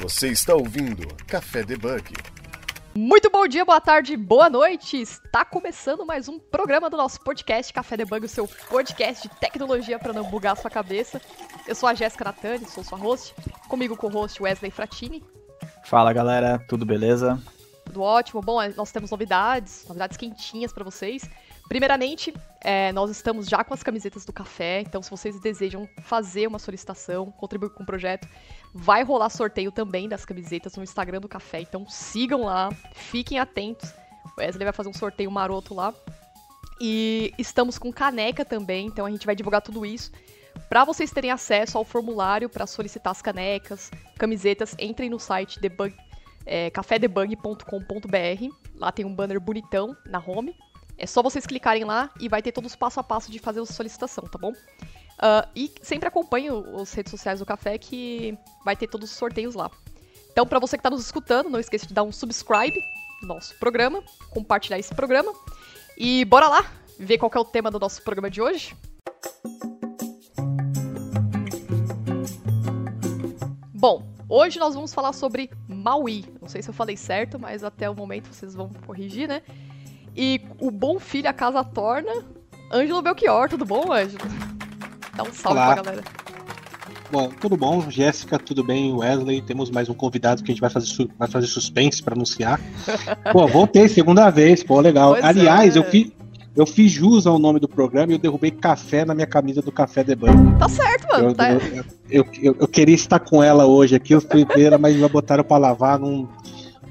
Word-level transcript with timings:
Você 0.00 0.28
está 0.28 0.54
ouvindo 0.54 1.06
Café 1.26 1.62
Debug. 1.62 2.14
Muito 2.94 3.28
bom 3.28 3.46
dia, 3.46 3.66
boa 3.66 3.82
tarde, 3.82 4.16
boa 4.16 4.48
noite! 4.48 4.98
Está 4.98 5.44
começando 5.44 6.06
mais 6.06 6.26
um 6.26 6.38
programa 6.38 6.88
do 6.88 6.96
nosso 6.96 7.20
podcast 7.20 7.70
Café 7.70 7.98
Debug, 7.98 8.24
o 8.24 8.28
seu 8.28 8.48
podcast 8.48 9.28
de 9.28 9.34
tecnologia 9.36 9.98
para 9.98 10.14
não 10.14 10.24
bugar 10.24 10.54
a 10.54 10.56
sua 10.56 10.70
cabeça. 10.70 11.20
Eu 11.68 11.74
sou 11.74 11.86
a 11.86 11.92
Jéssica 11.92 12.24
Natani, 12.24 12.64
sou 12.64 12.82
sua 12.82 12.96
host. 12.96 13.34
Comigo 13.68 13.94
com 13.94 14.06
o 14.06 14.10
host 14.10 14.42
Wesley 14.42 14.70
Fratini. 14.70 15.22
Fala 15.84 16.14
galera, 16.14 16.58
tudo 16.66 16.86
beleza? 16.86 17.38
Tudo 17.84 18.00
ótimo. 18.00 18.40
Bom, 18.40 18.56
nós 18.74 18.90
temos 18.90 19.10
novidades, 19.10 19.84
novidades 19.86 20.16
quentinhas 20.16 20.72
para 20.72 20.82
vocês. 20.82 21.28
Primeiramente, 21.70 22.34
é, 22.62 22.90
nós 22.90 23.12
estamos 23.12 23.46
já 23.46 23.62
com 23.62 23.72
as 23.72 23.80
camisetas 23.80 24.24
do 24.24 24.32
café, 24.32 24.80
então 24.80 25.00
se 25.00 25.08
vocês 25.08 25.38
desejam 25.38 25.88
fazer 26.02 26.48
uma 26.48 26.58
solicitação, 26.58 27.30
contribuir 27.30 27.70
com 27.70 27.84
o 27.84 27.86
projeto, 27.86 28.26
vai 28.74 29.04
rolar 29.04 29.30
sorteio 29.30 29.70
também 29.70 30.08
das 30.08 30.24
camisetas 30.24 30.74
no 30.74 30.82
Instagram 30.82 31.20
do 31.20 31.28
café, 31.28 31.60
então 31.60 31.88
sigam 31.88 32.42
lá, 32.42 32.70
fiquem 32.92 33.38
atentos. 33.38 33.88
O 34.36 34.40
Wesley 34.40 34.64
vai 34.64 34.72
fazer 34.72 34.88
um 34.88 34.92
sorteio 34.92 35.30
maroto 35.30 35.72
lá. 35.72 35.94
E 36.80 37.32
estamos 37.38 37.78
com 37.78 37.92
caneca 37.92 38.44
também, 38.44 38.88
então 38.88 39.06
a 39.06 39.10
gente 39.10 39.24
vai 39.24 39.36
divulgar 39.36 39.62
tudo 39.62 39.86
isso. 39.86 40.10
Para 40.68 40.84
vocês 40.84 41.12
terem 41.12 41.30
acesso 41.30 41.78
ao 41.78 41.84
formulário 41.84 42.48
para 42.48 42.66
solicitar 42.66 43.12
as 43.12 43.22
canecas, 43.22 43.92
camisetas, 44.18 44.74
entrem 44.76 45.08
no 45.08 45.20
site 45.20 45.60
debug, 45.60 45.94
é, 46.44 46.68
cafedebug.com.br. 46.70 47.64
Lá 48.74 48.90
tem 48.90 49.04
um 49.04 49.14
banner 49.14 49.38
bonitão 49.38 49.96
na 50.04 50.18
home 50.18 50.52
é 51.00 51.06
só 51.06 51.22
vocês 51.22 51.46
clicarem 51.46 51.82
lá 51.82 52.10
e 52.20 52.28
vai 52.28 52.42
ter 52.42 52.52
todos 52.52 52.72
os 52.72 52.76
passo 52.76 53.00
a 53.00 53.02
passo 53.02 53.32
de 53.32 53.38
fazer 53.38 53.60
a 53.60 53.66
solicitação, 53.66 54.22
tá 54.24 54.38
bom? 54.38 54.52
Uh, 54.52 55.48
e 55.56 55.72
sempre 55.80 56.06
acompanhe 56.06 56.48
as 56.80 56.92
redes 56.92 57.10
sociais 57.10 57.40
do 57.40 57.46
Café 57.46 57.78
que 57.78 58.36
vai 58.64 58.76
ter 58.76 58.86
todos 58.86 59.10
os 59.10 59.16
sorteios 59.16 59.54
lá. 59.54 59.70
Então, 60.30 60.46
para 60.46 60.58
você 60.58 60.76
que 60.76 60.80
está 60.80 60.90
nos 60.90 61.02
escutando, 61.02 61.48
não 61.48 61.58
esqueça 61.58 61.86
de 61.86 61.94
dar 61.94 62.02
um 62.02 62.12
subscribe 62.12 62.78
no 63.22 63.28
nosso 63.28 63.58
programa, 63.58 64.04
compartilhar 64.28 64.78
esse 64.78 64.94
programa. 64.94 65.32
E 65.96 66.24
bora 66.26 66.48
lá 66.48 66.70
ver 66.98 67.16
qual 67.16 67.30
é 67.34 67.38
o 67.38 67.44
tema 67.44 67.70
do 67.70 67.78
nosso 67.78 68.02
programa 68.02 68.30
de 68.30 68.42
hoje. 68.42 68.76
Bom, 73.72 74.06
hoje 74.28 74.58
nós 74.58 74.74
vamos 74.74 74.92
falar 74.92 75.14
sobre 75.14 75.50
Maui. 75.66 76.26
Não 76.42 76.48
sei 76.48 76.60
se 76.62 76.68
eu 76.68 76.74
falei 76.74 76.96
certo, 76.96 77.38
mas 77.38 77.64
até 77.64 77.88
o 77.88 77.94
momento 77.94 78.26
vocês 78.26 78.54
vão 78.54 78.68
corrigir, 78.86 79.26
né? 79.26 79.42
E 80.16 80.40
o 80.58 80.70
bom 80.70 80.98
filho 80.98 81.28
a 81.28 81.32
casa 81.32 81.62
torna. 81.64 82.12
Ângelo 82.72 83.02
Belchior, 83.02 83.48
tudo 83.48 83.64
bom, 83.64 83.92
Ângelo? 83.92 84.22
Dá 85.16 85.22
um 85.22 85.32
salve 85.32 85.58
Olá. 85.58 85.74
pra 85.74 85.82
galera. 85.82 86.04
Bom, 87.10 87.28
tudo 87.28 87.56
bom, 87.56 87.90
Jéssica, 87.90 88.38
tudo 88.38 88.62
bem, 88.62 88.94
Wesley? 88.94 89.42
Temos 89.42 89.68
mais 89.68 89.88
um 89.88 89.94
convidado 89.94 90.44
que 90.44 90.52
a 90.52 90.54
gente 90.54 90.60
vai 90.60 90.70
fazer, 90.70 91.08
vai 91.18 91.26
fazer 91.26 91.48
suspense 91.48 92.00
para 92.00 92.14
anunciar. 92.14 92.60
pô, 93.32 93.48
voltei 93.48 93.88
segunda 93.88 94.30
vez, 94.30 94.62
pô, 94.62 94.80
legal. 94.80 95.12
Pois 95.12 95.24
Aliás, 95.24 95.74
é. 95.74 95.78
eu 95.78 95.84
fiz. 95.84 96.12
Eu 96.56 96.66
fiz 96.66 96.90
jus 96.90 97.28
ao 97.28 97.38
nome 97.38 97.60
do 97.60 97.68
programa 97.68 98.12
e 98.12 98.16
eu 98.16 98.18
derrubei 98.18 98.50
café 98.50 99.04
na 99.04 99.14
minha 99.14 99.26
camisa 99.26 99.62
do 99.62 99.70
Café 99.70 100.02
de 100.02 100.16
Banho. 100.16 100.58
Tá 100.58 100.68
certo, 100.68 101.06
mano. 101.08 101.28
Eu, 101.28 101.34
tá... 101.34 101.52
eu, 101.52 101.60
eu, 102.10 102.26
eu, 102.42 102.56
eu 102.60 102.68
queria 102.68 102.94
estar 102.94 103.20
com 103.20 103.42
ela 103.42 103.66
hoje 103.66 103.94
aqui, 103.94 104.14
eu 104.14 104.20
fui 104.20 104.44
ver, 104.44 104.76
mas 104.76 104.98
já 104.98 105.08
botaram 105.08 105.44
pra 105.44 105.56
lavar, 105.56 105.96
não, 105.98 106.28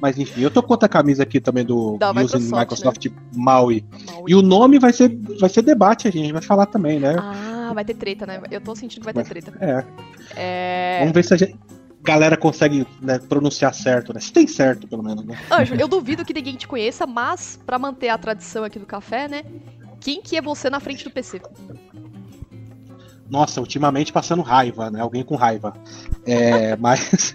mas 0.01 0.17
enfim, 0.17 0.41
eu 0.41 0.51
tô 0.51 0.61
com 0.63 0.73
outra 0.73 0.87
camisa 0.87 1.23
aqui 1.23 1.39
também 1.39 1.65
do 1.65 1.97
da 1.97 2.13
Microsoft, 2.13 2.51
Microsoft 2.51 3.05
né? 3.05 3.11
Maui. 3.35 3.85
Maui. 4.07 4.23
E 4.27 4.35
o 4.35 4.41
nome 4.41 4.79
vai 4.79 4.93
ser, 4.93 5.17
vai 5.39 5.49
ser 5.49 5.61
debate, 5.61 6.07
a 6.07 6.11
gente 6.11 6.31
vai 6.31 6.41
falar 6.41 6.65
também, 6.65 6.99
né? 6.99 7.15
Ah, 7.17 7.71
vai 7.73 7.83
ter 7.83 7.95
treta, 7.95 8.25
né? 8.25 8.41
Eu 8.49 8.61
tô 8.61 8.75
sentindo 8.75 9.01
que 9.05 9.11
vai 9.11 9.13
ter 9.13 9.29
treta. 9.29 9.53
É. 9.59 9.85
é... 10.35 10.99
Vamos 10.99 11.13
ver 11.13 11.23
se 11.23 11.33
a 11.33 11.37
gente 11.37 11.57
galera 12.01 12.37
consegue 12.37 12.87
né, 13.01 13.19
pronunciar 13.19 13.73
certo, 13.73 14.13
né? 14.13 14.19
Se 14.19 14.31
tem 14.31 14.47
certo, 14.47 14.87
pelo 14.87 15.03
menos, 15.03 15.25
né? 15.25 15.37
Anjo, 15.51 15.75
eu 15.75 15.87
duvido 15.87 16.23
que 16.23 16.33
ninguém 16.33 16.55
te 16.55 16.67
conheça, 16.67 17.05
mas 17.05 17.59
para 17.65 17.77
manter 17.77 18.09
a 18.09 18.17
tradição 18.17 18.63
aqui 18.63 18.79
do 18.79 18.85
café, 18.85 19.27
né? 19.27 19.43
Quem 19.99 20.21
que 20.21 20.37
é 20.37 20.41
você 20.41 20.69
na 20.69 20.79
frente 20.79 21.03
do 21.03 21.11
PC? 21.11 21.41
Nossa, 23.29 23.59
ultimamente 23.59 24.11
passando 24.11 24.41
raiva, 24.41 24.89
né? 24.89 25.01
Alguém 25.01 25.23
com 25.23 25.35
raiva. 25.35 25.73
É, 26.25 26.75
mas 26.79 27.33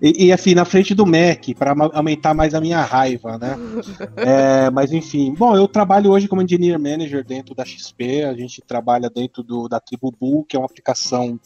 E, 0.00 0.26
e, 0.26 0.32
assim, 0.32 0.54
na 0.54 0.64
frente 0.64 0.94
do 0.94 1.06
Mac, 1.06 1.44
para 1.58 1.74
aumentar 1.92 2.34
mais 2.34 2.54
a 2.54 2.60
minha 2.60 2.80
raiva, 2.82 3.38
né? 3.38 3.56
É, 4.16 4.70
mas 4.70 4.92
enfim, 4.92 5.34
bom, 5.34 5.56
eu 5.56 5.66
trabalho 5.68 6.10
hoje 6.10 6.28
como 6.28 6.40
Engineer 6.40 6.78
Manager 6.78 7.24
dentro 7.24 7.54
da 7.54 7.64
XP, 7.64 8.24
a 8.24 8.34
gente 8.34 8.62
trabalha 8.62 9.10
dentro 9.10 9.42
do, 9.42 9.68
da 9.68 9.80
Tribu 9.80 10.12
Bull, 10.18 10.44
que 10.44 10.56
é 10.56 10.58
uma 10.58 10.66
aplicação 10.66 11.38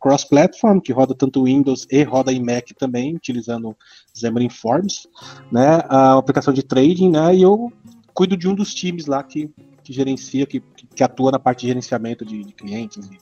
cross-platform, 0.00 0.80
que 0.80 0.92
roda 0.92 1.14
tanto 1.14 1.44
Windows 1.44 1.86
e 1.90 2.02
roda 2.02 2.32
em 2.32 2.42
Mac 2.42 2.70
também, 2.78 3.14
utilizando 3.14 3.76
Xamarin 4.14 4.48
Forms, 4.48 5.06
né? 5.50 5.82
A 5.88 6.16
aplicação 6.16 6.52
de 6.52 6.62
trading, 6.62 7.10
né? 7.10 7.34
E 7.34 7.42
eu 7.42 7.72
cuido 8.14 8.36
de 8.36 8.48
um 8.48 8.54
dos 8.54 8.74
times 8.74 9.06
lá 9.06 9.22
que, 9.22 9.50
que 9.82 9.92
gerencia, 9.92 10.46
que, 10.46 10.60
que 10.94 11.04
atua 11.04 11.32
na 11.32 11.38
parte 11.38 11.60
de 11.62 11.68
gerenciamento 11.68 12.24
de, 12.24 12.44
de 12.44 12.52
clientes 12.52 13.06
e 13.06 13.18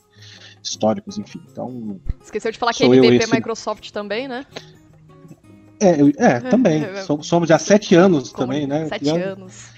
históricos, 0.63 1.19
enfim. 1.19 1.41
Então. 1.51 2.01
Esqueceu 2.23 2.53
de 2.53 2.59
falar 2.59 2.73
que 2.73 2.85
é 2.85 2.87
MVP 2.87 3.17
esse... 3.17 3.35
Microsoft 3.35 3.91
também, 3.91 4.29
né? 4.29 4.47
É, 5.81 5.97
é 6.19 6.41
também. 6.41 6.83
Somos 7.23 7.49
já 7.49 7.59
sete 7.59 7.95
anos 7.95 8.31
Como 8.31 8.47
também, 8.47 8.67
né? 8.67 8.87
Sete 8.87 9.09
anos. 9.09 9.71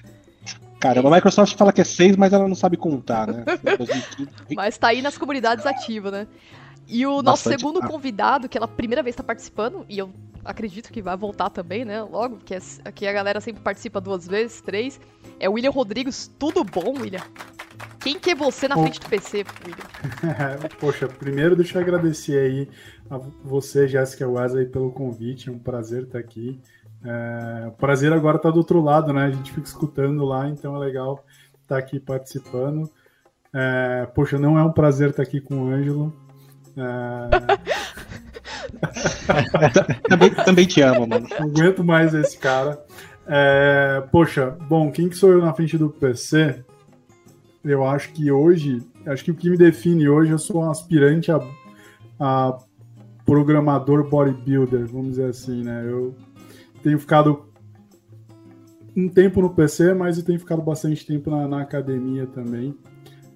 Caramba, 0.81 1.11
a 1.11 1.13
Microsoft 1.13 1.57
fala 1.57 1.73
que 1.73 1.81
é 1.81 1.85
seis, 1.85 2.17
mas 2.17 2.33
ela 2.33 2.49
não 2.49 2.57
sabe 2.57 2.77
contar, 2.77 3.29
né? 3.29 3.45
mas 4.57 4.77
tá 4.77 4.89
aí 4.89 5.01
nas 5.01 5.17
comunidades 5.17 5.65
ativas, 5.65 6.11
né? 6.11 6.27
E 6.89 7.07
o 7.07 7.23
nosso 7.23 7.45
Bastante. 7.45 7.61
segundo 7.61 7.81
ah. 7.81 7.87
convidado, 7.87 8.49
que 8.49 8.59
ela 8.59 8.67
primeira 8.67 9.01
vez 9.01 9.15
tá 9.15 9.23
participando, 9.23 9.87
e 9.89 9.97
eu 9.97 10.11
acredito 10.45 10.93
que 10.93 11.03
vai 11.03 11.17
voltar 11.17 11.51
também, 11.51 11.85
né? 11.85 12.03
Logo, 12.03 12.39
que 12.39 12.55
é, 12.55 12.59
aqui 12.85 13.07
a 13.07 13.13
galera 13.13 13.41
sempre 13.41 13.63
participa 13.63 14.01
duas 14.01 14.27
vezes, 14.27 14.61
três. 14.61 15.01
É 15.39 15.49
o 15.49 15.53
William 15.53 15.71
Rodrigues. 15.71 16.31
Tudo 16.39 16.65
bom, 16.65 17.01
William? 17.01 17.23
Quem 18.01 18.19
que 18.19 18.31
é 18.31 18.35
você 18.35 18.67
na 18.67 18.77
frente 18.77 18.99
do 18.99 19.09
PC, 19.09 19.45
William? 19.65 20.69
Poxa, 20.81 21.07
primeiro 21.09 21.55
deixa 21.55 21.79
eu 21.79 21.83
agradecer 21.83 22.39
aí 22.39 22.69
a 23.09 23.19
você, 23.45 23.87
Jéssica 23.87 24.29
Wesley, 24.29 24.67
pelo 24.67 24.91
convite. 24.91 25.49
É 25.49 25.53
um 25.53 25.59
prazer 25.59 26.05
estar 26.05 26.19
aqui. 26.19 26.61
É, 27.05 27.69
o 27.69 27.73
prazer 27.73 28.13
agora 28.13 28.37
está 28.37 28.51
do 28.51 28.59
outro 28.59 28.81
lado, 28.81 29.13
né? 29.13 29.25
A 29.27 29.31
gente 29.31 29.53
fica 29.53 29.67
escutando 29.67 30.25
lá, 30.25 30.49
então 30.49 30.75
é 30.77 30.79
legal 30.79 31.25
estar 31.63 31.79
aqui 31.79 32.01
participando. 32.01 32.91
É, 33.55 34.07
poxa, 34.15 34.39
não 34.39 34.59
é 34.59 34.63
um 34.63 34.73
prazer 34.73 35.11
estar 35.11 35.23
aqui 35.23 35.41
com 35.41 35.65
o 35.65 35.73
Ângelo. 35.73 36.13
É... 36.77 37.93
também, 40.09 40.31
também 40.31 40.67
te 40.67 40.81
amo, 40.81 41.07
mano. 41.07 41.27
Não 41.29 41.47
aguento 41.47 41.85
mais 41.85 42.15
esse 42.15 42.37
cara. 42.39 42.83
É, 43.27 44.03
poxa, 44.11 44.57
bom, 44.69 44.91
quem 44.91 45.09
que 45.09 45.17
sou 45.17 45.31
eu 45.31 45.41
na 45.41 45.53
frente 45.53 45.79
do 45.79 45.89
PC? 45.89 46.65
Eu 47.65 47.87
acho 47.87 48.13
que 48.13 48.31
hoje, 48.31 48.81
acho 49.07 49.25
que 49.25 49.31
o 49.31 49.35
que 49.35 49.49
me 49.49 49.57
define 49.57 50.09
hoje, 50.09 50.33
eu 50.33 50.39
sou 50.39 50.63
um 50.63 50.71
aspirante 50.71 51.31
a, 51.31 51.41
a 52.19 52.59
programador 53.25 54.09
bodybuilder, 54.09 54.87
vamos 54.87 55.11
dizer 55.11 55.31
assim, 55.31 55.63
né? 55.63 55.85
Eu 55.87 56.15
tenho 56.83 56.99
ficado 56.99 57.47
um 58.97 59.09
tempo 59.09 59.41
no 59.41 59.51
PC, 59.51 59.95
mas 59.95 60.19
eu 60.19 60.25
tenho 60.25 60.39
ficado 60.39 60.61
bastante 60.61 61.07
tempo 61.07 61.31
na, 61.31 61.47
na 61.47 61.63
academia 61.63 62.27
também. 62.27 62.77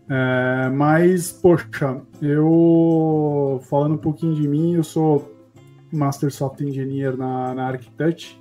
É, 0.08 0.68
mas, 0.70 1.32
poxa, 1.32 2.00
eu 2.22 3.60
falando 3.64 3.94
um 3.94 3.98
pouquinho 3.98 4.34
de 4.34 4.46
mim, 4.46 4.74
eu 4.74 4.84
sou 4.84 5.34
Master 5.92 6.32
Software 6.32 6.68
Engineer 6.68 7.16
na, 7.16 7.54
na 7.54 7.66
Architect. 7.66 8.40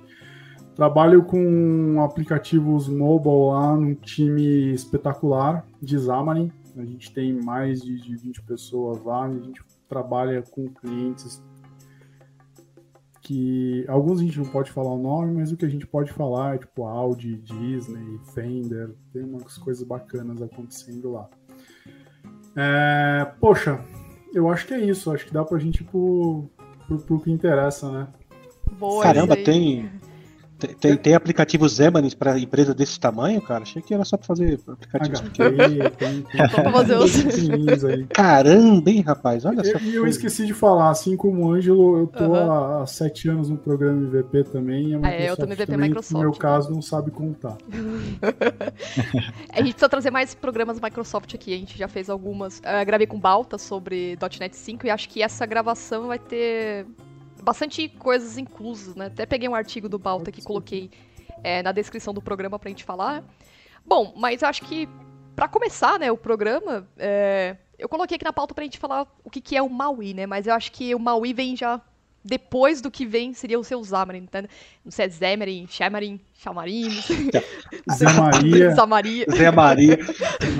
Trabalho 0.74 1.24
com 1.24 2.02
aplicativos 2.02 2.86
mobile 2.88 3.48
lá 3.48 3.76
num 3.76 3.94
time 3.94 4.72
espetacular 4.74 5.66
de 5.80 5.98
Xamarin. 5.98 6.52
A 6.76 6.84
gente 6.84 7.12
tem 7.12 7.32
mais 7.32 7.80
de, 7.80 7.98
de 7.98 8.14
20 8.14 8.42
pessoas 8.42 9.02
lá, 9.02 9.24
a 9.24 9.32
gente 9.32 9.62
trabalha 9.88 10.42
com 10.42 10.68
clientes 10.68 11.42
que 13.22 13.84
alguns 13.88 14.20
a 14.20 14.22
gente 14.22 14.38
não 14.38 14.46
pode 14.46 14.70
falar 14.70 14.92
o 14.92 15.02
nome, 15.02 15.34
mas 15.34 15.50
o 15.50 15.56
que 15.56 15.64
a 15.64 15.68
gente 15.68 15.84
pode 15.84 16.12
falar 16.12 16.54
é 16.54 16.58
tipo 16.58 16.84
Audi, 16.84 17.38
Disney, 17.38 18.20
Fender, 18.32 18.94
tem 19.12 19.24
umas 19.24 19.58
coisas 19.58 19.82
bacanas 19.82 20.40
acontecendo 20.40 21.10
lá. 21.10 21.28
É, 22.56 23.26
poxa, 23.38 23.78
eu 24.32 24.50
acho 24.50 24.66
que 24.66 24.74
é 24.74 24.80
isso, 24.80 25.12
acho 25.12 25.26
que 25.26 25.32
dá 25.32 25.44
pra 25.44 25.58
gente 25.58 25.82
ir 25.82 25.84
pro, 25.84 26.48
pro, 26.86 26.98
pro 26.98 27.20
que 27.20 27.30
interessa, 27.30 27.90
né? 27.90 28.08
Boa, 28.78 29.02
Caramba, 29.02 29.36
tem, 29.36 29.90
tem, 30.80 30.96
tem 30.96 31.14
aplicativos 31.14 31.74
Zemanis 31.74 32.14
para 32.14 32.38
empresa 32.38 32.74
desse 32.74 32.98
tamanho, 32.98 33.40
cara? 33.42 33.62
Achei 33.62 33.82
que 33.82 33.92
era 33.92 34.04
só 34.04 34.16
para 34.16 34.26
fazer 34.26 34.58
aplicativos 34.66 35.20
pequenos. 35.20 35.96
Tem, 35.96 36.22
tem, 36.22 36.48
fazer 36.72 36.96
os... 36.96 37.84
aí. 37.84 38.06
Caramba, 38.06 38.90
hein, 38.90 39.02
rapaz? 39.02 39.44
Olha 39.44 39.62
só. 39.62 39.78
E 39.78 39.94
eu, 39.94 40.04
eu 40.04 40.06
esqueci 40.06 40.46
de 40.46 40.54
falar, 40.54 40.90
assim 40.90 41.16
como 41.16 41.44
o 41.44 41.52
Ângelo, 41.52 41.98
eu 41.98 42.06
tô 42.06 42.24
uhum. 42.24 42.34
há, 42.34 42.82
há, 42.82 42.86
sete 42.86 43.28
anos 43.28 43.50
no 43.50 43.58
programa 43.58 44.00
MVP 44.06 44.44
também. 44.44 44.94
A 44.94 45.00
ah, 45.02 45.10
é, 45.10 45.30
eu 45.30 45.36
tô 45.36 45.42
no 45.44 45.52
MVP 45.52 45.72
também, 45.72 45.88
Microsoft. 45.88 46.12
No 46.12 46.20
meu 46.20 46.32
caso, 46.32 46.70
não 46.70 46.80
sabe 46.80 47.10
contar. 47.10 47.58
a 49.52 49.58
gente 49.58 49.72
precisa 49.72 49.88
trazer 49.88 50.10
mais 50.10 50.34
programas 50.34 50.80
Microsoft 50.80 51.34
aqui. 51.34 51.52
A 51.54 51.58
gente 51.58 51.76
já 51.76 51.88
fez 51.88 52.08
algumas. 52.08 52.60
Uh, 52.60 52.84
gravei 52.86 53.06
com 53.06 53.20
Balta 53.20 53.58
sobre 53.58 54.16
.NET 54.40 54.56
5 54.56 54.86
e 54.86 54.90
acho 54.90 55.08
que 55.08 55.22
essa 55.22 55.44
gravação 55.44 56.06
vai 56.06 56.18
ter 56.18 56.86
bastante 57.46 57.88
coisas 57.88 58.36
inclusas, 58.36 58.96
né? 58.96 59.06
Até 59.06 59.24
peguei 59.24 59.48
um 59.48 59.54
artigo 59.54 59.88
do 59.88 60.00
Balta 60.00 60.32
que 60.32 60.42
coloquei 60.42 60.90
é, 61.44 61.62
na 61.62 61.70
descrição 61.70 62.12
do 62.12 62.20
programa 62.20 62.58
pra 62.58 62.68
gente 62.68 62.82
falar. 62.82 63.22
Bom, 63.84 64.12
mas 64.16 64.42
acho 64.42 64.62
que 64.62 64.88
para 65.36 65.46
começar, 65.46 65.96
né, 65.96 66.10
o 66.10 66.16
programa, 66.16 66.88
é, 66.98 67.56
eu 67.78 67.88
coloquei 67.88 68.16
aqui 68.16 68.24
na 68.24 68.32
pauta 68.32 68.52
pra 68.52 68.64
gente 68.64 68.80
falar 68.80 69.06
o 69.22 69.30
que, 69.30 69.40
que 69.40 69.56
é 69.56 69.62
o 69.62 69.70
Maui, 69.70 70.12
né? 70.12 70.26
Mas 70.26 70.48
eu 70.48 70.54
acho 70.54 70.72
que 70.72 70.92
o 70.92 70.98
Maui 70.98 71.32
vem 71.32 71.54
já 71.54 71.80
depois 72.26 72.80
do 72.80 72.90
que 72.90 73.06
vem 73.06 73.32
seria 73.32 73.58
o 73.58 73.64
seu 73.64 73.82
Zamarin, 73.82 74.26
tá? 74.26 74.42
Não 74.84 74.90
sei, 74.90 75.06
é 75.06 75.08
Zemarin, 75.08 75.66
Shamarin, 75.68 76.20
Chamarin, 76.34 76.90
Zé 77.92 78.12
Maria. 78.12 78.74
Zé 78.74 78.86
Maria. 78.86 79.26
Zé 79.30 79.50
Maria. 79.50 79.98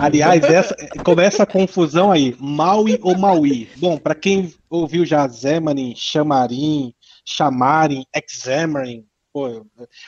Aliás, 0.00 0.44
essa, 0.44 0.76
começa 1.04 1.42
a 1.42 1.46
confusão 1.46 2.12
aí. 2.12 2.36
Maui 2.38 2.98
ou 3.02 3.18
Maui? 3.18 3.68
Bom, 3.76 3.98
para 3.98 4.14
quem 4.14 4.54
ouviu 4.70 5.04
já 5.04 5.26
Zemarin, 5.26 5.94
Chamarin, 5.96 6.94
Chamarin, 7.24 8.04
Examarin, 8.14 9.04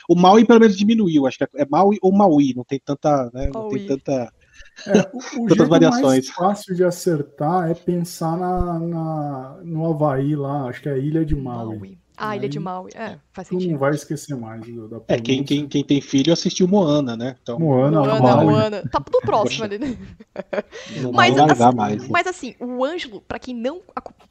o 0.07 0.15
Maui 0.15 0.45
pelo 0.45 0.59
menos 0.59 0.77
diminuiu. 0.77 1.27
Acho 1.27 1.37
que 1.37 1.45
é 1.55 1.65
Maui 1.69 1.97
ou 2.01 2.11
Maui. 2.11 2.53
Não 2.55 2.63
tem 2.63 2.79
tanta, 2.83 3.29
né, 3.33 3.49
não 3.53 3.69
tem 3.69 3.85
tanta. 3.85 4.33
É, 4.87 5.09
o, 5.13 5.43
o 5.43 5.47
jeito 5.49 5.67
variações. 5.67 6.03
mais 6.03 6.29
fácil 6.29 6.73
de 6.75 6.83
acertar 6.83 7.69
é 7.69 7.73
pensar 7.73 8.37
na, 8.37 8.79
na- 8.79 9.57
no 9.63 9.85
Havaí 9.91 10.35
lá, 10.35 10.63
acho 10.69 10.81
que 10.81 10.89
é 10.89 10.93
a 10.93 10.97
Ilha 10.97 11.25
de 11.25 11.35
Maui. 11.35 11.75
Maui. 11.77 11.97
Ah, 12.21 12.35
Ilha 12.35 12.49
de 12.49 12.59
Maui. 12.59 12.91
É, 12.95 13.17
faz 13.31 13.47
Tu 13.47 13.53
não 13.53 13.61
sentido. 13.61 13.77
vai 13.79 13.91
esquecer 13.91 14.35
mais 14.35 14.61
do- 14.65 14.87
da 14.89 15.01
É, 15.07 15.17
quem, 15.19 15.41
quem, 15.43 15.67
quem 15.67 15.83
tem 15.83 16.01
filho 16.01 16.33
assistiu 16.33 16.67
Moana, 16.67 17.15
né? 17.15 17.35
Então 17.41 17.57
Moana, 17.59 18.01
Moana, 18.01 18.19
Maui. 18.21 18.45
Moana. 18.45 18.83
Tá 18.91 18.99
tudo 18.99 19.19
próximo 19.21 19.63
ali, 19.63 19.77
né? 19.79 19.97
não 21.01 21.11
Mas, 21.13 21.35
vai 21.35 21.45
largar 21.47 21.67
assim, 21.69 21.77
mais. 21.77 22.07
mas 22.09 22.27
assim, 22.27 22.55
o 22.59 22.83
Ângelo, 22.83 23.21
pra 23.21 23.39
quem 23.39 23.55
não 23.55 23.81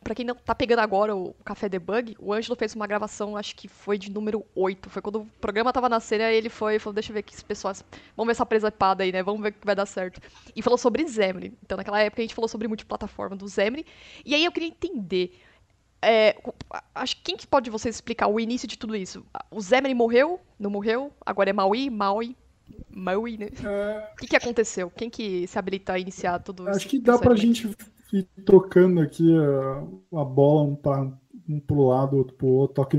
para 0.03 0.15
quem 0.15 0.25
não 0.25 0.35
tá 0.35 0.55
pegando 0.55 0.79
agora 0.81 1.15
o 1.15 1.35
Café 1.45 1.69
Debug, 1.69 2.17
o 2.19 2.33
Ângelo 2.33 2.57
fez 2.57 2.75
uma 2.75 2.87
gravação, 2.87 3.37
acho 3.37 3.55
que 3.55 3.69
foi 3.69 3.99
de 3.99 4.11
número 4.11 4.45
8. 4.55 4.89
Foi 4.89 5.03
quando 5.03 5.21
o 5.23 5.27
programa 5.41 5.73
tava 5.73 5.89
nascendo, 5.89 6.23
aí 6.25 6.37
ele 6.37 6.49
foi 6.49 6.77
e 6.77 6.79
falou, 6.79 6.95
deixa 6.95 7.11
eu 7.11 7.15
ver 7.15 7.21
aqui, 7.21 7.45
pessoal, 7.45 7.75
vamos 8.17 8.29
ver 8.29 8.33
essa 8.33 8.47
presepada 8.47 9.03
aí, 9.05 9.13
né? 9.13 9.23
Vamos 9.23 9.43
ver 9.43 9.49
o 9.51 9.53
que 9.53 9.67
vai 9.67 9.75
dar 9.75 9.87
certo. 9.87 10.21
E 10.55 10.63
falou 10.63 10.79
sobre 10.79 11.07
Zemri. 11.07 11.53
Então, 11.63 11.77
naquela 11.77 12.01
época, 12.01 12.23
a 12.23 12.25
gente 12.25 12.35
falou 12.35 12.49
sobre 12.49 12.69
multiplataforma 12.69 13.37
do 13.37 13.47
Zemri. 13.49 13.85
E 14.25 14.35
aí 14.35 14.45
eu 14.45 14.53
queria 14.53 14.69
entender. 14.69 15.33
é, 16.03 16.37
acho 16.95 17.17
que 17.17 17.23
quem 17.23 17.37
que 17.37 17.47
pode 17.47 17.71
vocês 17.71 17.95
explicar 17.97 18.29
o 18.29 18.39
início 18.41 18.69
de 18.69 18.79
tudo 18.79 18.95
isso? 18.97 19.27
O 19.51 19.61
Zemri 19.61 19.95
morreu? 19.95 20.41
Não 20.59 20.71
morreu? 20.71 21.13
Agora 21.27 21.51
é 21.51 21.53
Maui? 21.53 21.91
Maui? 21.91 22.37
Maui, 22.91 23.37
né? 23.37 23.49
É, 23.65 24.09
O 24.13 24.17
que, 24.17 24.29
que 24.29 24.37
aconteceu? 24.37 24.91
Quem 24.91 25.11
que 25.11 25.47
se 25.47 25.59
habilita 25.59 25.93
a 25.95 25.99
iniciar 25.99 26.39
tudo 26.41 26.69
isso? 26.71 26.79
acho 26.79 26.89
que 26.89 26.99
dá 27.01 27.19
pra 27.19 27.35
gente 27.35 27.69
ir 28.17 28.29
trocando 28.45 29.01
aqui 29.01 29.35
a, 29.37 30.21
a 30.21 30.25
bola 30.25 30.63
um, 30.63 30.77
pra, 30.77 31.13
um 31.49 31.61
pro 31.61 31.87
lado, 31.89 32.17
outro 32.17 32.35
pro 32.37 32.47
outro, 32.47 32.75
toque, 32.75 32.99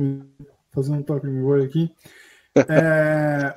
fazendo 0.71 0.99
um 0.99 1.03
toque 1.03 1.27
me 1.27 1.41
voe 1.41 1.63
aqui. 1.63 1.91
É, 2.67 3.55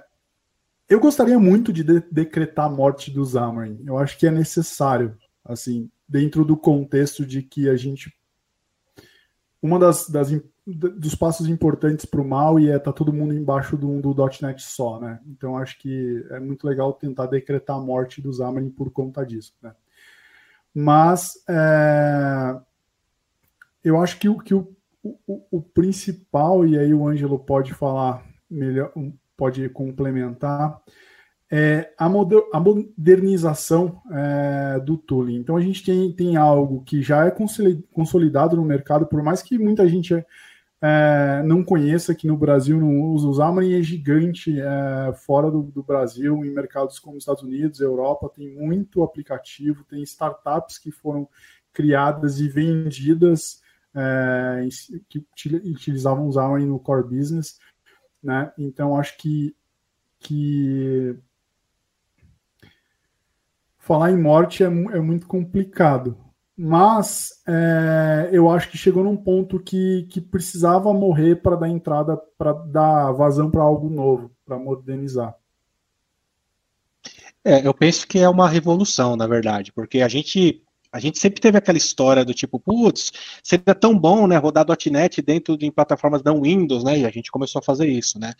eu 0.88 1.00
gostaria 1.00 1.38
muito 1.38 1.72
de, 1.72 1.82
de- 1.82 2.04
decretar 2.12 2.66
a 2.66 2.70
morte 2.70 3.10
do 3.10 3.24
Zamarin. 3.24 3.82
Eu 3.84 3.96
acho 3.96 4.16
que 4.18 4.26
é 4.26 4.30
necessário, 4.30 5.16
assim, 5.42 5.90
dentro 6.06 6.44
do 6.44 6.56
contexto 6.56 7.24
de 7.24 7.42
que 7.42 7.68
a 7.68 7.74
gente. 7.74 8.14
Uma 9.60 9.78
das, 9.78 10.08
das 10.08 10.30
dos 10.64 11.14
passos 11.14 11.48
importantes 11.48 12.04
para 12.04 12.20
o 12.20 12.28
mal 12.28 12.58
e 12.58 12.70
é 12.70 12.78
tá 12.78 12.92
todo 12.92 13.12
mundo 13.12 13.34
embaixo 13.34 13.76
do, 13.76 14.00
do 14.00 14.14
.NET 14.40 14.62
só, 14.62 15.00
né? 15.00 15.18
Então 15.26 15.56
acho 15.56 15.78
que 15.78 16.24
é 16.30 16.38
muito 16.38 16.66
legal 16.66 16.92
tentar 16.92 17.26
decretar 17.26 17.76
a 17.76 17.80
morte 17.80 18.20
do 18.20 18.32
Xamarin 18.32 18.70
por 18.70 18.90
conta 18.90 19.26
disso, 19.26 19.54
né? 19.60 19.74
Mas 20.74 21.34
é, 21.48 22.56
eu 23.84 24.00
acho 24.00 24.18
que, 24.18 24.28
o, 24.28 24.38
que 24.38 24.54
o, 24.54 24.74
o, 25.02 25.42
o 25.50 25.62
principal, 25.62 26.66
e 26.66 26.78
aí 26.78 26.94
o 26.94 27.06
Ângelo 27.06 27.38
pode 27.38 27.74
falar 27.74 28.24
melhor, 28.50 28.92
pode 29.36 29.68
complementar, 29.70 30.80
é 31.50 31.92
a, 31.98 32.08
moder, 32.08 32.42
a 32.52 32.58
modernização 32.58 34.00
é, 34.10 34.80
do 34.80 34.96
tooling. 34.96 35.36
Então 35.36 35.56
a 35.56 35.60
gente 35.60 35.84
tem, 35.84 36.10
tem 36.12 36.36
algo 36.36 36.82
que 36.82 37.02
já 37.02 37.26
é 37.26 37.30
consolidado 37.92 38.56
no 38.56 38.64
mercado, 38.64 39.06
por 39.06 39.22
mais 39.22 39.42
que 39.42 39.58
muita 39.58 39.86
gente 39.86 40.24
é, 40.82 41.44
não 41.44 41.62
conheça, 41.62 42.12
que 42.12 42.26
no 42.26 42.36
Brasil 42.36 42.76
não 42.80 43.00
usa, 43.02 43.28
o 43.28 43.34
Xamarin 43.34 43.78
é 43.78 43.82
gigante 43.82 44.60
é, 44.60 45.12
fora 45.12 45.48
do, 45.48 45.62
do, 45.62 45.80
Brasil, 45.80 46.44
em 46.44 46.50
mercados 46.50 46.98
como 46.98 47.16
Estados 47.16 47.44
Unidos, 47.44 47.78
Europa, 47.78 48.32
tem 48.34 48.52
muito 48.52 49.04
aplicativo, 49.04 49.84
tem 49.84 50.02
startups 50.02 50.78
que 50.78 50.90
foram 50.90 51.28
criadas 51.72 52.40
e 52.40 52.48
vendidas 52.48 53.62
é, 53.94 54.66
que 55.08 55.24
utilizavam 55.70 56.26
o 56.26 56.32
Xamarin 56.32 56.66
no 56.66 56.80
core 56.80 57.04
business, 57.04 57.60
né? 58.20 58.52
Então 58.58 58.98
acho 58.98 59.16
que 59.18 59.54
que 60.18 61.16
falar 63.78 64.12
em 64.12 64.16
morte 64.16 64.62
é, 64.62 64.66
é 64.66 65.00
muito 65.00 65.26
complicado. 65.26 66.16
Mas 66.56 67.42
é, 67.46 68.28
eu 68.32 68.50
acho 68.50 68.70
que 68.70 68.76
chegou 68.76 69.02
num 69.02 69.16
ponto 69.16 69.58
que, 69.58 70.06
que 70.10 70.20
precisava 70.20 70.92
morrer 70.92 71.36
para 71.36 71.56
dar 71.56 71.68
entrada, 71.68 72.16
para 72.36 72.52
dar 72.52 73.12
vazão 73.12 73.50
para 73.50 73.62
algo 73.62 73.88
novo, 73.88 74.30
para 74.44 74.58
modernizar. 74.58 75.34
É, 77.44 77.66
eu 77.66 77.74
penso 77.74 78.06
que 78.06 78.18
é 78.18 78.28
uma 78.28 78.48
revolução, 78.48 79.16
na 79.16 79.26
verdade, 79.26 79.72
porque 79.72 80.00
a 80.00 80.08
gente 80.08 80.62
a 80.92 81.00
gente 81.00 81.18
sempre 81.18 81.40
teve 81.40 81.56
aquela 81.56 81.78
história 81.78 82.24
do 82.24 82.34
tipo, 82.34 82.60
putz, 82.60 83.12
seria 83.42 83.74
tão 83.74 83.98
bom, 83.98 84.26
né, 84.26 84.36
rodar 84.36 84.66
.NET 84.90 85.22
dentro 85.22 85.56
de 85.56 85.70
plataformas 85.70 86.22
não 86.22 86.42
Windows, 86.42 86.84
né, 86.84 86.98
e 86.98 87.06
a 87.06 87.10
gente 87.10 87.30
começou 87.30 87.60
a 87.60 87.62
fazer 87.62 87.88
isso, 87.88 88.18
né. 88.18 88.34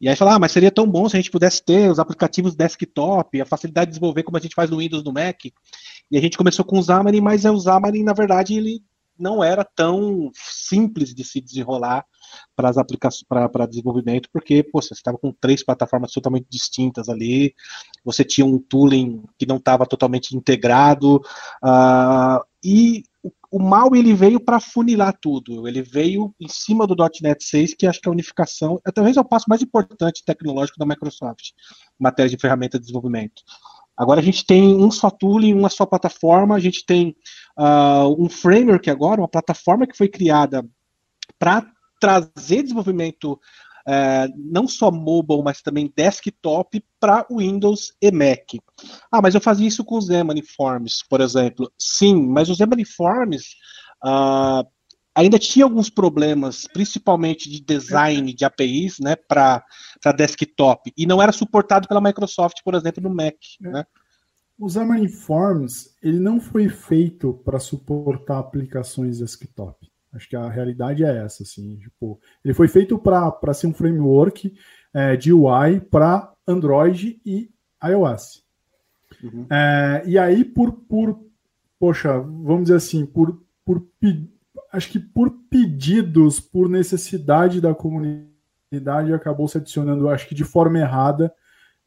E 0.00 0.08
aí 0.08 0.16
falar, 0.16 0.36
ah, 0.36 0.38
mas 0.38 0.52
seria 0.52 0.70
tão 0.70 0.86
bom 0.86 1.08
se 1.08 1.16
a 1.16 1.20
gente 1.20 1.30
pudesse 1.30 1.62
ter 1.62 1.90
os 1.90 1.98
aplicativos 1.98 2.56
desktop, 2.56 3.40
a 3.40 3.44
facilidade 3.44 3.86
de 3.86 3.90
desenvolver 3.92 4.22
como 4.22 4.38
a 4.38 4.40
gente 4.40 4.54
faz 4.54 4.70
no 4.70 4.78
Windows, 4.78 5.04
no 5.04 5.12
Mac. 5.12 5.44
E 6.10 6.16
a 6.16 6.20
gente 6.20 6.38
começou 6.38 6.64
com 6.64 6.78
o 6.78 6.82
Xamarin, 6.82 7.20
mas 7.20 7.44
o 7.44 7.60
Xamarin, 7.60 8.02
na 8.02 8.14
verdade, 8.14 8.56
ele 8.56 8.82
não 9.20 9.44
era 9.44 9.64
tão 9.64 10.30
simples 10.34 11.14
de 11.14 11.22
se 11.24 11.40
desenrolar 11.40 12.04
para 12.56 12.68
as 12.68 12.78
aplicações 12.78 13.24
para 13.28 13.66
desenvolvimento, 13.66 14.28
porque 14.32 14.62
pô, 14.62 14.80
você 14.80 14.94
estava 14.94 15.18
com 15.18 15.32
três 15.32 15.64
plataformas 15.64 16.12
totalmente 16.12 16.46
distintas 16.48 17.08
ali, 17.08 17.54
você 18.04 18.24
tinha 18.24 18.46
um 18.46 18.58
tooling 18.58 19.22
que 19.38 19.46
não 19.46 19.56
estava 19.56 19.86
totalmente 19.86 20.36
integrado, 20.36 21.16
uh, 21.62 22.44
e 22.62 23.02
o, 23.22 23.32
o 23.50 23.58
mal 23.58 23.94
ele 23.94 24.14
veio 24.14 24.40
para 24.40 24.60
funilar 24.60 25.16
tudo, 25.20 25.66
ele 25.66 25.82
veio 25.82 26.34
em 26.38 26.48
cima 26.48 26.86
do 26.86 26.94
.NET 27.22 27.42
6, 27.42 27.74
que 27.74 27.86
acho 27.86 28.00
que 28.00 28.08
a 28.08 28.12
unificação, 28.12 28.80
é, 28.86 28.90
talvez 28.92 29.16
é 29.16 29.20
o 29.20 29.24
passo 29.24 29.46
mais 29.48 29.62
importante 29.62 30.24
tecnológico 30.24 30.78
da 30.78 30.86
Microsoft, 30.86 31.50
em 31.98 32.02
matéria 32.02 32.30
de 32.30 32.38
ferramenta 32.38 32.78
de 32.78 32.82
desenvolvimento. 32.82 33.42
Agora 34.00 34.18
a 34.18 34.22
gente 34.22 34.46
tem 34.46 34.82
um 34.82 34.90
só 34.90 35.10
tooling, 35.10 35.52
uma 35.52 35.68
só 35.68 35.84
plataforma, 35.84 36.56
a 36.56 36.58
gente 36.58 36.86
tem 36.86 37.14
uh, 37.58 38.16
um 38.18 38.30
framework 38.30 38.88
agora, 38.88 39.20
uma 39.20 39.28
plataforma 39.28 39.86
que 39.86 39.94
foi 39.94 40.08
criada 40.08 40.66
para 41.38 41.66
trazer 42.00 42.62
desenvolvimento 42.62 43.34
uh, 43.34 44.32
não 44.38 44.66
só 44.66 44.90
mobile, 44.90 45.42
mas 45.42 45.60
também 45.60 45.92
desktop 45.94 46.82
para 46.98 47.26
Windows 47.30 47.92
e 48.00 48.10
Mac. 48.10 48.54
Ah, 49.12 49.20
mas 49.20 49.34
eu 49.34 49.40
fazia 49.40 49.68
isso 49.68 49.84
com 49.84 49.98
os 49.98 50.06
Xamarin 50.06 50.44
Forms, 50.44 51.04
por 51.06 51.20
exemplo. 51.20 51.70
Sim, 51.78 52.26
mas 52.26 52.48
os 52.48 52.56
Xamarin 52.56 52.86
Forms 52.86 53.54
uh, 54.02 54.66
ainda 55.14 55.38
tinha 55.38 55.64
alguns 55.64 55.90
problemas, 55.90 56.66
principalmente 56.72 57.50
de 57.50 57.60
design 57.60 58.32
de 58.32 58.44
APIs, 58.44 58.98
né, 59.00 59.16
para 59.16 59.64
desktop, 60.16 60.92
e 60.96 61.06
não 61.06 61.22
era 61.22 61.32
suportado 61.32 61.88
pela 61.88 62.00
Microsoft, 62.00 62.58
por 62.64 62.74
exemplo, 62.74 63.02
no 63.02 63.14
Mac, 63.14 63.36
é. 63.62 63.68
né? 63.68 63.86
O 64.58 64.68
Xamarin 64.68 65.08
Forms, 65.08 65.96
ele 66.02 66.20
não 66.20 66.38
foi 66.38 66.68
feito 66.68 67.32
para 67.44 67.58
suportar 67.58 68.38
aplicações 68.38 69.18
desktop. 69.18 69.90
Acho 70.12 70.28
que 70.28 70.36
a 70.36 70.50
realidade 70.50 71.02
é 71.02 71.24
essa, 71.24 71.44
assim, 71.44 71.78
tipo, 71.78 72.20
ele 72.44 72.52
foi 72.52 72.68
feito 72.68 72.98
para 72.98 73.54
ser 73.54 73.68
um 73.68 73.72
framework 73.72 74.52
é, 74.92 75.16
de 75.16 75.32
UI 75.32 75.80
para 75.90 76.30
Android 76.46 77.20
e 77.24 77.50
iOS. 77.82 78.44
Uhum. 79.22 79.46
É, 79.50 80.02
e 80.04 80.18
aí, 80.18 80.44
por, 80.44 80.72
por, 80.72 81.18
poxa, 81.78 82.18
vamos 82.18 82.64
dizer 82.64 82.76
assim, 82.76 83.06
por, 83.06 83.40
por 83.64 83.80
acho 84.72 84.90
que 84.90 84.98
por 84.98 85.30
pedidos, 85.50 86.40
por 86.40 86.68
necessidade 86.68 87.60
da 87.60 87.74
comunidade, 87.74 89.12
acabou 89.12 89.48
se 89.48 89.58
adicionando, 89.58 90.08
acho 90.08 90.28
que 90.28 90.34
de 90.34 90.44
forma 90.44 90.78
errada, 90.78 91.32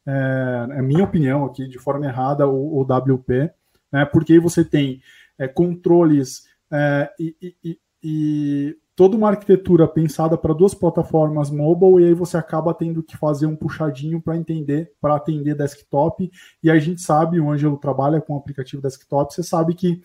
é, 0.06 0.66
é 0.70 0.82
minha 0.82 1.04
opinião 1.04 1.44
aqui, 1.44 1.66
de 1.66 1.78
forma 1.78 2.06
errada, 2.06 2.46
o, 2.46 2.78
o 2.78 2.82
WP, 2.82 3.50
né, 3.90 4.04
porque 4.04 4.34
aí 4.34 4.38
você 4.38 4.64
tem 4.64 5.00
é, 5.38 5.48
controles 5.48 6.46
é, 6.70 7.10
e, 7.18 7.56
e, 7.64 7.78
e, 8.02 8.76
toda 8.94 9.16
uma 9.16 9.30
arquitetura 9.30 9.88
pensada 9.88 10.36
para 10.36 10.54
duas 10.54 10.74
plataformas 10.74 11.50
mobile, 11.50 12.04
e 12.04 12.08
aí 12.08 12.14
você 12.14 12.36
acaba 12.36 12.74
tendo 12.74 13.02
que 13.02 13.16
fazer 13.16 13.46
um 13.46 13.56
puxadinho 13.56 14.20
para 14.20 14.36
entender, 14.36 14.92
para 15.00 15.16
atender 15.16 15.56
desktop, 15.56 16.30
e 16.62 16.70
a 16.70 16.78
gente 16.78 17.00
sabe, 17.00 17.40
o 17.40 17.50
Ângelo 17.50 17.78
trabalha 17.78 18.20
com 18.20 18.36
aplicativo 18.36 18.82
desktop, 18.82 19.32
você 19.32 19.42
sabe 19.42 19.74
que 19.74 20.02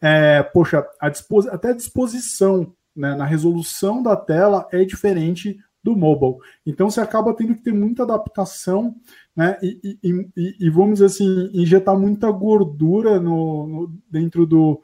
é, 0.00 0.42
poxa, 0.42 0.86
a 1.00 1.10
até 1.52 1.70
a 1.70 1.74
disposição 1.74 2.74
né, 2.94 3.14
na 3.14 3.24
resolução 3.24 4.02
da 4.02 4.16
tela 4.16 4.66
é 4.72 4.84
diferente 4.84 5.58
do 5.82 5.94
mobile. 5.94 6.36
Então 6.66 6.90
você 6.90 7.00
acaba 7.00 7.32
tendo 7.32 7.54
que 7.54 7.62
ter 7.62 7.72
muita 7.72 8.02
adaptação, 8.02 8.96
né? 9.36 9.56
E, 9.62 9.98
e, 10.02 10.30
e, 10.36 10.56
e 10.66 10.70
vamos 10.70 10.94
dizer 10.94 11.06
assim, 11.06 11.50
injetar 11.54 11.96
muita 11.96 12.28
gordura 12.30 13.20
no, 13.20 13.66
no 13.68 13.92
dentro 14.10 14.44
do, 14.44 14.82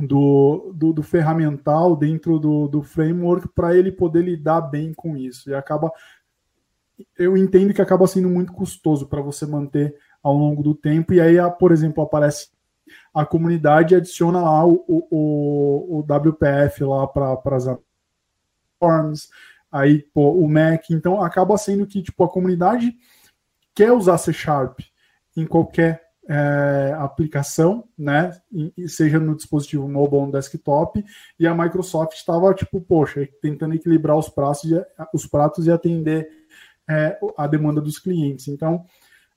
do, 0.00 0.72
do, 0.72 0.92
do, 0.92 1.02
ferramental, 1.02 1.96
dentro 1.96 2.38
do, 2.38 2.68
do 2.68 2.82
framework, 2.82 3.48
para 3.48 3.76
ele 3.76 3.90
poder 3.90 4.22
lidar 4.22 4.60
bem 4.60 4.94
com 4.94 5.16
isso. 5.16 5.50
E 5.50 5.54
acaba. 5.54 5.90
Eu 7.18 7.36
entendo 7.36 7.74
que 7.74 7.82
acaba 7.82 8.06
sendo 8.06 8.28
muito 8.28 8.52
custoso 8.52 9.08
para 9.08 9.20
você 9.20 9.44
manter 9.44 9.96
ao 10.22 10.36
longo 10.36 10.62
do 10.62 10.74
tempo. 10.76 11.12
E 11.12 11.20
aí, 11.20 11.36
por 11.58 11.72
exemplo, 11.72 12.04
aparece 12.04 12.48
a 13.14 13.26
comunidade 13.26 13.94
adiciona 13.94 14.40
lá 14.40 14.66
o, 14.66 14.84
o, 14.88 15.98
o 15.98 16.02
WPF 16.02 16.84
lá 16.84 17.06
para 17.06 17.56
as 17.56 17.66
forms, 18.78 19.28
aí 19.70 20.02
pô, 20.14 20.32
o 20.32 20.48
Mac. 20.48 20.90
Então 20.90 21.22
acaba 21.22 21.56
sendo 21.58 21.86
que 21.86 22.02
tipo 22.02 22.24
a 22.24 22.28
comunidade 22.28 22.94
quer 23.74 23.92
usar 23.92 24.18
C 24.18 24.32
Sharp 24.32 24.80
em 25.36 25.46
qualquer 25.46 26.02
é, 26.28 26.94
aplicação, 26.98 27.84
né? 27.98 28.30
seja 28.86 29.18
no 29.18 29.34
dispositivo 29.34 29.88
mobile 29.88 30.20
ou 30.20 30.26
no 30.26 30.32
desktop, 30.32 31.04
e 31.38 31.46
a 31.46 31.54
Microsoft 31.54 32.14
estava 32.14 32.54
tipo, 32.54 32.80
poxa, 32.80 33.28
tentando 33.40 33.74
equilibrar 33.74 34.16
os 34.16 34.28
pratos 34.28 34.70
os 35.12 35.26
pratos 35.26 35.66
e 35.66 35.70
atender 35.70 36.28
é, 36.88 37.18
a 37.36 37.46
demanda 37.46 37.80
dos 37.80 37.98
clientes. 37.98 38.48
Então 38.48 38.84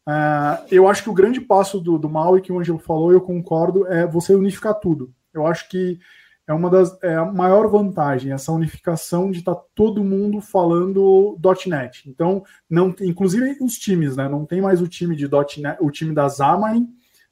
Uh, 0.08 0.62
eu 0.70 0.88
acho 0.88 1.04
que 1.04 1.10
o 1.10 1.14
grande 1.14 1.42
passo 1.42 1.80
do, 1.80 1.98
do 1.98 2.10
Maui 2.10 2.42
que 2.42 2.52
o 2.52 2.60
Angelo 2.60 2.78
falou, 2.78 3.12
eu 3.12 3.22
concordo, 3.22 3.88
é 3.88 4.06
você 4.06 4.36
unificar 4.36 4.76
tudo. 4.76 5.12
Eu 5.34 5.48
acho 5.48 5.68
que 5.68 6.00
é 6.48 6.54
uma 6.54 6.70
das 6.70 6.96
é 7.02 7.16
a 7.16 7.26
maior 7.26 7.68
vantagem 7.68 8.32
essa 8.32 8.52
unificação 8.52 9.32
de 9.32 9.40
estar 9.40 9.56
tá 9.56 9.64
todo 9.74 10.04
mundo 10.04 10.40
falando 10.42 11.40
.NET. 11.66 12.08
Então, 12.08 12.44
não, 12.70 12.94
inclusive 13.02 13.58
os 13.62 13.74
times, 13.74 14.16
né? 14.16 14.30
Não 14.30 14.46
tem 14.46 14.62
mais 14.62 14.82
o 14.82 14.88
time 14.88 15.16
de 15.16 15.28
.NET, 15.28 15.78
o 15.82 15.90
time 15.90 16.14
da 16.14 16.30
Xamarin, 16.30 16.88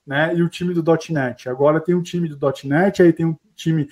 né? 0.05 0.35
E 0.35 0.41
o 0.41 0.49
time 0.49 0.73
do 0.73 0.83
.NET. 1.09 1.47
Agora 1.47 1.79
tem 1.79 1.93
o 1.93 2.01
time 2.01 2.27
do 2.27 2.39
.NET, 2.63 3.03
aí 3.03 3.13
tem 3.13 3.27
o 3.27 3.39
time 3.55 3.87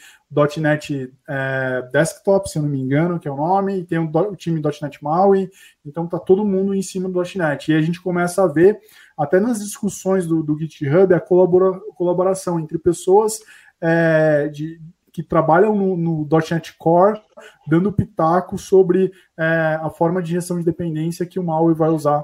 .NET 0.58 1.14
é, 1.28 1.90
Desktop, 1.92 2.50
se 2.50 2.58
eu 2.58 2.64
não 2.64 2.70
me 2.70 2.80
engano, 2.80 3.20
que 3.20 3.28
é 3.28 3.32
o 3.32 3.36
nome, 3.36 3.80
e 3.80 3.84
tem 3.84 4.00
o, 4.00 4.10
o 4.10 4.36
time 4.36 4.62
.NET 4.82 5.04
MAUI, 5.04 5.50
então 5.86 6.08
tá 6.08 6.18
todo 6.18 6.46
mundo 6.46 6.74
em 6.74 6.82
cima 6.82 7.10
do 7.10 7.22
.NET. 7.36 7.72
E 7.72 7.76
a 7.76 7.82
gente 7.82 8.02
começa 8.02 8.44
a 8.44 8.48
ver, 8.48 8.80
até 9.18 9.40
nas 9.40 9.60
discussões 9.60 10.26
do, 10.26 10.42
do 10.42 10.58
GitHub, 10.58 11.14
a 11.14 11.20
colabora, 11.20 11.80
colaboração 11.96 12.60
entre 12.60 12.78
pessoas 12.78 13.40
é, 13.82 14.48
de, 14.48 14.80
que 15.12 15.22
trabalham 15.22 15.76
no, 15.76 15.98
no, 15.98 16.28
.NET 16.50 16.76
Core, 16.78 17.22
dando 17.68 17.92
pitaco 17.92 18.58
sobre 18.58 19.12
é, 19.38 19.80
a 19.82 19.90
forma 19.90 20.22
de 20.22 20.32
gestão 20.32 20.58
de 20.58 20.66
dependência 20.66 21.26
que 21.26 21.40
o 21.40 21.44
MAUI 21.44 21.74
vai 21.74 21.90
usar 21.90 22.24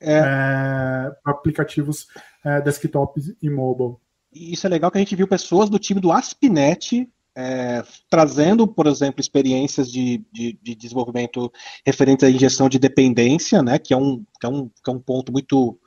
é. 0.00 0.18
é 0.18 1.10
para 1.22 1.32
aplicativos 1.32 2.08
é, 2.44 2.60
desktop 2.60 3.20
e 3.42 3.50
mobile 3.50 3.96
isso 4.52 4.66
é 4.66 4.70
legal 4.70 4.90
que 4.90 4.98
a 4.98 5.00
gente 5.00 5.16
viu 5.16 5.26
pessoas 5.26 5.68
do 5.68 5.78
time 5.78 6.00
do 6.00 6.12
Aspinet 6.12 7.08
é, 7.36 7.84
trazendo, 8.10 8.66
por 8.66 8.88
exemplo, 8.88 9.20
experiências 9.20 9.90
de, 9.92 10.24
de, 10.32 10.58
de, 10.60 10.74
desenvolvimento 10.74 11.52
referente 11.86 12.24
à 12.24 12.30
injeção 12.30 12.68
de 12.68 12.80
dependência, 12.80 13.62
né, 13.62 13.78
que 13.78 13.94
é 13.94 13.96
um, 13.96 14.24
que 14.40 14.46
é 14.46 14.48
um, 14.48 14.68
que 14.68 14.90
é 14.90 14.92
um 14.92 14.98
ponto 14.98 15.30
muito 15.30 15.78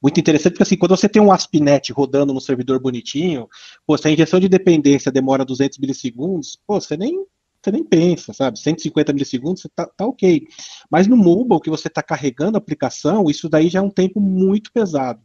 muito 0.00 0.18
interessante, 0.18 0.52
porque 0.52 0.64
assim, 0.64 0.76
quando 0.76 0.96
você 0.96 1.08
tem 1.08 1.22
um 1.22 1.30
ASP.NET 1.30 1.92
rodando 1.92 2.34
no 2.34 2.40
servidor 2.40 2.80
bonitinho, 2.80 3.48
pô, 3.86 3.96
se 3.96 4.08
a 4.08 4.10
injeção 4.10 4.40
de 4.40 4.48
dependência 4.48 5.12
demora 5.12 5.44
200 5.44 5.78
milissegundos, 5.78 6.58
pô, 6.66 6.80
você 6.80 6.96
nem, 6.96 7.24
você 7.62 7.70
nem 7.70 7.84
pensa, 7.84 8.32
sabe? 8.32 8.58
150 8.58 9.12
milissegundos, 9.12 9.62
você 9.62 9.68
tá, 9.68 9.86
tá 9.86 10.04
ok. 10.04 10.44
Mas 10.90 11.06
no 11.06 11.16
mobile, 11.16 11.60
que 11.60 11.70
você 11.70 11.86
está 11.86 12.02
carregando 12.02 12.56
a 12.56 12.58
aplicação, 12.58 13.30
isso 13.30 13.48
daí 13.48 13.68
já 13.68 13.78
é 13.78 13.82
um 13.82 13.90
tempo 13.90 14.20
muito 14.20 14.72
pesado. 14.72 15.20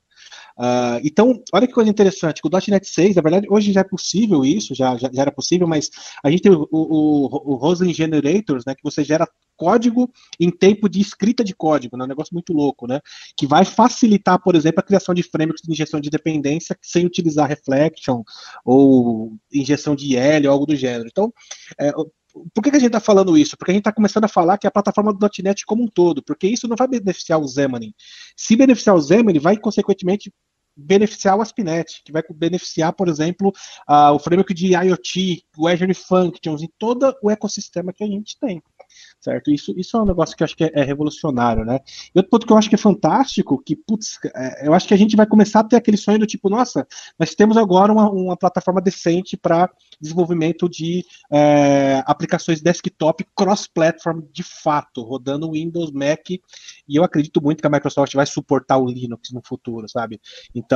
Uh, 0.57 0.97
então, 1.03 1.43
olha 1.53 1.67
que 1.67 1.73
coisa 1.73 1.89
interessante, 1.89 2.41
com 2.41 2.47
o 2.47 2.51
.NET 2.51 2.87
6, 2.87 3.15
na 3.15 3.21
verdade, 3.21 3.47
hoje 3.47 3.71
já 3.71 3.81
é 3.81 3.83
possível 3.83 4.43
isso, 4.43 4.73
já, 4.73 4.97
já, 4.97 5.07
já 5.13 5.21
era 5.21 5.31
possível, 5.31 5.67
mas 5.67 5.91
a 6.23 6.31
gente 6.31 6.41
tem 6.41 6.51
o, 6.51 6.67
o, 6.71 7.53
o 7.53 7.55
Roslyn 7.55 7.93
Generators, 7.93 8.65
né, 8.65 8.73
que 8.73 8.83
você 8.83 9.03
gera 9.03 9.27
código 9.55 10.11
em 10.39 10.49
tempo 10.49 10.89
de 10.89 10.99
escrita 10.99 11.43
de 11.43 11.53
código, 11.53 11.95
né, 11.95 12.05
um 12.05 12.07
negócio 12.07 12.33
muito 12.33 12.53
louco, 12.53 12.87
né, 12.87 12.99
que 13.37 13.45
vai 13.45 13.65
facilitar, 13.65 14.41
por 14.41 14.55
exemplo, 14.55 14.79
a 14.79 14.83
criação 14.83 15.13
de 15.13 15.21
frameworks 15.21 15.61
de 15.63 15.71
injeção 15.71 15.99
de 15.99 16.09
dependência 16.09 16.75
sem 16.81 17.05
utilizar 17.05 17.47
reflection 17.47 18.23
ou 18.65 19.33
injeção 19.53 19.95
de 19.95 20.15
IL 20.15 20.47
ou 20.47 20.51
algo 20.51 20.65
do 20.65 20.75
gênero. 20.75 21.07
Então, 21.07 21.31
é, 21.79 21.91
por 22.53 22.63
que, 22.63 22.71
que, 22.71 22.77
a 22.77 22.79
gente 22.79 22.87
está 22.87 22.99
falando 22.99 23.37
isso? 23.37 23.57
Porque 23.57 23.71
a 23.71 23.73
gente 23.73 23.81
está 23.81 23.91
começando 23.91 24.25
a 24.25 24.27
falar 24.27 24.57
que 24.57 24.67
é 24.67 24.69
a 24.69 24.71
plataforma 24.71 25.13
do 25.13 25.29
.NET 25.43 25.65
como 25.65 25.83
um 25.83 25.87
todo, 25.87 26.21
porque 26.23 26.47
isso 26.47 26.67
não 26.67 26.75
vai 26.75 26.87
beneficiar 26.87 27.39
o 27.39 27.47
Xamarin. 27.47 27.93
Se 28.35 28.55
beneficiar 28.55 28.95
o 28.95 29.01
Xamarin, 29.01 29.39
vai 29.39 29.57
consequentemente 29.57 30.31
beneficiar 30.77 31.37
o 31.37 31.41
ASP.NET, 31.41 32.03
que 32.05 32.11
vai 32.11 32.23
beneficiar, 32.29 32.93
por 32.93 33.07
exemplo, 33.07 33.53
uh, 33.89 34.11
o 34.13 34.19
framework 34.19 34.53
de 34.53 34.73
IoT, 34.73 35.43
o 35.57 35.67
Azure 35.67 35.93
Functions 35.93 36.61
e 36.61 36.71
todo 36.77 37.15
o 37.21 37.31
ecossistema 37.31 37.91
que 37.91 38.03
a 38.03 38.07
gente 38.07 38.37
tem 38.39 38.61
certo? 39.19 39.51
Isso, 39.51 39.73
isso 39.77 39.97
é 39.97 40.01
um 40.01 40.05
negócio 40.05 40.35
que 40.35 40.43
eu 40.43 40.45
acho 40.45 40.55
que 40.55 40.63
é, 40.63 40.71
é 40.73 40.83
revolucionário, 40.83 41.65
né? 41.65 41.79
E 42.13 42.19
outro 42.19 42.29
ponto 42.29 42.47
que 42.47 42.53
eu 42.53 42.57
acho 42.57 42.69
que 42.69 42.75
é 42.75 42.77
fantástico, 42.77 43.61
que, 43.63 43.75
putz, 43.75 44.19
é, 44.35 44.67
eu 44.67 44.73
acho 44.73 44.87
que 44.87 44.93
a 44.93 44.97
gente 44.97 45.15
vai 45.15 45.25
começar 45.25 45.61
a 45.61 45.63
ter 45.63 45.75
aquele 45.75 45.97
sonho 45.97 46.19
do 46.19 46.27
tipo, 46.27 46.49
nossa, 46.49 46.87
nós 47.19 47.35
temos 47.35 47.57
agora 47.57 47.91
uma, 47.91 48.09
uma 48.09 48.37
plataforma 48.37 48.81
decente 48.81 49.35
para 49.35 49.69
desenvolvimento 49.99 50.69
de 50.69 51.03
é, 51.31 52.03
aplicações 52.05 52.61
desktop 52.61 53.25
cross-platform 53.35 54.21
de 54.31 54.43
fato, 54.43 55.01
rodando 55.01 55.51
Windows, 55.51 55.91
Mac, 55.91 56.29
e 56.29 56.41
eu 56.87 57.03
acredito 57.03 57.41
muito 57.41 57.61
que 57.61 57.67
a 57.67 57.69
Microsoft 57.69 58.13
vai 58.13 58.25
suportar 58.25 58.77
o 58.77 58.85
Linux 58.85 59.31
no 59.31 59.41
futuro, 59.43 59.89
sabe? 59.89 60.21
Então, 60.53 60.66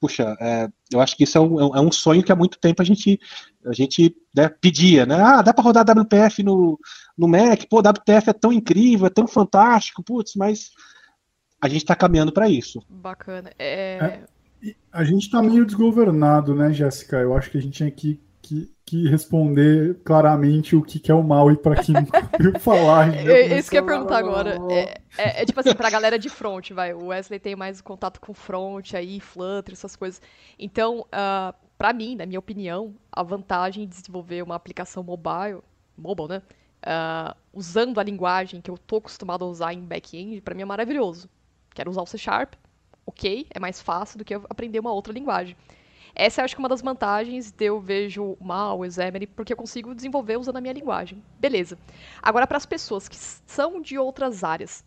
puxa, 0.00 0.36
é, 0.40 0.68
eu 0.92 1.00
acho 1.00 1.16
que 1.16 1.24
isso 1.24 1.36
é 1.36 1.40
um, 1.40 1.74
é 1.74 1.80
um 1.80 1.90
sonho 1.90 2.22
que 2.22 2.30
há 2.30 2.36
muito 2.36 2.58
tempo 2.58 2.80
a 2.80 2.84
gente, 2.84 3.18
a 3.64 3.72
gente 3.72 4.14
né, 4.34 4.48
pedia, 4.48 5.04
né? 5.04 5.16
Ah, 5.20 5.42
dá 5.42 5.52
para 5.52 5.64
rodar 5.64 5.84
WPF 5.84 6.42
no, 6.42 6.78
no 7.16 7.26
Mac, 7.28 7.64
pô, 7.68 7.80
WPF 7.80 8.30
é 8.30 8.32
tão 8.32 8.52
incrível, 8.52 9.06
é 9.06 9.10
tão 9.10 9.26
fantástico, 9.26 10.02
putz, 10.02 10.34
mas 10.36 10.70
a 11.60 11.68
gente 11.68 11.82
está 11.82 11.94
caminhando 11.94 12.32
para 12.32 12.48
isso. 12.48 12.82
Bacana. 12.88 13.50
É... 13.58 14.20
é... 14.62 14.74
a 14.92 15.04
gente 15.04 15.22
está 15.22 15.42
meio 15.42 15.64
desgovernado, 15.64 16.54
né, 16.54 16.72
Jéssica? 16.72 17.16
Eu 17.16 17.36
acho 17.36 17.50
que 17.50 17.58
a 17.58 17.60
gente 17.62 17.74
tinha 17.74 17.90
que, 17.90 18.20
que, 18.42 18.70
que 18.86 19.08
responder 19.08 20.00
claramente 20.04 20.76
o 20.76 20.82
que, 20.82 21.00
que 21.00 21.10
é 21.10 21.14
o 21.14 21.22
mal 21.22 21.50
e 21.50 21.56
para 21.56 21.82
quem 21.82 21.94
nunca 21.94 22.30
ouviu 22.32 22.58
falar. 22.60 23.12
É, 23.26 23.58
isso 23.58 23.68
que 23.68 23.76
eu 23.76 23.82
ia 23.82 23.86
perguntar 23.86 24.18
agora. 24.18 24.58
É, 24.70 25.00
é, 25.18 25.42
é 25.42 25.44
tipo 25.44 25.58
assim, 25.58 25.74
para 25.74 25.88
a 25.88 25.90
galera 25.90 26.18
de 26.18 26.28
front, 26.28 26.70
vai. 26.70 26.94
O 26.94 27.06
Wesley 27.06 27.40
tem 27.40 27.56
mais 27.56 27.80
contato 27.80 28.20
com 28.20 28.32
front 28.32 28.94
aí, 28.94 29.18
Flutter, 29.18 29.74
essas 29.74 29.96
coisas. 29.96 30.22
Então, 30.58 31.00
uh, 31.00 31.06
ah, 31.12 31.54
para 31.76 31.92
mim, 31.92 32.14
na 32.14 32.24
minha 32.24 32.38
opinião, 32.38 32.94
a 33.10 33.22
vantagem 33.22 33.86
de 33.86 33.96
desenvolver 33.96 34.42
uma 34.42 34.54
aplicação 34.54 35.02
mobile, 35.02 35.60
mobile, 35.98 36.28
né? 36.28 36.42
uh, 36.86 37.36
usando 37.52 37.98
a 37.98 38.02
linguagem 38.02 38.60
que 38.60 38.70
eu 38.70 38.78
tô 38.78 38.96
acostumado 38.96 39.44
a 39.44 39.48
usar 39.48 39.72
em 39.72 39.80
back-end, 39.80 40.40
para 40.40 40.54
mim 40.54 40.62
é 40.62 40.64
maravilhoso. 40.64 41.28
Quero 41.74 41.90
usar 41.90 42.02
o 42.02 42.06
C 42.06 42.16
Sharp, 42.16 42.54
ok, 43.04 43.46
é 43.50 43.58
mais 43.58 43.80
fácil 43.80 44.18
do 44.18 44.24
que 44.24 44.34
eu 44.34 44.44
aprender 44.48 44.78
uma 44.78 44.92
outra 44.92 45.12
linguagem. 45.12 45.56
Essa 46.18 46.42
acho 46.42 46.56
que 46.56 46.60
é 46.60 46.64
uma 46.64 46.68
das 46.68 46.80
vantagens 46.80 47.52
de 47.52 47.66
eu 47.66 47.78
vejo 47.78 48.38
mal 48.40 48.80
o 48.80 48.90
Xamarin, 48.90 49.26
porque 49.26 49.52
eu 49.52 49.56
consigo 49.56 49.94
desenvolver 49.94 50.38
usando 50.38 50.56
a 50.56 50.60
minha 50.62 50.72
linguagem. 50.72 51.22
Beleza. 51.38 51.76
Agora, 52.22 52.46
para 52.46 52.56
as 52.56 52.64
pessoas 52.64 53.06
que 53.06 53.16
são 53.16 53.82
de 53.82 53.98
outras 53.98 54.42
áreas, 54.42 54.82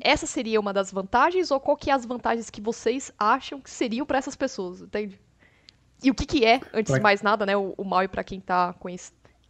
essa 0.00 0.26
seria 0.26 0.58
uma 0.58 0.72
das 0.72 0.90
vantagens 0.90 1.52
ou 1.52 1.60
qual 1.60 1.76
que 1.76 1.88
é 1.88 1.92
as 1.92 2.04
vantagens 2.04 2.50
que 2.50 2.60
vocês 2.60 3.12
acham 3.16 3.60
que 3.60 3.70
seriam 3.70 4.04
para 4.04 4.18
essas 4.18 4.34
pessoas, 4.34 4.80
entende? 4.80 5.20
E 6.02 6.10
o 6.10 6.14
que 6.14 6.26
que 6.26 6.44
é, 6.44 6.60
antes 6.74 6.92
de 6.92 7.00
mais 7.00 7.22
nada, 7.22 7.46
né, 7.46 7.56
o, 7.56 7.74
o 7.78 7.84
mal 7.84 8.08
para 8.08 8.24
quem 8.24 8.40
está 8.40 8.74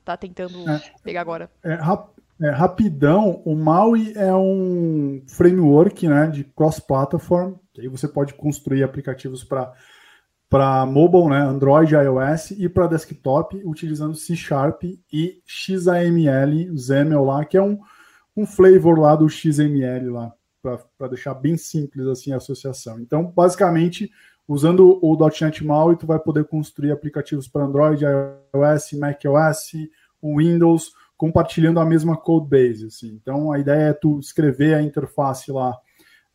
tá 0.04 0.16
tentando 0.18 0.68
é, 0.68 0.82
pegar 1.02 1.22
agora. 1.22 1.50
É, 1.64 1.76
rap, 1.76 2.10
é, 2.42 2.50
rapidão, 2.50 3.40
o 3.44 3.54
Maui 3.54 4.12
é 4.16 4.34
um 4.34 5.22
framework 5.28 6.06
né, 6.06 6.26
de 6.26 6.44
cross-platform, 6.44 7.54
que 7.72 7.80
aí 7.80 7.88
você 7.88 8.06
pode 8.06 8.34
construir 8.34 8.82
aplicativos 8.82 9.42
para 9.42 9.72
para 10.52 10.85
mobile, 10.85 11.30
né, 11.30 11.40
Android, 11.40 11.94
iOS 11.94 12.50
e 12.50 12.68
para 12.68 12.87
desktop, 12.87 13.56
utilizando 13.64 14.14
C 14.14 14.37
Sharp 14.37 14.82
e 15.11 15.40
XAML, 15.47 16.76
XAML 16.76 17.25
lá, 17.25 17.42
que 17.42 17.56
é 17.56 17.62
um, 17.62 17.78
um 18.37 18.44
flavor 18.44 18.99
lá 18.99 19.16
do 19.16 19.26
XML 19.30 20.11
lá, 20.11 20.30
para 20.61 21.09
deixar 21.09 21.32
bem 21.32 21.56
simples 21.56 22.06
assim 22.06 22.32
a 22.32 22.37
associação. 22.37 23.00
Então, 23.00 23.25
basicamente, 23.25 24.11
Usando 24.47 24.99
o 25.00 25.16
.NET 25.16 25.64
MAUI, 25.64 25.97
tu 25.97 26.06
vai 26.06 26.18
poder 26.18 26.44
construir 26.44 26.90
aplicativos 26.90 27.47
para 27.47 27.64
Android, 27.64 28.04
iOS, 28.04 28.92
macOS, 28.99 29.73
Windows, 30.23 30.92
compartilhando 31.16 31.78
a 31.78 31.87
mesma 31.87 32.16
code 32.16 32.49
base. 32.49 32.87
Assim. 32.87 33.18
Então, 33.23 33.52
a 33.52 33.59
ideia 33.59 33.90
é 33.90 33.92
tu 33.92 34.18
escrever 34.18 34.75
a 34.75 34.82
interface 34.82 35.50
lá 35.50 35.78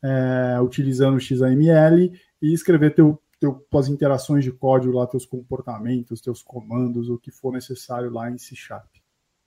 é, 0.03 0.59
utilizando 0.61 1.17
o 1.17 1.19
XAML 1.19 2.11
e 2.41 2.53
escrever 2.53 2.95
teu, 2.95 3.21
teu, 3.39 3.65
tuas 3.69 3.87
interações 3.87 4.43
de 4.43 4.51
código 4.51 4.93
lá, 4.93 5.07
teus 5.07 5.25
comportamentos, 5.25 6.21
teus 6.21 6.41
comandos, 6.41 7.09
o 7.09 7.17
que 7.17 7.31
for 7.31 7.53
necessário 7.53 8.11
lá 8.11 8.29
em 8.29 8.37
C 8.37 8.55
Sharp. 8.55 8.89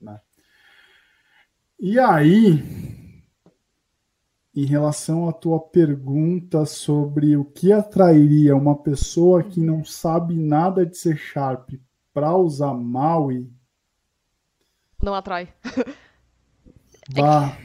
Né? 0.01 0.21
E 1.79 1.99
aí, 1.99 2.63
em 4.55 4.65
relação 4.65 5.29
à 5.29 5.33
tua 5.33 5.61
pergunta 5.61 6.65
sobre 6.67 7.37
o 7.37 7.45
que 7.45 7.73
atrairia 7.73 8.57
uma 8.57 8.77
pessoa 8.77 9.43
que 9.43 9.61
não 9.61 9.85
sabe 9.85 10.35
nada 10.35 10.85
de 10.85 10.97
C 10.97 11.17
Sharp 11.17 11.71
para 12.13 12.37
usar 12.37 12.75
Maui. 12.75 13.51
Não 15.03 15.15
atrai. 15.15 15.53
Bah. 17.15 17.57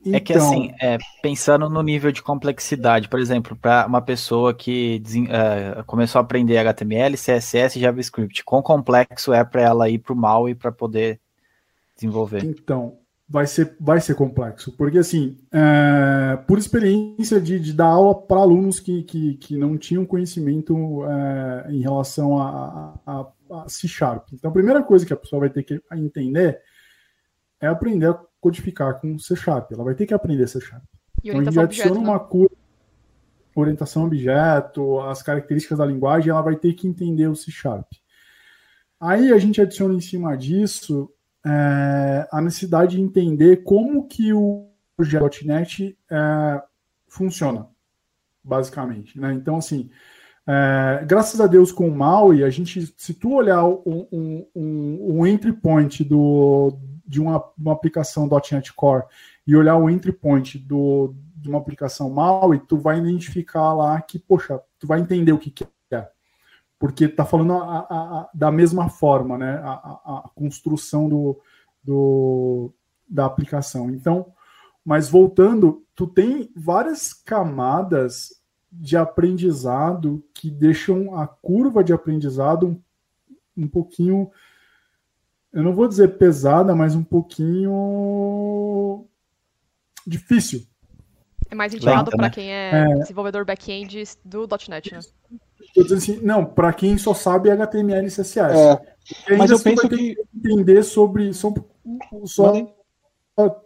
Então... 0.00 0.14
É 0.14 0.20
que 0.20 0.32
assim, 0.32 0.72
é, 0.80 0.96
pensando 1.22 1.68
no 1.68 1.82
nível 1.82 2.10
de 2.10 2.22
complexidade, 2.22 3.08
por 3.08 3.20
exemplo, 3.20 3.54
para 3.54 3.86
uma 3.86 4.00
pessoa 4.00 4.54
que 4.54 5.02
é, 5.28 5.82
começou 5.82 6.18
a 6.18 6.22
aprender 6.22 6.56
HTML, 6.58 7.16
CSS 7.16 7.78
e 7.78 7.80
JavaScript, 7.80 8.42
quão 8.44 8.62
complexo 8.62 9.32
é 9.32 9.44
para 9.44 9.62
ela 9.62 9.90
ir 9.90 9.98
para 9.98 10.12
o 10.12 10.16
Maui 10.16 10.54
para 10.54 10.72
poder 10.72 11.20
desenvolver? 11.94 12.42
Então, 12.44 12.96
vai 13.28 13.46
ser, 13.46 13.76
vai 13.78 14.00
ser 14.00 14.14
complexo, 14.14 14.72
porque 14.76 14.98
assim, 14.98 15.38
é, 15.52 16.36
por 16.48 16.58
experiência 16.58 17.40
de, 17.40 17.60
de 17.60 17.72
dar 17.72 17.86
aula 17.86 18.12
para 18.14 18.40
alunos 18.40 18.80
que, 18.80 19.04
que, 19.04 19.34
que, 19.34 19.56
não 19.56 19.78
tinham 19.78 20.04
conhecimento 20.04 21.04
é, 21.04 21.70
em 21.70 21.80
relação 21.80 22.38
a, 22.38 22.98
a, 23.06 23.26
a, 23.52 23.68
C 23.68 23.86
Sharp. 23.86 24.30
Então, 24.32 24.50
a 24.50 24.54
primeira 24.54 24.82
coisa 24.82 25.06
que 25.06 25.12
a 25.12 25.16
pessoa 25.16 25.40
vai 25.40 25.50
ter 25.50 25.62
que 25.62 25.80
entender 25.92 26.60
é 27.60 27.68
aprender 27.68 28.06
a 28.06 28.18
codificar 28.40 29.00
com 29.00 29.18
C 29.18 29.36
Sharp. 29.36 29.72
Ela 29.72 29.84
vai 29.84 29.94
ter 29.94 30.06
que 30.06 30.14
aprender 30.14 30.46
C 30.48 30.60
Sharp. 30.60 30.82
E 31.22 31.28
então, 31.28 31.40
a 31.40 31.44
gente 31.44 31.60
adiciona 31.60 31.90
objeto, 31.90 32.10
uma 32.10 32.18
né? 32.18 32.26
curva, 32.28 32.56
orientação 33.54 34.04
objeto, 34.04 35.00
as 35.00 35.22
características 35.22 35.78
da 35.78 35.86
linguagem, 35.86 36.30
ela 36.30 36.42
vai 36.42 36.56
ter 36.56 36.72
que 36.72 36.86
entender 36.88 37.26
o 37.26 37.36
C 37.36 37.50
Sharp. 37.50 37.86
Aí 38.98 39.32
a 39.32 39.38
gente 39.38 39.60
adiciona 39.60 39.94
em 39.94 40.00
cima 40.00 40.36
disso 40.36 41.10
é, 41.44 42.28
a 42.30 42.40
necessidade 42.40 42.96
de 42.96 43.02
entender 43.02 43.62
como 43.62 44.06
que 44.06 44.32
o 44.32 44.68
projeto.net 44.96 45.96
é, 46.10 46.62
funciona, 47.08 47.66
basicamente. 48.44 49.18
Né? 49.18 49.32
Então, 49.32 49.56
assim, 49.56 49.90
é, 50.46 51.04
graças 51.06 51.40
a 51.40 51.46
Deus 51.46 51.72
com 51.72 51.88
o 51.88 51.96
Maui, 51.96 52.44
a 52.44 52.50
gente, 52.50 52.92
se 52.96 53.14
tu 53.14 53.32
olhar 53.32 53.64
um, 53.64 54.06
um, 54.12 54.46
um, 54.54 55.16
um 55.16 55.26
entry 55.26 55.52
point 55.52 56.04
do, 56.04 56.78
de 57.10 57.20
uma, 57.20 57.44
uma 57.58 57.72
aplicação 57.72 58.28
.NET 58.52 58.72
Core 58.72 59.04
e 59.44 59.56
olhar 59.56 59.76
o 59.76 59.90
entry 59.90 60.12
point 60.12 60.56
do, 60.58 61.12
de 61.34 61.48
uma 61.48 61.58
aplicação 61.58 62.08
Maui, 62.08 62.60
tu 62.60 62.78
vai 62.78 62.98
identificar 62.98 63.74
lá 63.74 64.00
que, 64.00 64.16
poxa, 64.18 64.60
tu 64.78 64.86
vai 64.86 65.00
entender 65.00 65.32
o 65.32 65.38
que, 65.38 65.50
que 65.50 65.66
porque 66.80 67.04
está 67.04 67.26
falando 67.26 67.52
a, 67.52 67.80
a, 67.80 68.20
a, 68.20 68.30
da 68.32 68.50
mesma 68.50 68.88
forma, 68.88 69.36
né? 69.36 69.60
A, 69.62 70.30
construção 70.34 71.10
do, 71.10 71.38
do, 71.84 72.72
da 73.06 73.26
aplicação. 73.26 73.90
Então, 73.90 74.32
mas 74.82 75.10
voltando, 75.10 75.84
tu 75.94 76.06
tem 76.06 76.50
várias 76.56 77.12
camadas 77.12 78.30
de 78.72 78.96
aprendizado 78.96 80.24
que 80.32 80.50
deixam 80.50 81.14
a 81.18 81.26
curva 81.26 81.84
de 81.84 81.92
aprendizado 81.92 82.66
um, 82.66 82.82
um 83.64 83.68
pouquinho, 83.68 84.30
eu 85.52 85.62
não 85.62 85.74
vou 85.74 85.88
dizer 85.88 86.16
pesada, 86.16 86.74
mas 86.74 86.94
um 86.94 87.02
pouquinho 87.02 89.04
difícil. 90.06 90.62
É 91.50 91.54
mais 91.54 91.74
indicado 91.74 92.12
para 92.12 92.22
né? 92.22 92.30
quem 92.30 92.52
é, 92.52 92.70
é, 92.70 92.94
desenvolvedor 92.98 93.44
back-end 93.44 94.04
do 94.24 94.46
.NET, 94.68 94.92
né? 94.92 95.00
assim, 95.94 96.20
não, 96.22 96.44
para 96.44 96.72
quem 96.72 96.96
só 96.96 97.12
sabe 97.12 97.50
HTML 97.50 98.06
e 98.06 98.10
CSS. 98.10 98.80
É, 99.28 99.36
mas 99.36 99.50
eu 99.50 99.58
penso 99.58 99.88
que 99.88 100.16
entender 100.34 100.82
sobre 100.84 101.32
só, 101.32 101.52
só 102.24 102.52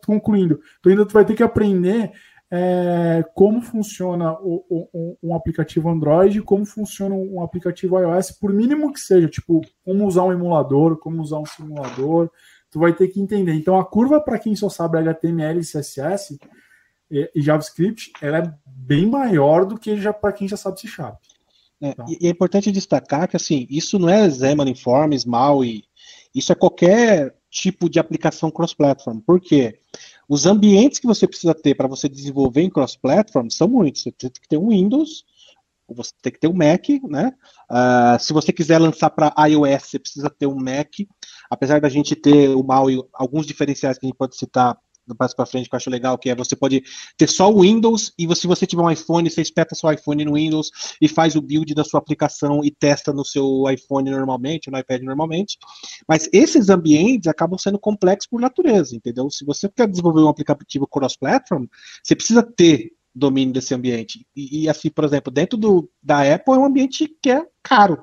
concluindo, 0.07 0.61
tu 0.83 0.89
ainda 0.89 1.05
vai 1.05 1.25
ter 1.25 1.35
que 1.35 1.43
aprender 1.43 2.13
é, 2.57 3.25
como 3.35 3.61
funciona 3.61 4.33
o, 4.35 4.65
o, 4.71 5.19
um 5.21 5.35
aplicativo 5.35 5.91
Android, 5.91 6.41
como 6.43 6.65
funciona 6.65 7.13
um 7.13 7.43
aplicativo 7.43 7.99
iOS, 7.99 8.31
por 8.31 8.53
mínimo 8.53 8.93
que 8.93 9.01
seja, 9.01 9.27
tipo, 9.29 9.61
como 9.85 10.07
usar 10.07 10.23
um 10.23 10.33
emulador, 10.33 10.97
como 10.99 11.21
usar 11.21 11.39
um 11.39 11.47
simulador, 11.47 12.31
tu 12.71 12.79
vai 12.79 12.93
ter 12.93 13.09
que 13.09 13.21
entender. 13.21 13.55
Então 13.55 13.77
a 13.77 13.85
curva 13.85 14.21
para 14.21 14.39
quem 14.39 14.55
só 14.55 14.69
sabe 14.69 14.99
HTML 14.99 15.59
e 15.59 15.65
CSS 15.65 16.39
e, 17.11 17.29
e 17.35 17.43
JavaScript, 17.43 18.13
ela 18.23 18.39
é 18.39 18.55
bem 18.65 19.05
maior 19.05 19.67
do 19.67 19.77
que 19.77 19.97
já 19.97 20.13
para 20.13 20.33
quem 20.33 20.47
já 20.47 20.57
sabe 20.57 20.81
C 20.81 20.87
Sharp. 20.87 21.17
É, 21.81 21.89
então. 21.89 22.07
E 22.09 22.25
é 22.29 22.31
importante 22.31 22.71
destacar 22.71 23.27
que 23.27 23.37
assim, 23.37 23.67
isso 23.69 23.99
não 23.99 24.09
é 24.09 24.31
Xamarin 24.31 24.77
Forms, 24.77 25.25
MAUI, 25.25 25.83
isso 26.33 26.53
é 26.53 26.55
qualquer 26.55 27.35
tipo 27.51 27.89
de 27.89 27.99
aplicação 27.99 28.49
cross-platform. 28.49 29.21
Por 29.21 29.41
quê? 29.41 29.81
Os 30.29 30.47
ambientes 30.47 30.99
que 30.99 31.07
você 31.07 31.27
precisa 31.27 31.55
ter 31.55 31.75
para 31.75 31.89
você 31.89 32.09
desenvolver 32.09 32.63
em 32.63 32.71
cross-platform 32.71 33.49
são 33.51 33.69
muitos. 33.69 34.03
Você 34.03 34.11
tem 34.13 34.31
que 34.31 34.49
ter 34.49 34.57
um 34.57 34.69
Windows, 34.69 35.25
você 35.89 36.13
tem 36.23 36.33
que 36.33 36.41
ter 36.41 36.49
um 36.49 36.55
Mac, 36.55 36.89
né? 37.09 37.33
Uh, 37.71 38.19
se 38.19 38.33
você 38.33 38.53
quiser 38.53 38.79
lançar 38.79 39.11
para 39.11 39.35
iOS, 39.47 39.83
você 39.85 39.99
precisa 39.99 40.31
ter 40.31 40.47
um 40.47 40.57
Mac. 40.57 40.93
Apesar 41.51 41.81
da 41.81 41.89
gente 41.89 42.17
ter 42.17 42.49
o 42.51 42.63
MAUI, 42.63 43.03
alguns 43.13 43.47
diferenciais 43.47 43.99
que 43.99 44.07
a 44.07 44.09
gente 44.09 44.17
pode 44.17 44.37
citar 44.37 44.79
do 45.07 45.15
passo 45.15 45.37
para 45.37 45.47
frente 45.47 45.69
que 45.69 45.75
eu 45.75 45.77
acho 45.77 45.91
legal, 45.91 46.19
que 46.19 46.31
é 46.31 46.35
você 46.35 46.57
pode 46.57 46.83
ter 47.17 47.29
só 47.29 47.51
o 47.51 47.61
Windows 47.63 48.13
e 48.19 48.35
se 48.35 48.47
você 48.47 48.67
tiver 48.67 48.83
um 48.83 48.91
iPhone, 48.91 49.29
você 49.29 49.43
espeta 49.43 49.75
seu 49.75 49.91
iPhone 49.91 50.25
no 50.25 50.35
Windows 50.35 50.71
e 51.01 51.09
faz 51.09 51.37
o 51.37 51.43
build 51.43 51.75
da 51.75 51.85
sua 51.85 51.99
aplicação 51.99 52.65
e 52.65 52.71
testa 52.71 53.13
no 53.13 53.25
seu 53.25 53.65
iPhone 53.71 54.11
normalmente, 54.11 54.71
no 54.71 54.79
iPad 54.79 55.03
normalmente. 55.03 55.59
Mas 56.09 56.29
esses 56.33 56.69
ambientes 56.69 57.27
acabam 57.27 57.59
sendo 57.59 57.79
complexos 57.79 58.29
por 58.29 58.41
natureza, 58.41 58.97
entendeu? 58.97 59.31
Se 59.31 59.45
você 59.45 59.69
quer 59.69 59.89
desenvolver 59.89 60.23
um 60.23 60.29
aplicativo 60.29 60.87
cross-platform, 60.87 61.67
você 62.03 62.15
precisa 62.15 62.43
ter 62.43 62.93
domínio 63.15 63.55
desse 63.55 63.75
ambiente. 63.75 64.27
E, 64.35 64.65
e, 64.65 64.69
assim, 64.69 64.91
por 64.91 65.05
exemplo, 65.05 65.33
dentro 65.33 65.57
do, 65.57 65.89
da 66.03 66.35
Apple 66.35 66.55
é 66.55 66.59
um 66.59 66.65
ambiente 66.65 67.09
que 67.23 67.31
é 67.31 67.47
caro. 67.63 68.03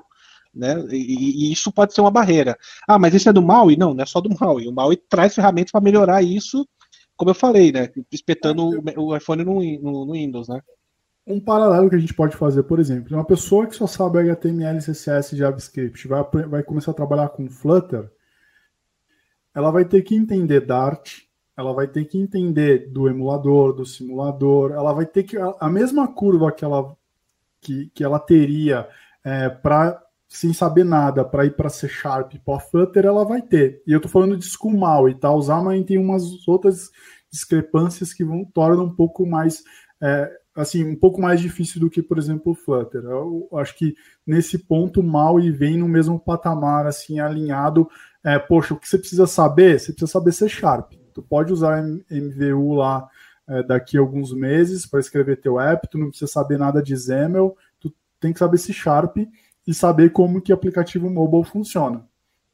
Né? 0.54 0.84
E, 0.90 1.48
e, 1.48 1.52
isso 1.52 1.72
pode 1.72 1.94
ser 1.94 2.00
uma 2.00 2.10
barreira. 2.10 2.56
Ah, 2.88 2.98
mas 2.98 3.14
isso 3.14 3.28
é 3.28 3.32
do 3.32 3.42
Maui? 3.42 3.76
Não, 3.76 3.94
não 3.94 4.02
é 4.02 4.06
só 4.06 4.20
do 4.20 4.30
Maui. 4.38 4.66
O 4.66 4.72
Maui 4.72 4.96
traz 4.96 5.34
ferramentas 5.34 5.72
para 5.72 5.80
melhorar 5.80 6.22
isso 6.22 6.66
como 7.22 7.30
eu 7.30 7.36
falei, 7.36 7.70
né? 7.70 7.88
Espetando 8.10 8.82
é, 8.90 8.98
o, 8.98 9.16
iPhone 9.16 9.44
no, 9.44 9.62
no, 9.80 10.04
no, 10.04 10.12
Windows, 10.12 10.48
né? 10.48 10.60
Um 11.24 11.38
paralelo 11.38 11.88
que 11.88 11.94
a 11.94 11.98
gente 12.00 12.12
pode 12.12 12.36
fazer, 12.36 12.64
por 12.64 12.80
exemplo, 12.80 13.16
uma 13.16 13.24
pessoa 13.24 13.64
que 13.64 13.76
só 13.76 13.86
sabe 13.86 14.18
HTML, 14.18 14.80
CSS 14.80 15.32
e 15.32 15.38
JavaScript 15.38 16.08
vai, 16.08 16.24
vai 16.48 16.64
começar 16.64 16.90
a 16.90 16.94
trabalhar 16.94 17.28
com 17.28 17.48
Flutter, 17.48 18.10
ela 19.54 19.70
vai 19.70 19.84
ter 19.84 20.02
que 20.02 20.16
entender 20.16 20.66
Dart, 20.66 21.20
ela 21.56 21.72
vai 21.72 21.86
ter 21.86 22.06
que 22.06 22.18
entender 22.18 22.90
do 22.90 23.08
emulador, 23.08 23.72
do 23.72 23.86
simulador, 23.86 24.72
ela 24.72 24.92
vai 24.92 25.06
ter 25.06 25.22
que. 25.22 25.38
A, 25.38 25.54
a 25.60 25.70
mesma 25.70 26.08
curva 26.08 26.50
que 26.50 26.64
ela, 26.64 26.96
que, 27.60 27.88
que 27.94 28.02
ela 28.02 28.18
teria 28.18 28.88
é, 29.22 29.48
para 29.48 30.02
sem 30.36 30.52
saber 30.52 30.84
nada 30.84 31.24
para 31.24 31.44
ir 31.44 31.54
para 31.56 31.68
C 31.68 31.88
Sharp, 31.88 32.34
para 32.44 32.60
Flutter, 32.60 33.04
ela 33.04 33.24
vai 33.24 33.42
ter. 33.42 33.82
E 33.86 33.92
eu 33.92 33.98
estou 33.98 34.10
falando 34.10 34.36
de 34.36 34.58
com 34.58 34.76
mal 34.76 35.08
e 35.08 35.14
tal. 35.14 35.38
O 35.38 35.42
Xamarin 35.42 35.82
tem 35.82 35.98
umas 35.98 36.46
outras 36.48 36.90
discrepâncias 37.30 38.12
que 38.12 38.24
vão 38.24 38.44
tornam 38.44 38.84
um 38.84 38.94
pouco 38.94 39.26
mais 39.26 39.62
é, 40.00 40.30
assim 40.54 40.84
um 40.84 40.96
pouco 40.96 41.20
mais 41.20 41.40
difícil 41.40 41.80
do 41.80 41.88
que 41.88 42.02
por 42.02 42.18
exemplo 42.18 42.52
o 42.52 42.54
Flutter. 42.54 43.02
Eu 43.04 43.48
acho 43.54 43.76
que 43.76 43.94
nesse 44.26 44.58
ponto 44.58 45.02
mal 45.02 45.40
e 45.40 45.50
vem 45.50 45.78
no 45.78 45.88
mesmo 45.88 46.18
patamar 46.18 46.86
assim 46.86 47.20
alinhado. 47.20 47.88
É, 48.24 48.38
poxa, 48.38 48.74
o 48.74 48.78
que 48.78 48.88
você 48.88 48.98
precisa 48.98 49.26
saber? 49.26 49.80
Você 49.80 49.92
precisa 49.92 50.12
saber 50.12 50.32
C 50.32 50.48
Sharp. 50.48 50.92
Tu 51.12 51.22
pode 51.22 51.52
usar 51.52 51.82
MVU 51.82 52.74
lá 52.74 53.08
é, 53.48 53.62
daqui 53.62 53.96
a 53.96 54.00
alguns 54.00 54.32
meses 54.32 54.86
para 54.86 55.00
escrever 55.00 55.40
teu 55.40 55.58
app. 55.58 55.88
Tu 55.88 55.98
não 55.98 56.08
precisa 56.08 56.30
saber 56.30 56.58
nada 56.58 56.82
de 56.82 56.96
XAML. 56.96 57.56
Tu 57.80 57.92
tem 58.20 58.32
que 58.32 58.38
saber 58.38 58.58
C 58.58 58.72
Sharp 58.72 59.16
e 59.66 59.72
saber 59.72 60.10
como 60.10 60.40
que 60.40 60.52
aplicativo 60.52 61.08
mobile 61.10 61.44
funciona. 61.44 62.04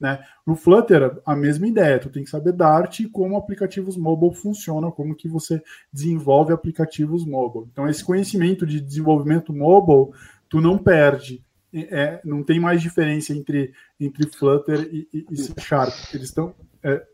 Né? 0.00 0.22
No 0.46 0.54
Flutter, 0.54 1.20
a 1.26 1.34
mesma 1.34 1.66
ideia, 1.66 1.98
tu 1.98 2.08
tem 2.08 2.22
que 2.22 2.30
saber 2.30 2.52
Dart 2.52 3.00
e 3.00 3.08
como 3.08 3.36
aplicativos 3.36 3.96
mobile 3.96 4.34
funcionam, 4.34 4.92
como 4.92 5.14
que 5.14 5.28
você 5.28 5.60
desenvolve 5.92 6.52
aplicativos 6.52 7.26
mobile. 7.26 7.66
Então, 7.72 7.88
esse 7.88 8.04
conhecimento 8.04 8.64
de 8.64 8.80
desenvolvimento 8.80 9.52
mobile, 9.52 10.16
tu 10.48 10.60
não 10.60 10.78
perde. 10.78 11.44
É, 11.70 12.20
não 12.24 12.42
tem 12.42 12.58
mais 12.58 12.80
diferença 12.80 13.34
entre, 13.34 13.74
entre 14.00 14.26
Flutter 14.26 14.88
e, 14.90 15.06
e, 15.12 15.26
e 15.30 15.36
C 15.36 15.52
Sharp. 15.60 15.92
Eles 16.14 16.28
estão 16.28 16.54
é, 16.82 17.04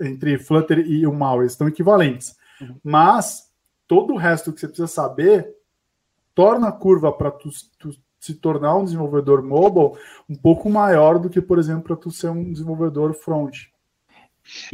entre 0.00 0.36
Flutter 0.38 0.78
e 0.80 1.06
o 1.06 1.12
Mal, 1.12 1.42
eles 1.42 1.52
estão 1.52 1.68
equivalentes. 1.68 2.34
Uhum. 2.60 2.76
Mas 2.82 3.50
todo 3.86 4.14
o 4.14 4.16
resto 4.16 4.52
que 4.52 4.60
você 4.60 4.66
precisa 4.66 4.88
saber 4.88 5.54
torna 6.34 6.68
a 6.68 6.72
curva 6.72 7.12
para 7.12 7.30
tu, 7.30 7.50
tu 7.78 7.90
se 8.20 8.34
tornar 8.34 8.76
um 8.76 8.84
desenvolvedor 8.84 9.42
mobile 9.42 9.98
um 10.28 10.36
pouco 10.36 10.68
maior 10.68 11.18
do 11.18 11.30
que, 11.30 11.40
por 11.40 11.58
exemplo, 11.58 11.84
para 11.84 11.96
tu 11.96 12.10
ser 12.10 12.28
um 12.28 12.52
desenvolvedor 12.52 13.14
front. 13.14 13.56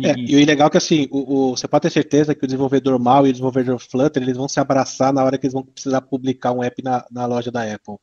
É, 0.03 0.15
e 0.17 0.43
o 0.43 0.47
legal 0.47 0.69
é 0.69 0.71
que 0.71 0.77
assim, 0.79 1.07
o, 1.11 1.51
o, 1.51 1.57
você 1.57 1.69
pode 1.69 1.83
ter 1.83 1.91
certeza 1.91 2.35
que 2.35 2.45
o 2.45 2.47
desenvolvedor 2.47 2.99
mal 2.99 3.27
e 3.27 3.31
o 3.31 3.33
desenvolvedor 3.33 3.79
Flutter 3.79 4.23
eles 4.23 4.37
vão 4.37 4.49
se 4.49 4.59
abraçar 4.59 5.13
na 5.13 5.23
hora 5.23 5.37
que 5.37 5.47
eles 5.47 5.53
vão 5.53 5.63
precisar 5.63 6.01
publicar 6.01 6.53
um 6.53 6.63
app 6.63 6.83
na, 6.83 7.05
na 7.11 7.27
loja 7.27 7.51
da 7.51 7.63
Apple. 7.63 7.97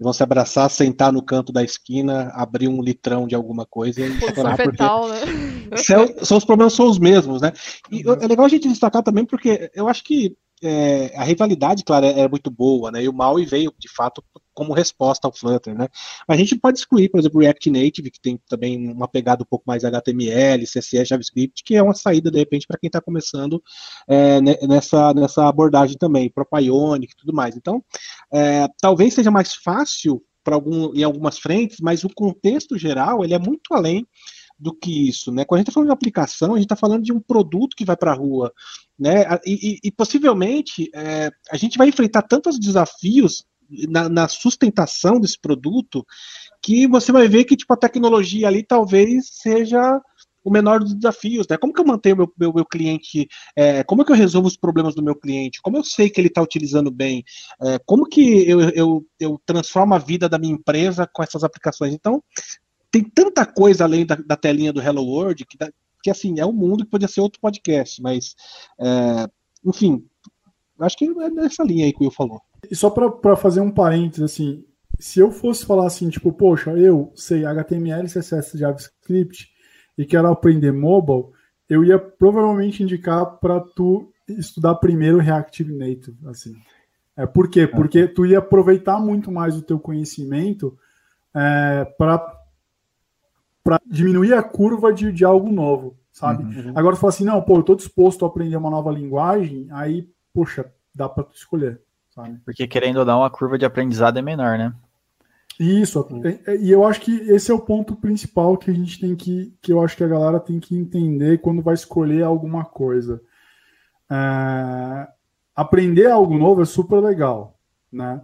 vão 0.00 0.12
se 0.12 0.22
abraçar, 0.22 0.68
sentar 0.68 1.12
no 1.12 1.22
canto 1.22 1.52
da 1.52 1.62
esquina, 1.62 2.32
abrir 2.34 2.66
um 2.68 2.82
litrão 2.82 3.26
de 3.26 3.34
alguma 3.34 3.64
coisa 3.64 4.00
e 4.00 4.20
chorar, 4.34 4.56
porque 4.56 4.82
né? 4.82 5.76
são, 5.76 6.24
são, 6.24 6.38
os 6.38 6.44
problemas 6.44 6.72
são 6.72 6.88
os 6.88 6.98
mesmos, 6.98 7.40
né? 7.40 7.52
E 7.90 8.06
uhum. 8.06 8.14
é 8.14 8.26
legal 8.26 8.44
a 8.44 8.48
gente 8.48 8.68
destacar 8.68 9.02
também 9.02 9.24
porque 9.24 9.70
eu 9.74 9.88
acho 9.88 10.02
que 10.02 10.36
é, 10.62 11.12
a 11.16 11.24
rivalidade, 11.24 11.84
claro, 11.84 12.06
é, 12.06 12.20
é, 12.20 12.28
muito 12.28 12.50
boa, 12.50 12.90
né? 12.90 13.02
E 13.02 13.08
o 13.08 13.12
Maui 13.12 13.44
veio, 13.44 13.72
de 13.78 13.92
fato, 13.92 14.22
como 14.54 14.72
resposta 14.72 15.26
ao 15.26 15.32
Flutter, 15.32 15.76
né? 15.76 15.88
A 16.28 16.36
gente 16.36 16.56
pode 16.56 16.78
excluir, 16.78 17.08
por 17.08 17.20
exemplo, 17.20 17.38
o 17.38 17.42
React 17.42 17.70
Native, 17.70 18.10
que 18.10 18.20
tem 18.20 18.40
também 18.48 18.90
uma 18.90 19.08
pegada 19.08 19.42
um 19.42 19.46
pouco 19.46 19.64
mais 19.66 19.84
HTML, 19.84 20.64
CSS, 20.64 21.08
JavaScript, 21.08 21.62
que 21.64 21.74
é 21.74 21.82
uma 21.82 21.94
saída, 21.94 22.30
de 22.30 22.38
repente, 22.38 22.66
para 22.66 22.78
quem 22.78 22.88
está 22.88 23.00
começando 23.00 23.62
é, 24.08 24.40
nessa, 24.40 25.14
nessa 25.14 25.48
abordagem 25.48 25.96
também, 25.96 26.30
Propionic 26.30 27.12
e 27.12 27.16
tudo 27.16 27.32
mais. 27.32 27.56
Então, 27.56 27.82
é, 28.32 28.68
talvez 28.80 29.14
seja 29.14 29.30
mais 29.30 29.54
fácil 29.54 30.22
para 30.44 30.54
algum, 30.54 30.94
em 30.94 31.02
algumas 31.02 31.38
frentes, 31.38 31.78
mas 31.80 32.04
o 32.04 32.08
contexto 32.08 32.76
geral 32.76 33.24
ele 33.24 33.34
é 33.34 33.38
muito 33.38 33.72
além 33.72 34.06
do 34.58 34.72
que 34.72 35.08
isso, 35.08 35.32
né? 35.32 35.44
Quando 35.44 35.58
a 35.58 35.60
gente 35.60 35.68
está 35.68 35.74
falando 35.74 35.88
de 35.88 35.94
aplicação, 35.94 36.52
a 36.52 36.56
gente 36.56 36.66
está 36.66 36.76
falando 36.76 37.02
de 37.02 37.12
um 37.12 37.18
produto 37.18 37.74
que 37.76 37.84
vai 37.84 37.96
para 37.96 38.12
a 38.12 38.14
rua, 38.14 38.52
né? 38.98 39.24
E, 39.44 39.72
e, 39.72 39.88
e 39.88 39.90
possivelmente 39.90 40.88
é, 40.94 41.30
a 41.50 41.56
gente 41.56 41.76
vai 41.76 41.88
enfrentar 41.88 42.22
tantos 42.22 42.60
desafios 42.60 43.44
na, 43.88 44.08
na, 44.08 44.28
sustentação 44.28 45.20
desse 45.20 45.38
produto 45.40 46.04
que 46.62 46.86
você 46.86 47.12
vai 47.12 47.28
ver 47.28 47.44
que 47.44 47.56
tipo 47.56 47.72
a 47.72 47.76
tecnologia 47.76 48.48
ali 48.48 48.62
talvez 48.62 49.28
seja 49.32 50.00
o 50.44 50.50
menor 50.50 50.80
dos 50.80 50.94
desafios, 50.94 51.46
né? 51.48 51.56
Como 51.56 51.72
que 51.72 51.80
eu 51.80 51.84
mantenho 51.84 52.16
meu, 52.16 52.32
meu, 52.38 52.52
meu 52.52 52.66
cliente? 52.66 53.28
É, 53.56 53.84
como 53.84 54.04
que 54.04 54.12
eu 54.12 54.16
resolvo 54.16 54.48
os 54.48 54.56
problemas 54.56 54.94
do 54.94 55.02
meu 55.02 55.14
cliente? 55.14 55.62
Como 55.62 55.76
eu 55.76 55.84
sei 55.84 56.10
que 56.10 56.20
ele 56.20 56.28
está 56.28 56.42
utilizando 56.42 56.90
bem? 56.90 57.24
É, 57.62 57.78
como 57.86 58.06
que 58.06 58.48
eu, 58.48 58.60
eu, 58.70 59.06
eu 59.20 59.40
transformo 59.46 59.94
a 59.94 59.98
vida 59.98 60.28
da 60.28 60.38
minha 60.38 60.54
empresa 60.54 61.08
com 61.12 61.22
essas 61.22 61.44
aplicações? 61.44 61.94
Então, 61.94 62.22
tem 62.90 63.04
tanta 63.04 63.46
coisa 63.46 63.84
além 63.84 64.04
da, 64.04 64.16
da 64.16 64.36
telinha 64.36 64.72
do 64.72 64.82
Hello 64.82 65.02
World 65.02 65.46
que, 65.46 65.56
que, 66.02 66.10
assim, 66.10 66.38
é 66.40 66.44
um 66.44 66.52
mundo 66.52 66.84
que 66.84 66.90
podia 66.90 67.08
ser 67.08 67.20
outro 67.20 67.40
podcast, 67.40 68.02
mas, 68.02 68.34
é, 68.80 69.28
enfim, 69.64 70.04
acho 70.80 70.96
que 70.96 71.04
é 71.04 71.30
nessa 71.30 71.62
linha 71.62 71.86
aí 71.86 71.92
que 71.92 72.00
o 72.00 72.02
Will 72.02 72.10
falou. 72.10 72.40
E 72.70 72.76
só 72.76 72.90
para 72.90 73.36
fazer 73.36 73.60
um 73.60 73.70
parênteses, 73.70 74.22
assim, 74.22 74.64
se 74.98 75.18
eu 75.18 75.30
fosse 75.30 75.66
falar 75.66 75.86
assim, 75.86 76.08
tipo, 76.08 76.32
poxa, 76.32 76.70
eu 76.72 77.12
sei 77.14 77.44
HTML, 77.44 78.08
CSS, 78.08 78.56
JavaScript 78.56 79.50
e 79.98 80.04
quero 80.04 80.28
aprender 80.28 80.72
mobile, 80.72 81.32
eu 81.68 81.84
ia 81.84 81.98
provavelmente 81.98 82.82
indicar 82.82 83.38
para 83.38 83.60
tu 83.60 84.12
estudar 84.28 84.76
primeiro 84.76 85.18
Reactive 85.18 85.74
Native, 85.74 86.16
assim. 86.26 86.54
É, 87.16 87.26
por 87.26 87.48
quê? 87.48 87.66
Porque 87.66 88.06
tu 88.06 88.24
ia 88.24 88.38
aproveitar 88.38 88.98
muito 88.98 89.30
mais 89.30 89.56
o 89.56 89.62
teu 89.62 89.78
conhecimento 89.78 90.78
é, 91.34 91.84
para 91.98 92.40
para 93.64 93.80
diminuir 93.86 94.34
a 94.34 94.42
curva 94.42 94.92
de, 94.92 95.12
de 95.12 95.24
algo 95.24 95.50
novo, 95.50 95.96
sabe? 96.10 96.42
Uhum. 96.42 96.72
Agora, 96.74 96.96
se 96.96 97.00
fala 97.00 97.12
assim, 97.12 97.24
não, 97.24 97.40
pô, 97.40 97.58
eu 97.58 97.62
tô 97.62 97.76
disposto 97.76 98.24
a 98.24 98.28
aprender 98.28 98.56
uma 98.56 98.70
nova 98.70 98.90
linguagem, 98.90 99.68
aí, 99.70 100.08
poxa, 100.34 100.68
dá 100.92 101.08
para 101.08 101.22
tu 101.22 101.36
escolher, 101.36 101.80
sabe? 102.14 102.40
Porque 102.44 102.66
querendo 102.66 102.98
ou 102.98 103.04
não, 103.04 103.24
a 103.24 103.30
curva 103.30 103.58
de 103.58 103.64
aprendizado 103.64 104.18
é 104.18 104.22
menor, 104.22 104.58
né? 104.58 104.72
Isso, 105.58 106.08
e 106.60 106.70
eu 106.70 106.84
acho 106.84 107.00
que 107.00 107.12
esse 107.30 107.50
é 107.50 107.54
o 107.54 107.60
ponto 107.60 107.94
principal 107.94 108.56
que 108.56 108.70
a 108.70 108.74
gente 108.74 108.98
tem 108.98 109.14
que, 109.14 109.54
que 109.60 109.72
eu 109.72 109.82
acho 109.82 109.96
que 109.96 110.02
a 110.02 110.08
galera 110.08 110.40
tem 110.40 110.58
que 110.58 110.74
entender 110.74 111.38
quando 111.38 111.62
vai 111.62 111.74
escolher 111.74 112.22
alguma 112.22 112.64
coisa. 112.64 113.22
É, 114.10 115.08
aprender 115.54 116.10
algo 116.10 116.36
novo 116.38 116.62
é 116.62 116.64
super 116.64 117.00
legal, 117.00 117.58
né? 117.92 118.22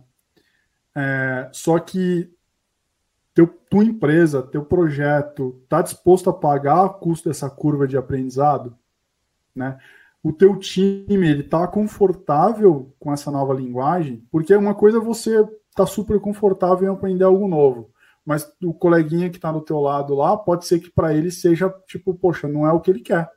É, 0.97 1.49
só 1.53 1.79
que 1.79 2.33
teu, 3.35 3.47
tua 3.47 3.85
empresa, 3.85 4.43
teu 4.43 4.65
projeto, 4.65 5.61
está 5.63 5.81
disposto 5.81 6.29
a 6.29 6.33
pagar 6.33 6.83
o 6.85 6.95
custo 6.95 7.29
dessa 7.29 7.49
curva 7.49 7.87
de 7.87 7.97
aprendizado? 7.97 8.77
Né? 9.55 9.79
O 10.23 10.33
teu 10.33 10.57
time 10.57 11.29
ele 11.29 11.43
está 11.43 11.67
confortável 11.67 12.95
com 12.99 13.13
essa 13.13 13.31
nova 13.31 13.55
linguagem? 13.55 14.27
Porque 14.31 14.55
uma 14.55 14.75
coisa 14.75 14.99
é 14.99 15.01
você 15.01 15.47
tá 15.75 15.87
super 15.87 16.19
confortável 16.21 16.89
em 16.89 16.93
aprender 16.93 17.25
algo 17.25 17.47
novo, 17.47 17.91
mas 18.27 18.51
o 18.63 18.75
coleguinha 18.75 19.31
que 19.31 19.37
está 19.37 19.53
do 19.53 19.61
teu 19.61 19.81
lado 19.81 20.15
lá 20.15 20.37
pode 20.37 20.67
ser 20.67 20.81
que 20.81 20.91
para 20.91 21.15
ele 21.15 21.31
seja 21.31 21.73
tipo, 21.87 22.13
poxa, 22.15 22.49
não 22.49 22.67
é 22.67 22.73
o 22.73 22.81
que 22.81 22.91
ele 22.91 23.01
quer, 23.01 23.31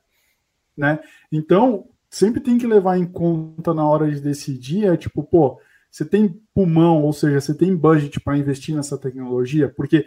né? 0.75 0.99
Então 1.31 1.87
sempre 2.09 2.41
tem 2.41 2.57
que 2.57 2.67
levar 2.67 2.97
em 2.97 3.05
conta 3.05 3.73
na 3.73 3.87
hora 3.87 4.11
de 4.11 4.19
decidir, 4.19 4.85
é 4.85 4.97
tipo, 4.97 5.23
pô, 5.23 5.59
você 5.89 6.03
tem 6.03 6.41
pulmão, 6.53 7.03
ou 7.03 7.13
seja, 7.13 7.39
você 7.39 7.53
tem 7.53 7.75
budget 7.75 8.19
para 8.19 8.37
investir 8.37 8.75
nessa 8.75 8.97
tecnologia? 8.97 9.69
Porque 9.69 10.05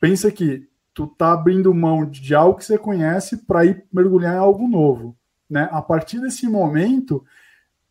pensa 0.00 0.30
que 0.30 0.68
tu 0.92 1.06
tá 1.06 1.32
abrindo 1.32 1.72
mão 1.74 2.04
de 2.04 2.34
algo 2.34 2.58
que 2.58 2.64
você 2.64 2.78
conhece 2.78 3.38
para 3.46 3.64
ir 3.64 3.84
mergulhar 3.92 4.34
em 4.34 4.38
algo 4.38 4.66
novo, 4.66 5.16
né? 5.48 5.68
A 5.70 5.80
partir 5.80 6.20
desse 6.20 6.48
momento 6.48 7.24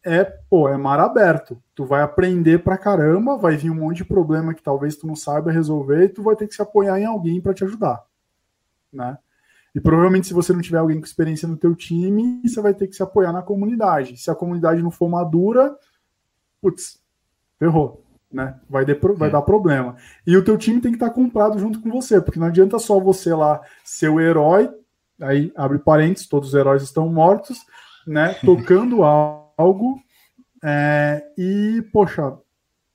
é, 0.05 0.23
pô, 0.23 0.69
é 0.69 0.77
mar 0.77 0.99
aberto. 0.99 1.61
Tu 1.73 1.83
vai 1.83 2.03
aprender 2.03 2.63
pra 2.63 2.77
caramba, 2.77 3.37
vai 3.37 3.57
vir 3.57 3.71
um 3.71 3.75
monte 3.75 3.97
de 3.97 4.05
problema 4.05 4.53
que 4.53 4.61
talvez 4.61 4.95
tu 4.95 5.07
não 5.07 5.15
saiba 5.15 5.51
resolver 5.51 6.05
e 6.05 6.09
tu 6.09 6.21
vai 6.21 6.35
ter 6.35 6.47
que 6.47 6.53
se 6.53 6.61
apoiar 6.61 6.99
em 6.99 7.05
alguém 7.05 7.41
para 7.41 7.53
te 7.55 7.63
ajudar, 7.63 8.03
né? 8.93 9.17
E 9.73 9.81
provavelmente 9.81 10.27
se 10.27 10.33
você 10.33 10.53
não 10.53 10.61
tiver 10.61 10.77
alguém 10.77 10.99
com 10.99 11.05
experiência 11.05 11.47
no 11.47 11.57
teu 11.57 11.75
time, 11.75 12.41
você 12.45 12.61
vai 12.61 12.73
ter 12.73 12.87
que 12.87 12.95
se 12.95 13.03
apoiar 13.03 13.33
na 13.33 13.41
comunidade. 13.41 14.15
Se 14.15 14.31
a 14.31 14.35
comunidade 14.35 14.81
não 14.81 14.89
for 14.89 15.09
madura, 15.09 15.75
putz, 16.61 16.97
ferrou. 17.59 18.01
Né? 18.31 18.57
Vai, 18.69 18.85
de, 18.85 18.93
vai 18.93 19.27
é. 19.27 19.31
dar 19.31 19.41
problema. 19.41 19.97
E 20.25 20.37
o 20.37 20.43
teu 20.43 20.57
time 20.57 20.79
tem 20.79 20.91
que 20.91 20.95
estar 20.97 21.09
comprado 21.09 21.59
junto 21.59 21.81
com 21.81 21.89
você, 21.89 22.21
porque 22.21 22.39
não 22.39 22.47
adianta 22.47 22.79
só 22.79 22.99
você 22.99 23.33
lá 23.33 23.61
ser 23.83 24.09
o 24.09 24.19
herói, 24.19 24.69
aí 25.21 25.51
abre 25.55 25.79
parênteses, 25.79 26.27
todos 26.27 26.49
os 26.49 26.55
heróis 26.55 26.83
estão 26.83 27.09
mortos, 27.09 27.59
né? 28.05 28.33
Tocando 28.45 29.03
algo 29.57 29.99
é, 30.63 31.23
e, 31.37 31.83
poxa, 31.93 32.37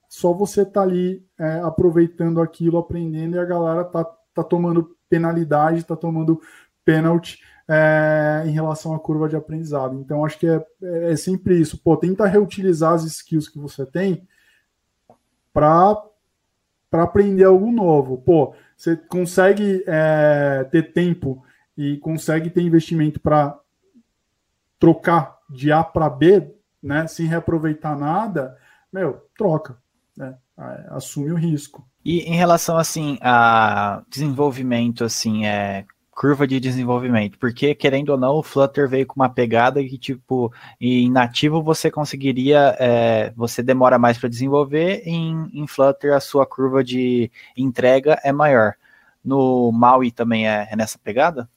só 0.09 0.33
você 0.33 0.65
tá 0.65 0.83
ali 0.83 1.25
é, 1.39 1.61
aproveitando 1.61 2.41
aquilo, 2.41 2.79
aprendendo, 2.79 3.37
e 3.37 3.39
a 3.39 3.45
galera 3.45 3.85
tá, 3.85 4.05
tá 4.35 4.43
tomando 4.43 4.97
penalidade, 5.09 5.85
tá 5.85 5.95
tomando 5.95 6.41
pênalti 6.85 7.39
é, 7.69 8.43
em 8.45 8.51
relação 8.51 8.93
à 8.93 8.99
curva 8.99 9.29
de 9.29 9.37
aprendizado. 9.37 9.95
Então, 9.95 10.25
acho 10.25 10.37
que 10.41 10.49
é, 10.49 10.65
é 10.83 11.17
sempre 11.17 11.61
isso. 11.61 11.79
Pô, 11.79 11.97
tenta 11.97 12.27
reutilizar 12.27 12.95
as 12.95 13.05
skills 13.05 13.49
que 13.49 13.61
você 13.61 13.87
tem 13.87 14.27
para 15.53 16.03
aprender 16.91 17.45
algo 17.45 17.71
novo. 17.71 18.19
Pô, 18.19 18.53
você 18.77 18.97
consegue 18.97 19.85
é, 19.87 20.67
ter 20.73 20.93
tempo 20.93 21.45
e 21.81 21.97
consegue 21.97 22.51
ter 22.51 22.61
investimento 22.61 23.19
para 23.19 23.59
trocar 24.79 25.39
de 25.49 25.73
A 25.73 25.83
para 25.83 26.11
B, 26.11 26.55
né, 26.83 27.07
sem 27.07 27.27
reaproveitar 27.27 27.99
nada, 27.99 28.55
meu, 28.93 29.27
troca, 29.37 29.79
né, 30.15 30.37
assume 30.91 31.33
o 31.33 31.37
risco. 31.37 31.87
E 32.05 32.21
em 32.21 32.35
relação 32.35 32.77
assim 32.77 33.19
a 33.23 34.03
desenvolvimento 34.11 35.05
assim, 35.05 35.47
é 35.47 35.87
curva 36.11 36.47
de 36.47 36.61
desenvolvimento, 36.61 37.39
porque 37.39 37.75
querendo 37.75 38.11
ou 38.11 38.19
não, 38.19 38.35
o 38.35 38.43
Flutter 38.43 38.87
veio 38.87 39.07
com 39.07 39.19
uma 39.19 39.31
pegada 39.31 39.83
que, 39.83 39.97
tipo, 39.97 40.53
em 40.79 41.11
nativo 41.11 41.63
você 41.63 41.91
conseguiria, 41.91 42.77
é, 42.79 43.33
você 43.35 43.63
demora 43.63 43.99
mais 43.99 44.19
para 44.19 44.29
desenvolver, 44.29 45.03
em, 45.07 45.49
em 45.55 45.67
Flutter 45.67 46.13
a 46.13 46.21
sua 46.21 46.45
curva 46.45 46.85
de 46.85 47.31
entrega 47.57 48.21
é 48.23 48.33
maior. 48.33 48.75
No 49.25 49.73
Maui 49.73 50.11
também 50.11 50.47
é, 50.47 50.69
é 50.71 50.77
nessa 50.77 50.99
pegada? 50.99 51.49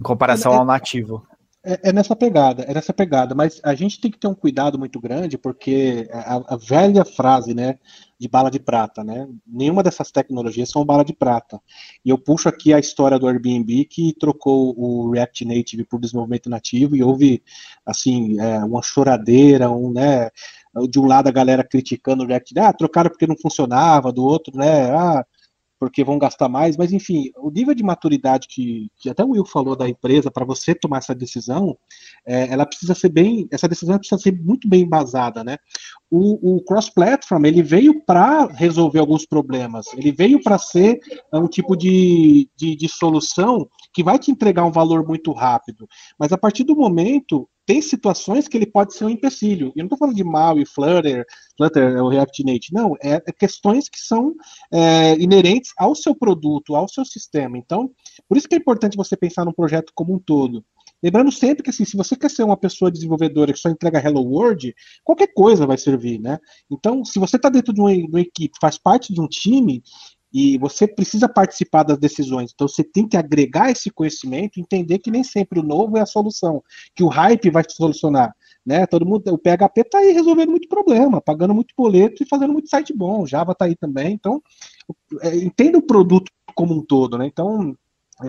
Em 0.00 0.02
comparação 0.02 0.52
é, 0.52 0.56
ao 0.56 0.64
nativo. 0.64 1.26
É, 1.62 1.90
é, 1.90 1.92
nessa 1.92 2.16
pegada, 2.16 2.62
é 2.62 2.72
nessa 2.72 2.90
pegada, 2.90 3.34
mas 3.34 3.60
a 3.62 3.74
gente 3.74 4.00
tem 4.00 4.10
que 4.10 4.18
ter 4.18 4.26
um 4.26 4.34
cuidado 4.34 4.78
muito 4.78 4.98
grande, 4.98 5.36
porque 5.36 6.08
a, 6.10 6.54
a, 6.54 6.56
velha 6.56 7.04
frase, 7.04 7.52
né, 7.52 7.78
de 8.18 8.26
bala 8.26 8.50
de 8.50 8.58
prata, 8.58 9.04
né, 9.04 9.28
nenhuma 9.46 9.82
dessas 9.82 10.10
tecnologias 10.10 10.70
são 10.70 10.86
bala 10.86 11.04
de 11.04 11.12
prata. 11.12 11.60
E 12.02 12.08
eu 12.08 12.16
puxo 12.16 12.48
aqui 12.48 12.72
a 12.72 12.78
história 12.78 13.18
do 13.18 13.28
Airbnb 13.28 13.84
que 13.84 14.14
trocou 14.18 14.74
o 14.74 15.10
React 15.10 15.44
Native 15.44 15.84
por 15.84 16.00
desenvolvimento 16.00 16.48
nativo 16.48 16.96
e 16.96 17.02
houve, 17.02 17.42
assim, 17.84 18.40
é, 18.40 18.64
uma 18.64 18.80
choradeira, 18.80 19.70
um, 19.70 19.92
né, 19.92 20.30
de 20.88 20.98
um 20.98 21.06
lado 21.06 21.28
a 21.28 21.32
galera 21.32 21.62
criticando 21.62 22.24
o 22.24 22.26
React, 22.26 22.58
ah, 22.58 22.72
trocaram 22.72 23.10
porque 23.10 23.26
não 23.26 23.36
funcionava, 23.36 24.10
do 24.10 24.24
outro, 24.24 24.56
né, 24.56 24.90
ah, 24.92 25.26
porque 25.80 26.04
vão 26.04 26.18
gastar 26.18 26.46
mais, 26.46 26.76
mas 26.76 26.92
enfim, 26.92 27.30
o 27.38 27.50
nível 27.50 27.74
de 27.74 27.82
maturidade 27.82 28.46
que, 28.46 28.90
que 28.96 29.08
até 29.08 29.24
o 29.24 29.30
Will 29.30 29.46
falou 29.46 29.74
da 29.74 29.88
empresa 29.88 30.30
para 30.30 30.44
você 30.44 30.74
tomar 30.74 30.98
essa 30.98 31.14
decisão, 31.14 31.74
é, 32.26 32.52
ela 32.52 32.66
precisa 32.66 32.94
ser 32.94 33.08
bem, 33.08 33.48
essa 33.50 33.66
decisão 33.66 33.96
precisa 33.96 34.20
ser 34.20 34.38
muito 34.38 34.68
bem 34.68 34.82
embasada, 34.82 35.42
né? 35.42 35.56
O, 36.10 36.56
o 36.56 36.64
cross-platform 36.64 37.46
ele 37.46 37.62
veio 37.62 38.04
para 38.04 38.44
resolver 38.44 38.98
alguns 38.98 39.24
problemas, 39.24 39.86
ele 39.94 40.12
veio 40.12 40.42
para 40.42 40.58
ser 40.58 41.00
um 41.32 41.48
tipo 41.48 41.74
de, 41.74 42.46
de, 42.54 42.76
de 42.76 42.88
solução 42.88 43.66
que 43.94 44.04
vai 44.04 44.18
te 44.18 44.30
entregar 44.30 44.66
um 44.66 44.72
valor 44.72 45.06
muito 45.06 45.32
rápido, 45.32 45.88
mas 46.18 46.30
a 46.30 46.36
partir 46.36 46.64
do 46.64 46.76
momento 46.76 47.48
tem 47.70 47.80
situações 47.80 48.48
que 48.48 48.56
ele 48.56 48.66
pode 48.66 48.94
ser 48.94 49.04
um 49.04 49.08
empecilho. 49.08 49.68
Eu 49.76 49.82
não 49.82 49.84
estou 49.84 49.96
falando 49.96 50.16
de 50.16 50.24
mal 50.24 50.58
e 50.58 50.66
Flutter, 50.66 51.24
Flutter 51.56 52.02
ou 52.02 52.08
React 52.08 52.42
Native, 52.42 52.72
não, 52.72 52.96
é, 53.00 53.22
é 53.24 53.32
questões 53.32 53.88
que 53.88 54.00
são 54.00 54.34
é, 54.72 55.14
inerentes 55.20 55.70
ao 55.78 55.94
seu 55.94 56.12
produto, 56.12 56.74
ao 56.74 56.88
seu 56.88 57.04
sistema. 57.04 57.56
Então, 57.56 57.88
por 58.28 58.36
isso 58.36 58.48
que 58.48 58.56
é 58.56 58.58
importante 58.58 58.96
você 58.96 59.16
pensar 59.16 59.44
no 59.44 59.54
projeto 59.54 59.92
como 59.94 60.12
um 60.12 60.18
todo. 60.18 60.64
Lembrando 61.00 61.30
sempre 61.30 61.62
que 61.62 61.70
assim, 61.70 61.84
se 61.84 61.96
você 61.96 62.16
quer 62.16 62.28
ser 62.28 62.42
uma 62.42 62.56
pessoa 62.56 62.90
desenvolvedora 62.90 63.52
que 63.52 63.58
só 63.60 63.68
entrega 63.68 64.04
Hello 64.04 64.20
World, 64.20 64.74
qualquer 65.04 65.32
coisa 65.32 65.64
vai 65.64 65.78
servir, 65.78 66.18
né? 66.18 66.40
Então, 66.68 67.04
se 67.04 67.20
você 67.20 67.36
está 67.36 67.48
dentro 67.48 67.72
de 67.72 67.80
uma, 67.80 67.94
de 67.94 68.02
uma, 68.02 68.20
equipe, 68.20 68.58
faz 68.60 68.78
parte 68.78 69.14
de 69.14 69.20
um 69.20 69.28
time, 69.28 69.80
e 70.32 70.58
você 70.58 70.86
precisa 70.86 71.28
participar 71.28 71.82
das 71.82 71.98
decisões. 71.98 72.52
Então 72.54 72.68
você 72.68 72.84
tem 72.84 73.08
que 73.08 73.16
agregar 73.16 73.70
esse 73.70 73.90
conhecimento, 73.90 74.60
entender 74.60 74.98
que 74.98 75.10
nem 75.10 75.24
sempre 75.24 75.58
o 75.58 75.62
novo 75.62 75.96
é 75.96 76.00
a 76.00 76.06
solução, 76.06 76.62
que 76.94 77.02
o 77.02 77.08
hype 77.08 77.50
vai 77.50 77.64
solucionar. 77.68 78.34
Né? 78.64 78.86
Todo 78.86 79.06
mundo, 79.06 79.22
o 79.32 79.38
PHP 79.38 79.80
está 79.80 79.98
aí 79.98 80.12
resolvendo 80.12 80.50
muito 80.50 80.68
problema, 80.68 81.20
pagando 81.20 81.54
muito 81.54 81.74
boleto 81.76 82.22
e 82.22 82.28
fazendo 82.28 82.52
muito 82.52 82.68
site 82.68 82.92
bom. 82.92 83.26
Java 83.26 83.52
está 83.52 83.64
aí 83.64 83.74
também. 83.74 84.12
Então, 84.12 84.42
é, 85.22 85.34
entenda 85.36 85.78
o 85.78 85.82
produto 85.82 86.30
como 86.54 86.74
um 86.74 86.84
todo, 86.84 87.16
né? 87.16 87.26
Então, 87.26 87.76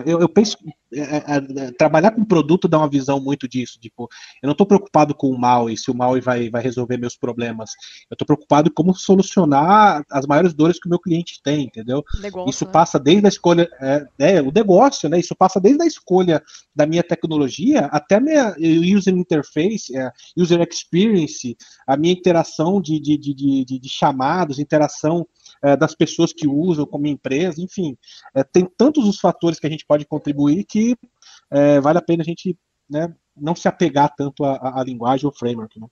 eu, 0.06 0.20
eu 0.20 0.28
penso 0.28 0.56
é, 0.94 1.00
é, 1.00 1.22
é, 1.36 1.72
trabalhar 1.72 2.10
com 2.10 2.24
produto 2.24 2.68
dá 2.68 2.78
uma 2.78 2.88
visão 2.88 3.18
muito 3.18 3.48
disso. 3.48 3.78
Tipo, 3.80 4.08
eu 4.42 4.46
não 4.46 4.52
estou 4.52 4.66
preocupado 4.66 5.14
com 5.14 5.28
o 5.28 5.38
mal 5.38 5.70
e 5.70 5.76
se 5.76 5.90
o 5.90 5.94
mal 5.94 6.20
vai, 6.20 6.50
vai 6.50 6.62
resolver 6.62 6.98
meus 6.98 7.16
problemas. 7.16 7.70
Eu 8.10 8.14
estou 8.14 8.26
preocupado 8.26 8.68
em 8.68 8.72
como 8.72 8.94
solucionar 8.94 10.04
as 10.10 10.26
maiores 10.26 10.52
dores 10.52 10.78
que 10.78 10.86
o 10.86 10.90
meu 10.90 10.98
cliente 10.98 11.40
tem, 11.42 11.64
entendeu? 11.64 12.04
Negócio, 12.20 12.50
isso 12.50 12.64
né? 12.66 12.70
passa 12.70 12.98
desde 12.98 13.26
a 13.26 13.28
escolha, 13.28 13.68
é, 13.80 14.06
é, 14.18 14.42
o 14.42 14.52
negócio, 14.52 15.08
né? 15.08 15.18
Isso 15.18 15.34
passa 15.34 15.60
desde 15.60 15.82
a 15.82 15.86
escolha 15.86 16.42
da 16.74 16.86
minha 16.86 17.02
tecnologia 17.02 17.86
até 17.86 18.16
a 18.16 18.20
minha 18.20 18.54
user 18.96 19.14
interface, 19.14 19.96
é, 19.96 20.10
user 20.36 20.60
experience, 20.70 21.56
a 21.86 21.96
minha 21.96 22.12
interação 22.12 22.80
de, 22.80 23.00
de, 23.00 23.16
de, 23.16 23.34
de, 23.34 23.78
de 23.78 23.88
chamados, 23.88 24.58
interação 24.58 25.26
é, 25.62 25.76
das 25.76 25.94
pessoas 25.94 26.32
que 26.32 26.46
usam 26.46 26.84
como 26.84 27.06
empresa, 27.06 27.60
enfim, 27.60 27.96
é, 28.34 28.42
tem 28.42 28.66
tantos 28.76 29.06
os 29.06 29.18
fatores 29.18 29.60
que 29.60 29.66
a 29.66 29.70
gente 29.70 29.86
pode 29.86 30.04
contribuir 30.04 30.64
que 30.64 30.96
é, 31.50 31.80
vale 31.80 31.98
a 31.98 32.02
pena 32.02 32.22
a 32.22 32.26
gente 32.26 32.58
né, 32.88 33.14
não 33.36 33.54
se 33.54 33.68
apegar 33.68 34.12
tanto 34.14 34.44
à, 34.44 34.80
à 34.80 34.84
linguagem 34.84 35.26
ou 35.26 35.32
framework. 35.32 35.80
Né? 35.80 35.86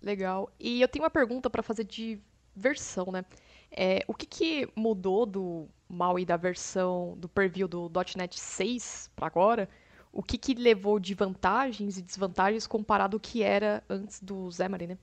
Legal. 0.00 0.50
E 0.58 0.80
eu 0.80 0.88
tenho 0.88 1.04
uma 1.04 1.10
pergunta 1.10 1.50
para 1.50 1.62
fazer 1.62 1.84
de 1.84 2.20
versão, 2.54 3.06
né? 3.12 3.24
É, 3.70 4.04
o 4.06 4.14
que, 4.14 4.26
que 4.26 4.68
mudou 4.74 5.26
do 5.26 5.68
MAUI 5.88 6.24
da 6.24 6.36
versão 6.36 7.14
do 7.18 7.28
preview 7.28 7.66
do 7.66 7.90
.NET 8.16 8.38
6 8.38 9.10
para 9.14 9.26
agora? 9.26 9.68
O 10.12 10.22
que, 10.22 10.38
que 10.38 10.54
levou 10.54 10.98
de 10.98 11.14
vantagens 11.14 11.98
e 11.98 12.02
desvantagens 12.02 12.66
comparado 12.66 13.16
ao 13.16 13.20
que 13.20 13.42
era 13.42 13.82
antes 13.90 14.22
do 14.22 14.50
Xamarin, 14.50 14.86
né? 14.86 14.98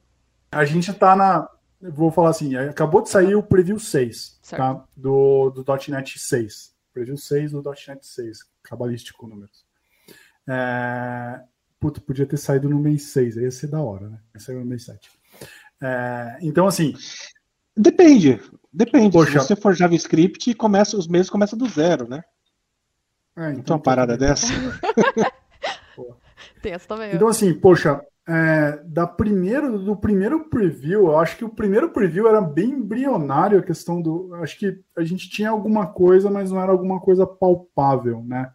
A 0.52 0.66
gente 0.66 0.90
está 0.90 1.16
na, 1.16 1.48
vou 1.92 2.12
falar 2.12 2.30
assim, 2.30 2.56
acabou 2.56 3.02
de 3.02 3.10
sair 3.10 3.36
o 3.36 3.44
preview 3.44 3.80
6, 3.80 4.40
tá? 4.50 4.86
Do, 4.96 5.50
do 5.50 5.66
.NET 5.90 6.20
6. 6.20 6.74
Preview 6.94 7.18
6 7.18 7.52
do 7.52 7.64
.NET 7.64 8.06
6, 8.06 8.40
cabalístico 8.62 9.28
números. 9.28 9.66
É... 10.48 11.42
Puta, 11.80 12.00
podia 12.00 12.26
ter 12.26 12.38
saído 12.38 12.70
no 12.70 12.80
mês 12.80 13.04
6, 13.12 13.38
aí 13.38 13.44
ia 13.44 13.52
ser 13.52 13.68
da 13.68 13.82
hora, 13.82 14.10
né? 14.10 14.20
Saiu 14.38 14.60
no 14.60 14.66
mês 14.66 14.86
7. 14.86 15.12
É... 15.82 16.38
Então, 16.42 16.68
assim... 16.68 16.94
Depende, 17.76 18.40
depende. 18.72 19.18
Poxa, 19.18 19.40
Se 19.40 19.48
você 19.48 19.56
for 19.56 19.74
JavaScript, 19.74 20.54
começa, 20.54 20.96
os 20.96 21.08
meses 21.08 21.30
começam 21.30 21.58
do 21.58 21.68
zero, 21.68 22.08
né? 22.08 22.24
É, 23.36 23.50
então, 23.50 23.60
então 23.60 23.76
uma 23.78 23.82
parada 23.82 24.16
dessa. 24.16 24.54
Tem 26.62 26.72
essa 26.72 26.88
também. 26.88 27.16
Então, 27.16 27.28
assim, 27.28 27.52
poxa, 27.54 28.00
é, 28.28 28.80
da 28.86 29.06
primeiro, 29.06 29.78
do 29.80 29.98
primeiro 29.98 30.50
preview, 30.50 31.08
eu 31.08 31.20
acho 31.20 31.36
que 31.36 31.44
o 31.44 31.50
primeiro 31.50 31.90
preview 31.90 32.28
era 32.28 32.40
bem 32.40 32.70
embrionário 32.70 33.60
a 33.60 33.64
questão 33.64 34.02
do. 34.02 34.34
Acho 34.36 34.58
que 34.58 34.80
a 34.98 35.04
gente 35.04 35.30
tinha 35.30 35.50
alguma 35.50 35.88
coisa, 35.88 36.30
mas 36.30 36.50
não 36.52 36.62
era 36.62 36.72
alguma 36.72 37.02
coisa 37.02 37.28
palpável, 37.28 38.24
né? 38.24 38.50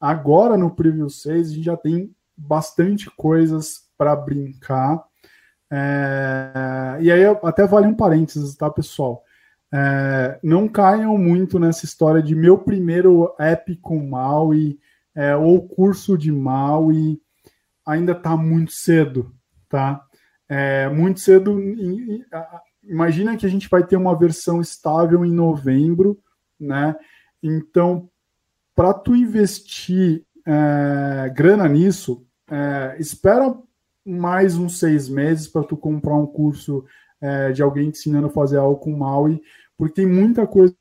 Agora 0.00 0.56
no 0.56 0.74
preview 0.74 1.08
6 1.08 1.48
a 1.48 1.52
gente 1.52 1.64
já 1.64 1.76
tem 1.76 2.14
bastante 2.36 3.08
coisas 3.16 3.88
para 3.96 4.16
brincar. 4.16 5.02
É, 5.70 6.98
e 7.00 7.10
aí 7.10 7.24
até 7.42 7.66
vale 7.66 7.86
um 7.86 7.94
parênteses, 7.94 8.56
tá, 8.56 8.68
pessoal? 8.68 9.22
É, 9.72 10.38
não 10.42 10.68
caiam 10.68 11.16
muito 11.16 11.58
nessa 11.58 11.84
história 11.84 12.22
de 12.22 12.34
meu 12.34 12.58
primeiro 12.58 13.34
app 13.38 13.74
com 13.76 14.04
Maui 14.08 14.78
é, 15.14 15.36
ou 15.36 15.66
curso 15.66 16.16
de 16.18 16.30
Maui 16.30 17.20
ainda 17.86 18.12
está 18.12 18.36
muito 18.36 18.72
cedo, 18.72 19.32
tá? 19.68 20.04
É, 20.48 20.88
muito 20.88 21.20
cedo. 21.20 21.58
Imagina 22.82 23.36
que 23.36 23.46
a 23.46 23.48
gente 23.48 23.68
vai 23.68 23.86
ter 23.86 23.96
uma 23.96 24.18
versão 24.18 24.60
estável 24.60 25.24
em 25.24 25.32
novembro, 25.32 26.20
né? 26.58 26.96
Então, 27.42 28.10
para 28.74 28.92
tu 28.92 29.14
investir 29.14 30.24
é, 30.44 31.32
grana 31.34 31.68
nisso, 31.68 32.26
é, 32.50 32.96
espera 32.98 33.56
mais 34.04 34.56
uns 34.56 34.78
seis 34.78 35.08
meses 35.08 35.48
para 35.48 35.64
tu 35.64 35.76
comprar 35.76 36.14
um 36.14 36.26
curso 36.26 36.84
é, 37.20 37.50
de 37.52 37.62
alguém 37.62 37.90
te 37.90 37.98
ensinando 37.98 38.28
a 38.28 38.30
fazer 38.30 38.56
algo 38.56 38.78
com 38.78 38.96
Maui, 38.96 39.42
porque 39.76 39.94
tem 39.94 40.06
muita 40.06 40.46
coisa 40.46 40.76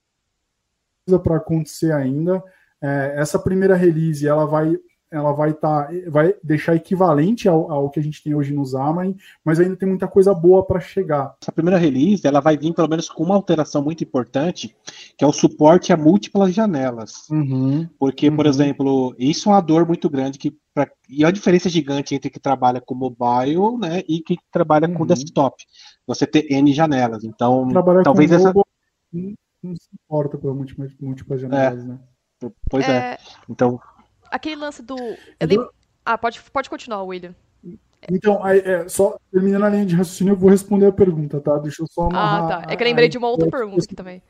para 1.23 1.37
acontecer 1.37 1.91
ainda. 1.91 2.43
É, 2.81 3.15
essa 3.17 3.39
primeira 3.39 3.75
release 3.75 4.27
ela 4.27 4.45
vai 4.45 4.77
ela 5.11 5.31
vai 5.31 5.51
estar, 5.51 5.87
tá, 5.87 5.93
vai 6.09 6.33
deixar 6.43 6.75
equivalente 6.75 7.47
ao, 7.47 7.71
ao, 7.71 7.89
que 7.89 7.99
a 7.99 8.03
gente 8.03 8.23
tem 8.23 8.33
hoje 8.33 8.53
no 8.53 8.65
Xamarin, 8.65 9.15
mas 9.43 9.59
ainda 9.59 9.75
tem 9.75 9.87
muita 9.87 10.07
coisa 10.07 10.33
boa 10.33 10.65
para 10.65 10.79
chegar. 10.79 11.35
Essa 11.41 11.51
primeira 11.51 11.77
release, 11.77 12.25
ela 12.25 12.39
vai 12.39 12.57
vir 12.57 12.73
pelo 12.73 12.89
menos 12.89 13.09
com 13.09 13.23
uma 13.23 13.35
alteração 13.35 13.83
muito 13.83 14.03
importante, 14.03 14.75
que 15.17 15.23
é 15.23 15.27
o 15.27 15.33
suporte 15.33 15.93
a 15.93 15.97
múltiplas 15.97 16.53
janelas. 16.53 17.29
Uhum. 17.29 17.87
Porque, 17.99 18.29
uhum. 18.29 18.35
por 18.35 18.45
exemplo, 18.45 19.15
isso 19.17 19.49
é 19.49 19.53
uma 19.53 19.61
dor 19.61 19.87
muito 19.87 20.09
grande 20.09 20.37
que 20.37 20.57
pra, 20.73 20.89
e 21.09 21.23
é 21.23 21.25
uma 21.25 21.33
diferença 21.33 21.69
gigante 21.69 22.13
entre 22.13 22.29
que 22.29 22.39
trabalha 22.39 22.81
com 22.81 22.95
mobile, 22.95 23.77
né, 23.79 24.03
e 24.07 24.19
que 24.19 24.37
trabalha 24.51 24.87
uhum. 24.87 24.95
com 24.95 25.05
desktop. 25.05 25.55
Você 26.05 26.27
ter 26.27 26.51
N 26.51 26.73
janelas. 26.73 27.23
Então, 27.23 27.67
Trabalhar 27.69 28.03
talvez 28.03 28.31
essa 28.31 28.53
não 29.65 29.75
se 29.75 29.89
importa 29.93 30.37
por 30.37 30.53
múltiplas, 30.53 30.93
múltiplas 30.99 31.41
janelas, 31.41 31.83
é. 31.83 31.87
né? 31.87 31.99
Pois 32.69 32.87
é. 32.87 33.13
é. 33.13 33.17
Então, 33.49 33.79
aquele 34.35 34.55
lance 34.55 34.83
do. 34.83 34.95
Então, 35.39 35.69
ah, 36.05 36.17
pode, 36.17 36.41
pode 36.51 36.69
continuar, 36.69 37.03
William. 37.03 37.33
Então, 38.09 38.43
aí, 38.43 38.59
é, 38.59 38.87
só 38.87 39.17
terminando 39.31 39.63
a 39.63 39.69
linha 39.69 39.85
de 39.85 39.95
raciocínio, 39.95 40.33
eu 40.33 40.37
vou 40.37 40.49
responder 40.49 40.85
a 40.85 40.91
pergunta, 40.91 41.41
tá? 41.41 41.57
Deixa 41.57 41.81
eu 41.81 41.87
só 41.87 42.03
ah, 42.03 42.07
amarrar. 42.07 42.43
Ah, 42.43 42.61
tá. 42.61 42.71
É 42.71 42.75
que 42.75 42.83
eu 42.83 42.87
lembrei 42.87 43.09
de 43.09 43.17
uma 43.17 43.29
outra 43.29 43.49
pergunta 43.49 43.83
aqui 43.83 43.95
também. 43.95 44.21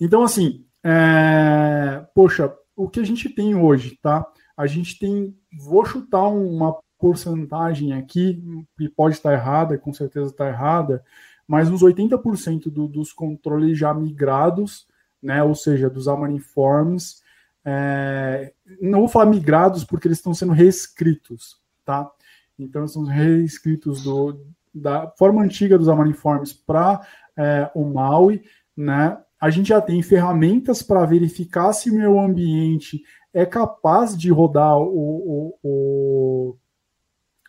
Então, 0.00 0.22
assim, 0.22 0.64
é... 0.82 2.06
poxa, 2.14 2.54
o 2.74 2.88
que 2.88 3.00
a 3.00 3.04
gente 3.04 3.28
tem 3.28 3.54
hoje, 3.54 3.98
tá? 4.00 4.26
A 4.56 4.66
gente 4.66 4.98
tem, 4.98 5.36
vou 5.58 5.84
chutar 5.84 6.26
uma 6.28 6.78
porcentagem 6.98 7.92
aqui, 7.92 8.42
que 8.78 8.88
pode 8.88 9.16
estar 9.16 9.32
errada, 9.32 9.76
com 9.76 9.92
certeza 9.92 10.30
está 10.30 10.48
errada, 10.48 11.04
mas 11.46 11.68
uns 11.68 11.82
80% 11.82 12.70
do, 12.70 12.86
dos 12.86 13.12
controles 13.12 13.78
já 13.78 13.92
migrados, 13.92 14.86
né? 15.22 15.42
Ou 15.42 15.54
seja, 15.54 15.90
dos 15.90 16.08
Amaniforms, 16.08 17.20
é, 17.64 18.52
não 18.80 19.00
vou 19.00 19.08
falar 19.08 19.26
migrados 19.26 19.84
porque 19.84 20.08
eles 20.08 20.18
estão 20.18 20.32
sendo 20.34 20.52
reescritos, 20.52 21.60
tá? 21.84 22.10
Então 22.58 22.86
são 22.86 23.04
reescritos 23.04 24.02
do, 24.02 24.44
da 24.74 25.10
forma 25.18 25.42
antiga 25.42 25.78
dos 25.78 25.88
Amaniformes 25.88 26.52
para 26.52 27.00
é, 27.36 27.70
o 27.74 27.84
Maui, 27.84 28.42
né? 28.76 29.18
A 29.40 29.48
gente 29.48 29.70
já 29.70 29.80
tem 29.80 30.02
ferramentas 30.02 30.82
para 30.82 31.06
verificar 31.06 31.72
se 31.72 31.90
o 31.90 31.94
meu 31.94 32.20
ambiente 32.20 33.02
é 33.32 33.46
capaz 33.46 34.16
de 34.16 34.30
rodar 34.30 34.76
o, 34.76 34.84
o, 34.84 35.58
o, 35.62 36.56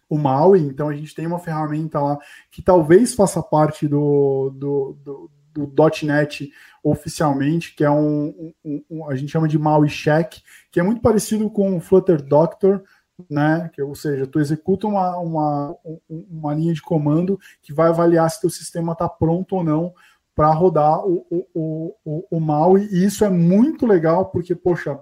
o 0.10 0.18
Maui. 0.18 0.60
Então 0.60 0.88
a 0.88 0.96
gente 0.96 1.14
tem 1.14 1.28
uma 1.28 1.40
ferramenta 1.40 2.00
lá 2.00 2.18
que 2.50 2.62
talvez 2.62 3.14
faça 3.14 3.42
parte 3.44 3.88
do, 3.88 4.52
do, 4.52 4.98
do 5.04 5.32
do 5.54 5.72
.NET 6.04 6.52
oficialmente, 6.84 7.76
que 7.76 7.84
é 7.84 7.92
um, 7.92 8.54
um, 8.64 8.84
um, 8.90 9.10
a 9.10 9.16
gente 9.16 9.32
chama 9.32 9.48
de 9.48 9.58
Maui 9.58 9.90
Check, 9.90 10.36
que 10.72 10.80
é 10.80 10.84
muito 10.84 11.02
parecido 11.02 11.50
com 11.50 11.78
o 11.78 11.82
Flutter 11.82 12.22
Doctor, 12.22 12.84
né? 13.30 13.70
Que, 13.74 13.82
ou 13.82 13.94
seja, 13.94 14.26
tu 14.26 14.40
executa 14.40 14.88
uma, 14.88 15.18
uma, 15.18 15.76
uma 16.10 16.54
linha 16.54 16.74
de 16.74 16.82
comando 16.82 17.40
que 17.62 17.74
vai 17.74 17.90
avaliar 17.90 18.30
se 18.30 18.42
teu 18.42 18.50
sistema 18.50 18.94
está 18.94 19.08
pronto 19.08 19.56
ou 19.56 19.64
não 19.64 19.94
para 20.36 20.52
rodar 20.52 21.06
o, 21.06 21.26
o, 21.54 21.96
o, 22.04 22.28
o 22.32 22.40
Maui, 22.40 22.88
e 22.92 23.04
isso 23.04 23.24
é 23.26 23.30
muito 23.30 23.86
legal, 23.86 24.28
porque, 24.28 24.56
poxa, 24.56 24.98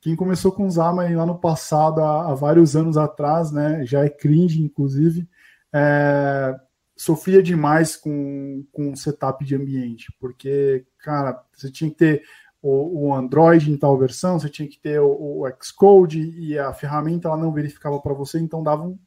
quem 0.00 0.16
começou 0.16 0.50
com 0.50 0.70
Xamarin 0.70 1.14
lá 1.14 1.24
no 1.24 1.38
passado, 1.38 2.00
há, 2.00 2.30
há, 2.30 2.34
vários 2.34 2.74
anos 2.74 2.96
atrás, 2.96 3.52
né, 3.52 3.84
já 3.84 4.04
é 4.04 4.08
cringe, 4.08 4.62
inclusive, 4.62 5.28
é, 5.72 6.58
sofria 7.00 7.42
demais 7.42 7.96
com, 7.96 8.62
com 8.70 8.94
setup 8.94 9.42
de 9.42 9.56
ambiente, 9.56 10.14
porque, 10.20 10.84
cara, 10.98 11.42
você 11.50 11.70
tinha 11.70 11.88
que 11.90 11.96
ter 11.96 12.22
o, 12.60 13.06
o 13.06 13.14
Android 13.14 13.70
em 13.70 13.76
tal 13.78 13.96
versão, 13.96 14.38
você 14.38 14.50
tinha 14.50 14.68
que 14.68 14.78
ter 14.78 15.00
o, 15.00 15.40
o 15.40 15.50
Xcode 15.62 16.20
e 16.20 16.58
a 16.58 16.74
ferramenta 16.74 17.26
ela 17.26 17.38
não 17.38 17.54
verificava 17.54 17.98
para 18.00 18.12
você, 18.12 18.38
então 18.38 18.62
dava 18.62 18.82
um 18.82 18.98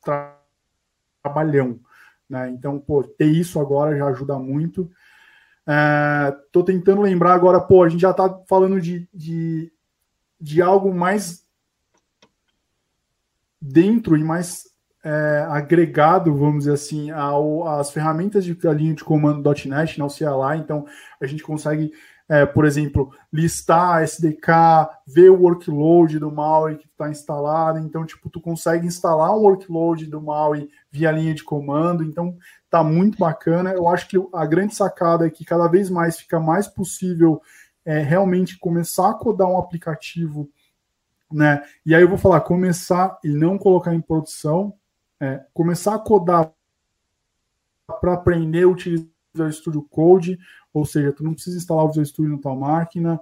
tra 0.00 0.38
trabalhão. 1.20 1.80
Né? 2.28 2.50
Então, 2.50 2.78
pô, 2.78 3.02
ter 3.02 3.26
isso 3.26 3.58
agora 3.58 3.98
já 3.98 4.06
ajuda 4.06 4.38
muito. 4.38 4.88
Estou 6.46 6.62
é, 6.62 6.66
tentando 6.66 7.02
lembrar 7.02 7.34
agora, 7.34 7.60
pô, 7.60 7.82
a 7.82 7.88
gente 7.88 8.02
já 8.02 8.12
está 8.12 8.32
falando 8.48 8.80
de, 8.80 9.08
de, 9.12 9.72
de 10.40 10.62
algo 10.62 10.94
mais 10.94 11.44
dentro 13.60 14.16
e 14.16 14.22
mais 14.22 14.69
é, 15.02 15.46
agregado, 15.48 16.34
vamos 16.34 16.60
dizer 16.60 16.74
assim, 16.74 17.10
ao, 17.10 17.66
às 17.66 17.90
ferramentas 17.90 18.44
de 18.44 18.56
linha 18.74 18.94
de 18.94 19.04
comando 19.04 19.48
.NET, 19.66 19.98
não 19.98 20.08
CLI, 20.08 20.58
então 20.58 20.84
a 21.20 21.26
gente 21.26 21.42
consegue, 21.42 21.92
é, 22.28 22.44
por 22.44 22.64
exemplo, 22.64 23.10
listar 23.32 24.02
SDK, 24.02 24.48
ver 25.06 25.30
o 25.30 25.40
workload 25.40 26.18
do 26.18 26.30
MAUI 26.30 26.76
que 26.76 26.86
está 26.86 27.08
instalado, 27.08 27.78
então, 27.78 28.04
tipo, 28.04 28.28
tu 28.28 28.40
consegue 28.40 28.86
instalar 28.86 29.34
um 29.34 29.40
workload 29.40 30.06
do 30.06 30.20
MAUI 30.20 30.68
via 30.90 31.10
linha 31.10 31.34
de 31.34 31.44
comando, 31.44 32.04
então 32.04 32.36
tá 32.68 32.84
muito 32.84 33.18
bacana, 33.18 33.72
eu 33.72 33.88
acho 33.88 34.06
que 34.06 34.16
a 34.34 34.44
grande 34.44 34.74
sacada 34.74 35.26
é 35.26 35.30
que 35.30 35.44
cada 35.44 35.66
vez 35.66 35.88
mais 35.88 36.18
fica 36.18 36.38
mais 36.38 36.68
possível 36.68 37.40
é, 37.84 38.00
realmente 38.00 38.58
começar 38.58 39.10
a 39.10 39.14
codar 39.14 39.48
um 39.48 39.58
aplicativo 39.58 40.48
né? 41.32 41.62
E 41.86 41.94
aí 41.94 42.02
eu 42.02 42.08
vou 42.08 42.18
falar 42.18 42.40
começar 42.40 43.16
e 43.22 43.28
não 43.28 43.56
colocar 43.56 43.94
em 43.94 44.00
produção, 44.00 44.74
é, 45.20 45.44
começar 45.52 45.94
a 45.94 45.98
codar 45.98 46.52
para 48.00 48.14
aprender 48.14 48.64
a 48.64 48.68
utilizar 48.68 49.10
o 49.36 49.52
Studio 49.52 49.82
Code, 49.82 50.38
ou 50.72 50.84
seja, 50.84 51.12
tu 51.12 51.22
não 51.22 51.34
precisa 51.34 51.56
instalar 51.56 51.84
o 51.84 51.88
Visual 51.88 52.06
Studio 52.06 52.32
na 52.32 52.38
tua 52.38 52.54
máquina. 52.54 53.20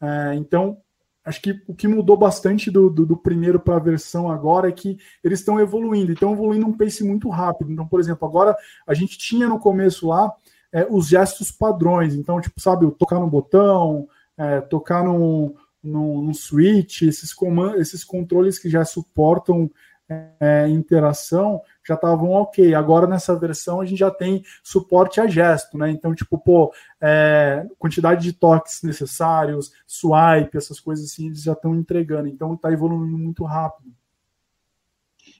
É, 0.00 0.34
então, 0.34 0.78
acho 1.24 1.40
que 1.40 1.62
o 1.66 1.74
que 1.74 1.86
mudou 1.86 2.16
bastante 2.16 2.70
do, 2.70 2.90
do, 2.90 3.06
do 3.06 3.16
primeiro 3.16 3.60
para 3.60 3.76
a 3.76 3.80
versão 3.80 4.30
agora 4.30 4.68
é 4.68 4.72
que 4.72 4.98
eles 5.22 5.40
estão 5.40 5.60
evoluindo, 5.60 6.12
estão 6.12 6.32
evoluindo 6.32 6.66
um 6.66 6.76
pace 6.76 7.04
muito 7.04 7.28
rápido. 7.28 7.70
Então, 7.70 7.86
por 7.86 8.00
exemplo, 8.00 8.26
agora 8.26 8.56
a 8.86 8.94
gente 8.94 9.18
tinha 9.18 9.48
no 9.48 9.58
começo 9.58 10.08
lá 10.08 10.32
é, 10.72 10.86
os 10.88 11.08
gestos 11.08 11.50
padrões. 11.50 12.14
Então, 12.14 12.40
tipo, 12.40 12.60
sabe, 12.60 12.90
tocar 12.92 13.20
no 13.20 13.28
botão, 13.28 14.08
é, 14.36 14.60
tocar 14.60 15.04
no, 15.04 15.54
no, 15.82 16.22
no 16.22 16.34
switch, 16.34 17.02
esses, 17.02 17.34
esses 17.78 18.04
controles 18.04 18.58
que 18.58 18.68
já 18.68 18.84
suportam 18.84 19.70
é, 20.08 20.68
interação 20.68 21.60
já 21.86 21.94
estavam 21.94 22.30
ok. 22.30 22.74
Agora 22.74 23.06
nessa 23.06 23.34
versão 23.36 23.80
a 23.80 23.84
gente 23.84 23.98
já 23.98 24.10
tem 24.10 24.42
suporte 24.62 25.20
a 25.20 25.26
gesto, 25.26 25.76
né? 25.76 25.90
Então, 25.90 26.14
tipo, 26.14 26.38
pô, 26.38 26.72
é, 27.00 27.66
quantidade 27.78 28.22
de 28.22 28.32
toques 28.32 28.82
necessários, 28.82 29.72
swipe, 29.86 30.56
essas 30.56 30.80
coisas 30.80 31.06
assim, 31.06 31.26
eles 31.26 31.42
já 31.42 31.52
estão 31.52 31.74
entregando. 31.74 32.28
Então 32.28 32.54
está 32.54 32.72
evoluindo 32.72 33.18
muito 33.18 33.44
rápido. 33.44 33.90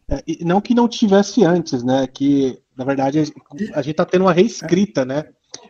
É, 0.09 0.23
não 0.45 0.61
que 0.61 0.75
não 0.75 0.89
tivesse 0.89 1.45
antes, 1.45 1.83
né? 1.83 2.07
Que 2.07 2.61
na 2.77 2.85
verdade 2.85 3.19
a 3.19 3.83
gente 3.83 3.91
está 3.91 4.05
tendo 4.05 4.23
uma 4.23 4.33
reescrita, 4.33 5.05
né? 5.05 5.25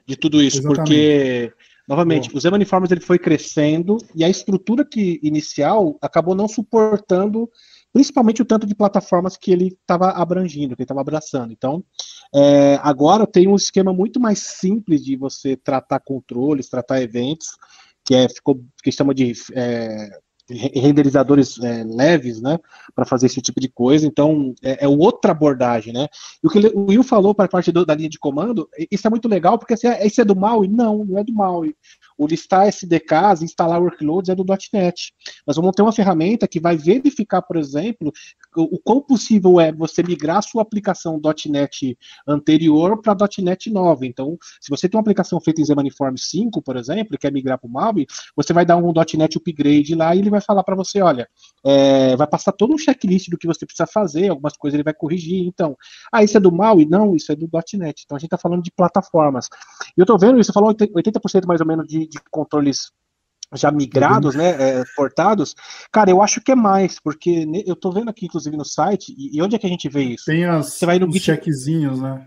De 0.07 0.17
tudo 0.17 0.43
isso, 0.43 0.59
Exatamente. 0.59 0.79
porque 0.79 1.53
Novamente, 1.87 2.31
Bom. 2.31 2.37
o 2.37 2.41
Zema 2.41 2.57
Uniformes 2.57 2.91
ele 2.91 3.01
foi 3.01 3.19
crescendo 3.19 3.97
e 4.15 4.25
a 4.25 4.29
estrutura 4.29 4.85
que 4.85 5.21
inicial 5.23 5.97
acabou 6.03 6.35
não 6.35 6.49
suportando 6.49 7.49
principalmente 7.97 8.43
o 8.43 8.45
tanto 8.45 8.67
de 8.67 8.75
plataformas 8.75 9.39
que 9.39 9.51
ele 9.51 9.69
estava 9.69 10.11
abrangindo, 10.11 10.77
que 10.77 10.83
ele 10.83 10.85
estava 10.85 11.01
abraçando. 11.01 11.51
Então, 11.51 11.83
é, 12.35 12.79
agora 12.83 13.27
tem 13.27 13.49
um 13.49 13.55
esquema 13.55 13.91
muito 13.91 14.21
mais 14.21 14.39
simples 14.39 15.03
de 15.03 15.17
você 15.17 15.57
tratar 15.57 16.01
controles, 16.01 16.69
tratar 16.69 17.01
eventos, 17.01 17.57
que 18.05 18.15
é 18.15 18.29
ficou 18.29 18.63
que 18.85 18.93
chama 18.93 19.15
de 19.15 19.33
é, 19.55 20.11
renderizadores 20.51 21.59
é, 21.59 21.85
leves, 21.85 22.43
né, 22.43 22.59
para 22.95 23.07
fazer 23.07 23.29
esse 23.29 23.41
tipo 23.41 23.59
de 23.59 23.69
coisa. 23.71 24.07
Então, 24.07 24.55
é, 24.63 24.85
é 24.85 24.89
outra 24.89 25.33
abordagem, 25.33 25.95
né? 25.95 26.07
E 26.45 26.47
o 26.47 26.51
que 26.51 26.59
o 26.59 26.91
Will 26.91 27.03
falou 27.03 27.35
para 27.35 27.47
a 27.47 27.49
parte 27.49 27.73
do, 27.73 27.87
da 27.87 27.95
linha 27.95 28.11
de 28.11 28.19
comando, 28.19 28.69
isso 28.91 29.07
é 29.07 29.11
muito 29.11 29.27
legal, 29.27 29.59
porque 29.59 29.73
assim, 29.73 29.89
isso 30.05 30.21
é 30.21 30.25
do 30.25 30.37
MAUI? 30.37 30.69
Não, 30.69 31.03
não 31.03 31.19
é 31.19 31.25
do 31.25 31.33
MAUI. 31.33 31.75
O 32.19 32.27
listar 32.27 32.67
SDKs, 32.69 33.43
instalar 33.43 33.81
workloads 33.81 34.31
é 34.31 34.35
do 34.35 34.45
.NET. 34.73 35.13
Nós 35.47 35.57
vamos 35.57 35.73
ter 35.73 35.83
uma 35.83 35.93
ferramenta 35.93 36.49
que 36.49 36.59
vai 36.59 36.77
verificar, 36.77 37.43
por 37.43 37.57
exemplo, 37.57 38.13
o, 38.57 38.79
quão 38.79 39.01
possível 39.01 39.61
é 39.61 39.73
você 39.73 40.03
migrar 40.03 40.39
a 40.39 40.43
sua 40.43 40.63
aplicação 40.63 41.21
.NET 41.49 41.97
anterior 42.27 43.01
para 43.01 43.17
.NET 43.39 43.71
nova. 43.71 44.07
Então, 44.07 44.39
se 44.61 44.71
você 44.71 44.89
tem 44.89 44.97
uma 44.97 45.03
aplicação 45.03 45.41
feita 45.41 45.61
em 45.61 45.65
Zemaniform 45.65 46.17
5, 46.17 46.63
por 46.63 46.77
exemplo, 46.77 47.15
e 47.15 47.19
quer 47.19 47.33
migrar 47.33 47.59
para 47.59 47.69
o 47.69 47.71
MAUI, 47.71 48.07
você 48.35 48.53
vai 48.53 48.65
dar 48.65 48.77
um 48.77 48.93
.NET 48.93 49.37
upgrade 49.37 49.95
lá 49.95 50.15
e 50.15 50.21
ele 50.21 50.31
vai 50.31 50.41
falar 50.41 50.65
para 50.65 50.75
você, 50.75 51.03
olha, 51.03 51.29
é, 51.65 52.17
vai 52.17 52.27
passar 52.27 52.53
todo 52.53 52.73
um 52.75 52.79
checklist 52.79 53.29
do 53.29 53.37
que 53.37 53.47
você 53.47 53.67
precisa 53.67 53.87
fazer, 53.87 54.31
algumas 54.31 54.57
coisas 54.57 54.75
ele 54.75 54.85
vai 54.85 54.95
corrigir. 54.95 55.47
Então, 55.47 55.77
ah, 56.13 56.25
isso 56.25 56.37
é 56.37 56.41
do 56.41 56.53
MAUI? 56.53 56.87
Não, 56.87 57.15
isso 57.15 57.31
é 57.33 57.37
do 57.37 57.49
.NET. 57.75 58.03
Então, 58.05 58.17
a 58.17 58.19
gente 58.19 58.29
está 58.29 58.39
falando 58.39 58.63
de 58.63 58.71
plataformas. 58.71 59.49
E 59.97 60.01
eu 60.01 60.05
estou 60.05 60.19
vendo 60.19 60.41
isso, 60.41 60.53
falou 60.53 60.73
80% 60.73 61.47
mais 61.47 61.61
ou 61.61 61.67
menos 61.67 61.87
de 61.87 62.06
de, 62.09 62.19
controles 62.31 62.91
já 63.55 63.71
migrados, 63.71 64.35
uhum. 64.35 64.41
né, 64.41 64.81
é, 64.81 64.85
portados, 64.97 65.55
cara, 65.93 66.11
eu 66.11 66.23
acho 66.23 66.41
que 66.41 66.53
é 66.53 66.57
mais, 66.57 66.99
porque 66.99 67.47
eu 67.65 67.77
tô 67.77 67.93
vendo 67.93 68.09
aqui, 68.09 68.27
inclusive, 68.27 68.57
no 68.57 68.65
site, 68.65 69.15
e, 69.17 69.41
onde 69.41 69.55
é 69.55 69.59
que 69.59 69.67
a 69.67 69.71
gente 69.71 69.89
vê 69.89 70.03
isso? 70.03 70.25
Tem 70.25 70.45
as, 70.45 70.73
Você 70.73 70.87
vai 70.87 70.99
no 70.99 71.07
os 71.07 71.13
Git... 71.13 71.27
checkzinhos, 71.27 72.01
né? 72.01 72.27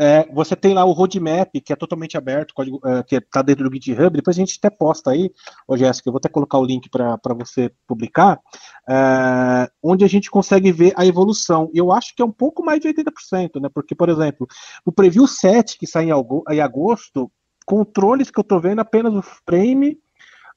É, 0.00 0.32
você 0.32 0.54
tem 0.54 0.74
lá 0.74 0.84
o 0.84 0.92
roadmap, 0.92 1.50
que 1.60 1.72
é 1.72 1.76
totalmente 1.76 2.16
aberto, 2.16 2.54
código, 2.54 2.80
é, 2.84 3.02
que 3.02 3.16
está 3.16 3.42
dentro 3.42 3.68
do 3.68 3.74
GitHub, 3.74 4.16
depois 4.16 4.36
a 4.36 4.40
gente 4.40 4.56
até 4.56 4.70
posta 4.70 5.10
aí, 5.10 5.28
ô 5.66 5.76
Jéssica, 5.76 6.08
eu 6.08 6.12
vou 6.12 6.18
até 6.18 6.28
colocar 6.28 6.56
o 6.58 6.64
link 6.64 6.88
para 6.88 7.18
você 7.36 7.72
publicar, 7.84 8.38
é, 8.88 9.68
onde 9.82 10.04
a 10.04 10.08
gente 10.08 10.30
consegue 10.30 10.70
ver 10.70 10.92
a 10.96 11.04
evolução. 11.04 11.68
E 11.74 11.78
eu 11.78 11.90
acho 11.90 12.14
que 12.14 12.22
é 12.22 12.24
um 12.24 12.30
pouco 12.30 12.64
mais 12.64 12.78
de 12.78 12.86
80%, 12.86 13.60
né? 13.60 13.68
Porque, 13.74 13.92
por 13.92 14.08
exemplo, 14.08 14.46
o 14.86 14.92
preview 14.92 15.26
7, 15.26 15.76
que 15.76 15.86
sai 15.86 16.04
em 16.04 16.60
agosto, 16.60 17.28
controles 17.68 18.30
que 18.30 18.38
eu 18.38 18.42
estou 18.42 18.58
vendo 18.58 18.78
apenas 18.78 19.14
o 19.14 19.20
frame, 19.20 20.00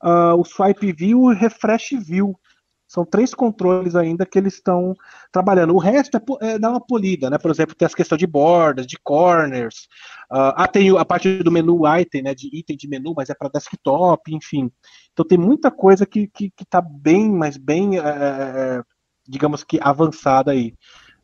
uh, 0.02 0.34
o 0.40 0.46
swipe 0.46 0.94
view 0.94 1.20
e 1.30 1.36
o 1.36 1.38
refresh 1.38 1.90
view. 2.02 2.40
São 2.88 3.06
três 3.06 3.34
controles 3.34 3.96
ainda 3.96 4.26
que 4.26 4.38
eles 4.38 4.54
estão 4.54 4.94
trabalhando. 5.30 5.74
O 5.74 5.78
resto 5.78 6.18
é, 6.18 6.22
é, 6.42 6.60
dar 6.60 6.70
uma 6.70 6.80
polida, 6.80 7.30
né? 7.30 7.38
Por 7.38 7.52
exemplo, 7.52 7.76
tem 7.76 7.86
as 7.86 7.96
questões 7.96 8.20
de 8.20 8.28
bordas, 8.28 8.88
de 8.88 8.98
corners. 9.02 9.88
Uh, 10.32 10.56
ah, 10.56 10.68
tem 10.68 10.98
a 10.98 11.04
parte 11.04 11.44
do 11.44 11.52
menu 11.52 11.82
item, 12.00 12.24
né? 12.24 12.34
De 12.34 12.50
item 12.54 12.78
de 12.78 12.88
menu, 12.88 13.14
mas 13.16 13.30
é 13.30 13.34
para 13.34 13.50
desktop, 13.50 14.34
enfim. 14.34 14.72
Então 15.12 15.26
tem 15.26 15.38
muita 15.38 15.70
coisa 15.70 16.06
que 16.06 16.22
está 16.22 16.38
que, 16.38 16.52
que 16.56 16.66
tá 16.66 16.82
bem, 16.82 17.30
mas 17.30 17.58
bem, 17.58 17.98
é, 17.98 18.82
digamos 19.28 19.66
que 19.66 19.80
avançada 19.82 20.52
aí. 20.52 20.74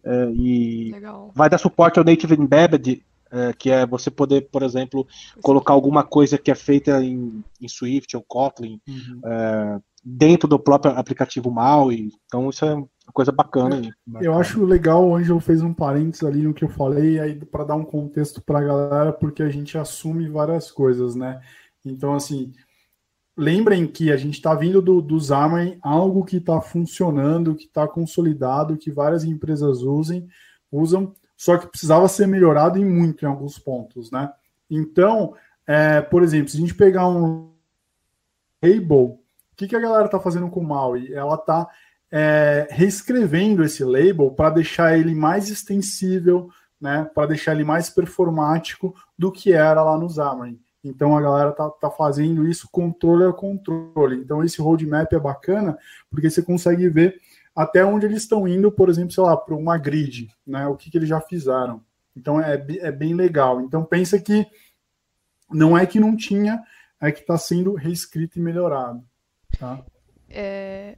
É, 0.04 0.30
e 0.32 0.92
Legal. 0.92 1.32
vai 1.34 1.50
dar 1.50 1.58
suporte 1.58 1.98
ao 1.98 2.06
Native 2.06 2.36
Embedded 2.36 3.06
é, 3.32 3.54
que 3.54 3.70
é 3.70 3.86
você 3.86 4.10
poder, 4.10 4.50
por 4.50 4.64
exemplo, 4.64 5.08
colocar 5.42 5.74
alguma 5.74 6.04
coisa 6.04 6.38
que 6.38 6.52
é 6.52 6.56
feita 6.56 7.04
em, 7.04 7.44
em 7.62 7.68
Swift 7.68 8.16
ou 8.16 8.24
Kotlin 8.24 8.80
uhum. 8.88 9.22
é, 9.26 9.80
dentro 10.04 10.48
do 10.48 10.58
próprio 10.60 10.94
aplicativo 10.94 11.52
MAUI. 11.52 12.12
Então 12.26 12.50
isso 12.50 12.66
é 12.66 12.74
uma 12.74 13.14
coisa 13.14 13.32
bacana. 13.32 13.78
Aí. 13.78 13.92
Eu 14.22 14.34
acho 14.34 14.64
legal, 14.64 15.08
o 15.08 15.16
Angel 15.16 15.40
fez 15.40 15.62
um 15.62 15.74
parênteses 15.74 16.24
ali 16.24 16.42
no 16.42 16.54
que 16.54 16.64
eu 16.64 16.70
falei, 16.70 17.20
aí 17.20 17.36
para 17.46 17.66
dar 17.66 17.76
um 17.76 17.86
contexto 17.86 18.42
para 18.42 18.60
a 18.60 18.64
galera, 18.64 19.14
porque 19.14 19.44
a 19.44 19.50
gente 19.50 19.78
assume 19.78 20.30
várias 20.30 20.72
coisas, 20.72 21.16
né? 21.16 21.42
Então, 21.86 22.14
assim, 22.14 22.52
lembrem 23.38 23.86
que 23.86 24.12
a 24.12 24.18
gente 24.18 24.34
está 24.34 24.54
vindo 24.56 24.82
do, 24.82 25.02
do 25.02 25.20
Xamarin, 25.20 25.78
algo 25.82 26.26
que 26.26 26.38
está 26.38 26.60
funcionando, 26.60 27.56
que 27.56 27.66
está 27.66 27.88
consolidado, 27.88 28.78
que 28.78 28.92
várias 28.92 29.24
empresas 29.24 29.82
usem, 29.84 30.28
usam, 30.72 31.14
só 31.38 31.58
que 31.58 31.68
precisava 31.68 32.08
ser 32.08 32.28
melhorado 32.28 32.80
em 32.80 32.86
muito 32.86 33.24
em 33.24 33.28
alguns 33.28 33.60
pontos, 33.60 34.12
né? 34.12 34.30
Então, 34.70 35.36
é, 35.66 36.02
por 36.02 36.24
exemplo, 36.24 36.50
se 36.50 36.58
a 36.58 36.60
gente 36.60 36.74
pegar 36.74 37.08
um 37.08 37.52
label, 38.62 39.20
o 39.54 39.56
que, 39.56 39.68
que 39.68 39.76
a 39.76 39.80
galera 39.80 40.06
está 40.06 40.20
fazendo 40.20 40.50
com 40.50 40.60
o 40.60 40.68
Maui? 40.68 41.14
Ela 41.14 41.36
está 41.36 41.70
é, 42.12 42.68
reescrevendo 42.72 43.64
esse 43.64 43.84
label 43.84 44.32
para 44.32 44.50
deixar 44.50 44.98
ele 44.98 45.14
mais 45.14 45.50
extensível, 45.50 46.50
né? 46.82 47.10
Para 47.14 47.28
deixar 47.28 47.54
ele 47.54 47.64
mais 47.64 47.90
performático 47.90 48.96
do 49.18 49.32
que 49.32 49.54
era 49.54 49.84
lá 49.84 49.98
no 49.98 50.10
Xamarin. 50.10 50.60
Então 50.84 51.18
a 51.18 51.22
galera 51.22 51.52
tá, 51.52 51.70
tá 51.70 51.90
fazendo 51.90 52.48
isso 52.48 52.70
controle 52.72 53.26
a 53.26 53.34
controle. 53.34 54.18
Então 54.18 54.44
esse 54.44 54.62
roadmap 54.62 55.12
é 55.12 55.20
bacana 55.20 55.78
porque 56.10 56.30
você 56.30 56.42
consegue 56.42 56.88
ver 56.90 57.20
até 57.58 57.84
onde 57.84 58.06
eles 58.06 58.22
estão 58.22 58.48
indo, 58.48 58.72
por 58.72 58.88
exemplo, 58.88 59.12
sei 59.12 59.24
lá, 59.24 59.36
para 59.36 59.56
uma 59.56 59.80
grid, 59.80 60.30
né? 60.46 60.68
O 60.68 60.76
que, 60.76 60.92
que 60.92 60.98
eles 61.00 61.10
já 61.10 61.20
fizeram. 61.20 61.84
Então 62.16 62.40
é, 62.40 62.54
é 62.82 62.92
bem 62.92 63.16
legal. 63.16 63.60
Então 63.62 63.84
pensa 63.84 64.20
que 64.20 64.46
não 65.50 65.76
é 65.76 65.84
que 65.88 66.00
não 66.00 66.16
tinha, 66.16 66.62
é 67.02 67.12
que 67.12 67.22
está 67.22 67.36
sendo 67.36 67.74
reescrito 67.74 68.38
e 68.38 68.42
melhorado. 68.44 69.04
Tá? 69.58 69.84
É... 70.30 70.98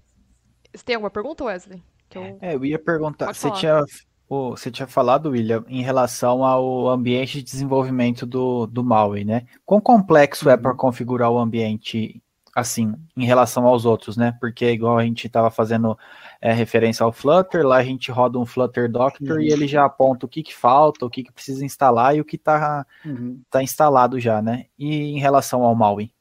Você 0.75 0.83
tem 0.83 0.95
alguma 0.95 1.09
pergunta, 1.09 1.45
Wesley? 1.45 1.81
Eu... 2.13 2.37
É, 2.41 2.55
eu 2.55 2.65
ia 2.65 2.77
perguntar. 2.77 3.33
você 3.33 3.49
tinha, 3.51 3.81
você 4.27 4.69
tinha 4.69 4.87
falado, 4.87 5.29
William, 5.29 5.63
em 5.65 5.81
relação 5.81 6.43
ao 6.43 6.89
ambiente 6.89 7.37
de 7.37 7.43
desenvolvimento 7.43 8.25
do, 8.25 8.67
do 8.67 8.83
Maui, 8.83 9.23
né? 9.23 9.45
Quão 9.65 9.79
complexo 9.79 10.49
é 10.49 10.53
uhum. 10.53 10.59
é 10.59 10.61
para 10.61 10.75
configurar 10.75 11.31
o 11.31 11.39
ambiente 11.39 12.21
assim, 12.55 12.93
em 13.15 13.25
relação 13.25 13.65
aos 13.65 13.85
outros, 13.85 14.17
né? 14.17 14.35
Porque 14.39 14.71
igual 14.71 14.97
a 14.97 15.03
gente 15.03 15.27
estava 15.27 15.49
fazendo 15.49 15.97
é, 16.41 16.53
referência 16.53 17.03
ao 17.03 17.11
Flutter, 17.11 17.65
lá 17.65 17.77
a 17.77 17.83
gente 17.83 18.11
roda 18.11 18.39
um 18.39 18.45
Flutter 18.45 18.91
Doctor 18.91 19.37
uhum. 19.37 19.41
e 19.41 19.51
ele 19.51 19.67
já 19.67 19.85
aponta 19.85 20.25
o 20.25 20.29
que, 20.29 20.43
que 20.43 20.55
falta, 20.55 21.05
o 21.05 21.09
que, 21.09 21.23
que 21.23 21.31
precisa 21.31 21.65
instalar 21.65 22.15
e 22.15 22.21
o 22.21 22.25
que 22.25 22.35
está 22.35 22.85
uhum. 23.05 23.41
tá 23.49 23.61
instalado 23.61 24.19
já, 24.19 24.41
né? 24.41 24.65
E 24.77 25.15
em 25.15 25.19
relação 25.19 25.63
ao 25.63 25.75
Maui? 25.75 26.11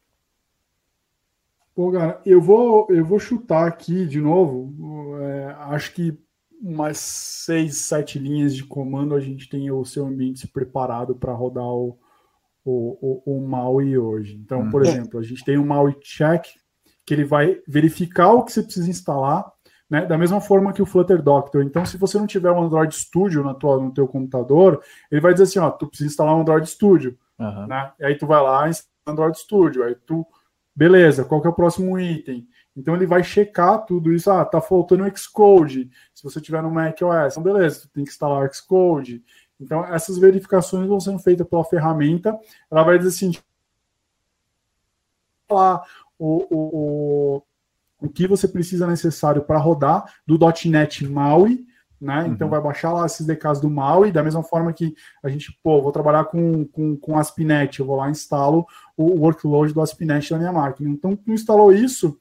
Pô, 1.75 1.93
cara, 1.93 2.21
eu 2.27 2.41
vou, 2.41 2.87
eu 2.91 3.05
vou 3.05 3.21
chutar 3.21 3.67
aqui 3.67 4.05
de 4.07 4.21
novo. 4.21 5.17
É, 5.21 5.57
acho 5.71 5.95
que 5.95 6.19
umas 6.61 6.99
seis, 6.99 7.77
sete 7.77 8.19
linhas 8.19 8.55
de 8.55 8.65
comando 8.65 9.15
a 9.15 9.21
gente 9.21 9.49
tem 9.49 9.71
o 9.71 9.85
seu 9.85 10.05
ambiente 10.05 10.49
preparado 10.49 11.15
para 11.15 11.33
rodar 11.33 11.65
o, 11.65 11.97
o, 12.69 13.23
o, 13.25 13.37
o 13.37 13.49
Maui 13.49 13.97
hoje. 13.97 14.37
Então, 14.37 14.61
hum. 14.61 14.71
por 14.71 14.83
exemplo, 14.83 15.19
a 15.19 15.23
gente 15.23 15.45
tem 15.45 15.59
um 15.59 15.65
Maui 15.65 15.97
Check 16.03 16.45
que 17.07 17.15
ele 17.15 17.25
vai 17.25 17.61
verificar 17.67 18.33
o 18.33 18.43
que 18.43 18.53
você 18.53 18.63
precisa 18.63 18.91
instalar, 18.91 19.51
né? 19.89 20.05
Da 20.05 20.19
mesma 20.19 20.41
forma 20.41 20.73
que 20.73 20.83
o 20.83 20.87
Flutter 20.87 21.23
Doctor. 21.23 21.63
Então, 21.63 21.87
se 21.87 21.97
você 21.97 22.19
não 22.19 22.27
tiver 22.27 22.51
um 22.51 22.63
Android 22.63 22.95
Studio 22.95 23.43
na 23.43 23.55
tua, 23.55 23.81
no 23.81 23.93
teu 23.93 24.07
computador, 24.07 24.83
ele 25.11 25.21
vai 25.21 25.33
dizer 25.33 25.45
assim, 25.45 25.59
ó, 25.59 25.71
tu 25.71 25.87
precisa 25.87 26.11
instalar 26.11 26.37
um 26.37 26.43
Android 26.43 26.69
Studio, 26.69 27.17
uhum. 27.39 27.67
né? 27.67 27.91
E 27.99 28.05
aí 28.05 28.19
tu 28.19 28.27
vai 28.27 28.43
lá 28.43 28.67
e 28.67 28.71
instala 28.71 28.93
Android 29.07 29.39
Studio, 29.39 29.85
aí 29.85 29.95
tu, 30.07 30.27
beleza, 30.77 31.25
qual 31.25 31.41
que 31.41 31.47
é 31.47 31.51
o 31.51 31.55
próximo 31.55 31.99
item? 31.99 32.47
Então 32.77 32.95
ele 32.95 33.07
vai 33.07 33.25
checar 33.25 33.87
tudo 33.87 34.13
isso, 34.13 34.31
ah, 34.31 34.45
tá 34.45 34.61
faltando 34.61 35.11
Xcode. 35.17 35.91
Se 36.15 36.23
você 36.23 36.41
tiver 36.43 36.63
no 36.63 36.71
Mac 36.71 37.01
OS, 37.01 37.33
então 37.33 37.43
beleza, 37.43 37.81
tu 37.81 37.89
tem 37.89 38.05
que 38.05 38.11
instalar 38.11 38.47
o 38.47 38.53
Xcode. 38.53 39.25
Então, 39.61 39.85
essas 39.85 40.19
verificações 40.19 40.87
vão 40.87 41.01
sendo 41.01 41.19
feitas 41.19 41.47
pela 41.47 41.65
ferramenta. 41.65 42.39
Ela 42.71 42.85
vai 42.85 42.99
dizer 42.99 43.11
assim: 43.11 43.33
lá 45.51 45.83
o, 46.19 46.47
o, 46.51 46.59
o, 47.41 47.43
o 48.01 48.09
que 48.09 48.27
você 48.27 48.47
precisa 48.47 48.87
necessário 48.87 49.43
para 49.43 49.59
rodar 49.59 50.05
do 50.27 50.39
.NET 50.67 51.07
MAUI, 51.07 51.67
né? 52.01 52.23
Uhum. 52.23 52.33
Então 52.33 52.49
vai 52.49 52.61
baixar 52.61 52.93
lá 52.93 53.07
esses 53.07 53.27
DKs 53.27 53.61
do 53.61 53.69
MAUI, 53.69 54.13
da 54.13 54.23
mesma 54.23 54.43
forma 54.43 54.73
que 54.73 54.95
a 55.23 55.29
gente, 55.29 55.59
pô, 55.63 55.83
vou 55.83 55.91
trabalhar 55.91 56.25
com, 56.25 56.65
com, 56.67 56.97
com 56.97 57.19
ASP.NET, 57.19 57.81
eu 57.81 57.87
vou 57.87 57.97
lá 57.97 58.09
e 58.09 58.13
instalo 58.13 58.67
o 58.97 59.21
workload 59.21 59.73
do 59.73 59.81
ASP.NET 59.81 60.31
na 60.31 60.39
minha 60.39 60.53
máquina. 60.53 60.89
Então, 60.89 61.17
tu 61.17 61.33
instalou 61.33 61.73
isso, 61.73 62.19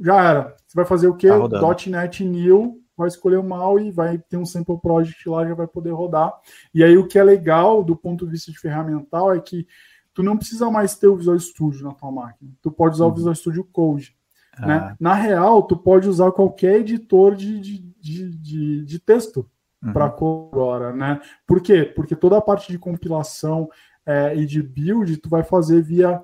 já 0.00 0.22
era. 0.22 0.56
Você 0.66 0.74
vai 0.74 0.84
fazer 0.86 1.08
o 1.08 1.14
quê? 1.14 1.28
Tá 1.28 1.90
.NET 1.90 2.24
New 2.24 2.81
vai 2.96 3.08
escolher 3.08 3.38
o 3.38 3.44
mal 3.44 3.78
e 3.78 3.90
vai 3.90 4.18
ter 4.18 4.36
um 4.36 4.44
sample 4.44 4.80
project 4.80 5.28
lá 5.28 5.46
já 5.46 5.54
vai 5.54 5.66
poder 5.66 5.90
rodar. 5.90 6.32
E 6.74 6.82
aí 6.84 6.96
o 6.96 7.06
que 7.06 7.18
é 7.18 7.24
legal 7.24 7.82
do 7.82 7.96
ponto 7.96 8.24
de 8.24 8.32
vista 8.32 8.52
de 8.52 8.58
ferramental 8.58 9.32
é 9.32 9.40
que 9.40 9.66
tu 10.14 10.22
não 10.22 10.36
precisa 10.36 10.70
mais 10.70 10.96
ter 10.96 11.06
o 11.06 11.16
Visual 11.16 11.38
Studio 11.38 11.84
na 11.84 11.94
tua 11.94 12.10
máquina. 12.10 12.50
Tu 12.60 12.70
pode 12.70 12.94
usar 12.94 13.06
uhum. 13.06 13.12
o 13.12 13.14
Visual 13.14 13.34
Studio 13.34 13.64
Code. 13.64 14.16
Ah. 14.56 14.66
Né? 14.66 14.96
Na 15.00 15.14
real, 15.14 15.62
tu 15.62 15.76
pode 15.76 16.08
usar 16.08 16.30
qualquer 16.32 16.80
editor 16.80 17.34
de, 17.34 17.58
de, 17.60 17.78
de, 18.00 18.36
de, 18.36 18.84
de 18.84 18.98
texto 18.98 19.48
uhum. 19.82 19.92
para 19.92 20.04
agora, 20.04 20.92
né? 20.92 21.20
Por 21.46 21.60
quê? 21.60 21.84
Porque 21.84 22.14
toda 22.14 22.36
a 22.36 22.42
parte 22.42 22.70
de 22.70 22.78
compilação 22.78 23.68
é, 24.04 24.36
e 24.36 24.44
de 24.44 24.62
build 24.62 25.16
tu 25.18 25.28
vai 25.28 25.42
fazer 25.42 25.80
via 25.80 26.22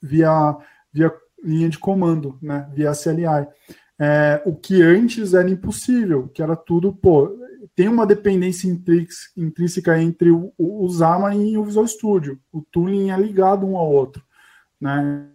via 0.00 0.56
via 0.92 1.12
linha 1.42 1.68
de 1.68 1.78
comando, 1.78 2.38
né? 2.40 2.70
Via 2.72 2.92
CLI 2.92 3.48
é, 3.98 4.42
o 4.44 4.54
que 4.54 4.82
antes 4.82 5.34
era 5.34 5.48
impossível, 5.48 6.28
que 6.28 6.42
era 6.42 6.56
tudo, 6.56 6.92
pô, 6.92 7.38
tem 7.74 7.88
uma 7.88 8.06
dependência 8.06 8.68
intrínseca 9.36 10.00
entre 10.00 10.30
o, 10.30 10.52
o, 10.58 10.88
e 11.34 11.58
o 11.58 11.64
Visual 11.64 11.86
Studio. 11.86 12.38
O 12.52 12.62
tooling 12.62 13.10
é 13.10 13.16
ligado 13.16 13.66
um 13.66 13.76
ao 13.76 13.90
outro, 13.90 14.22
né? 14.80 15.28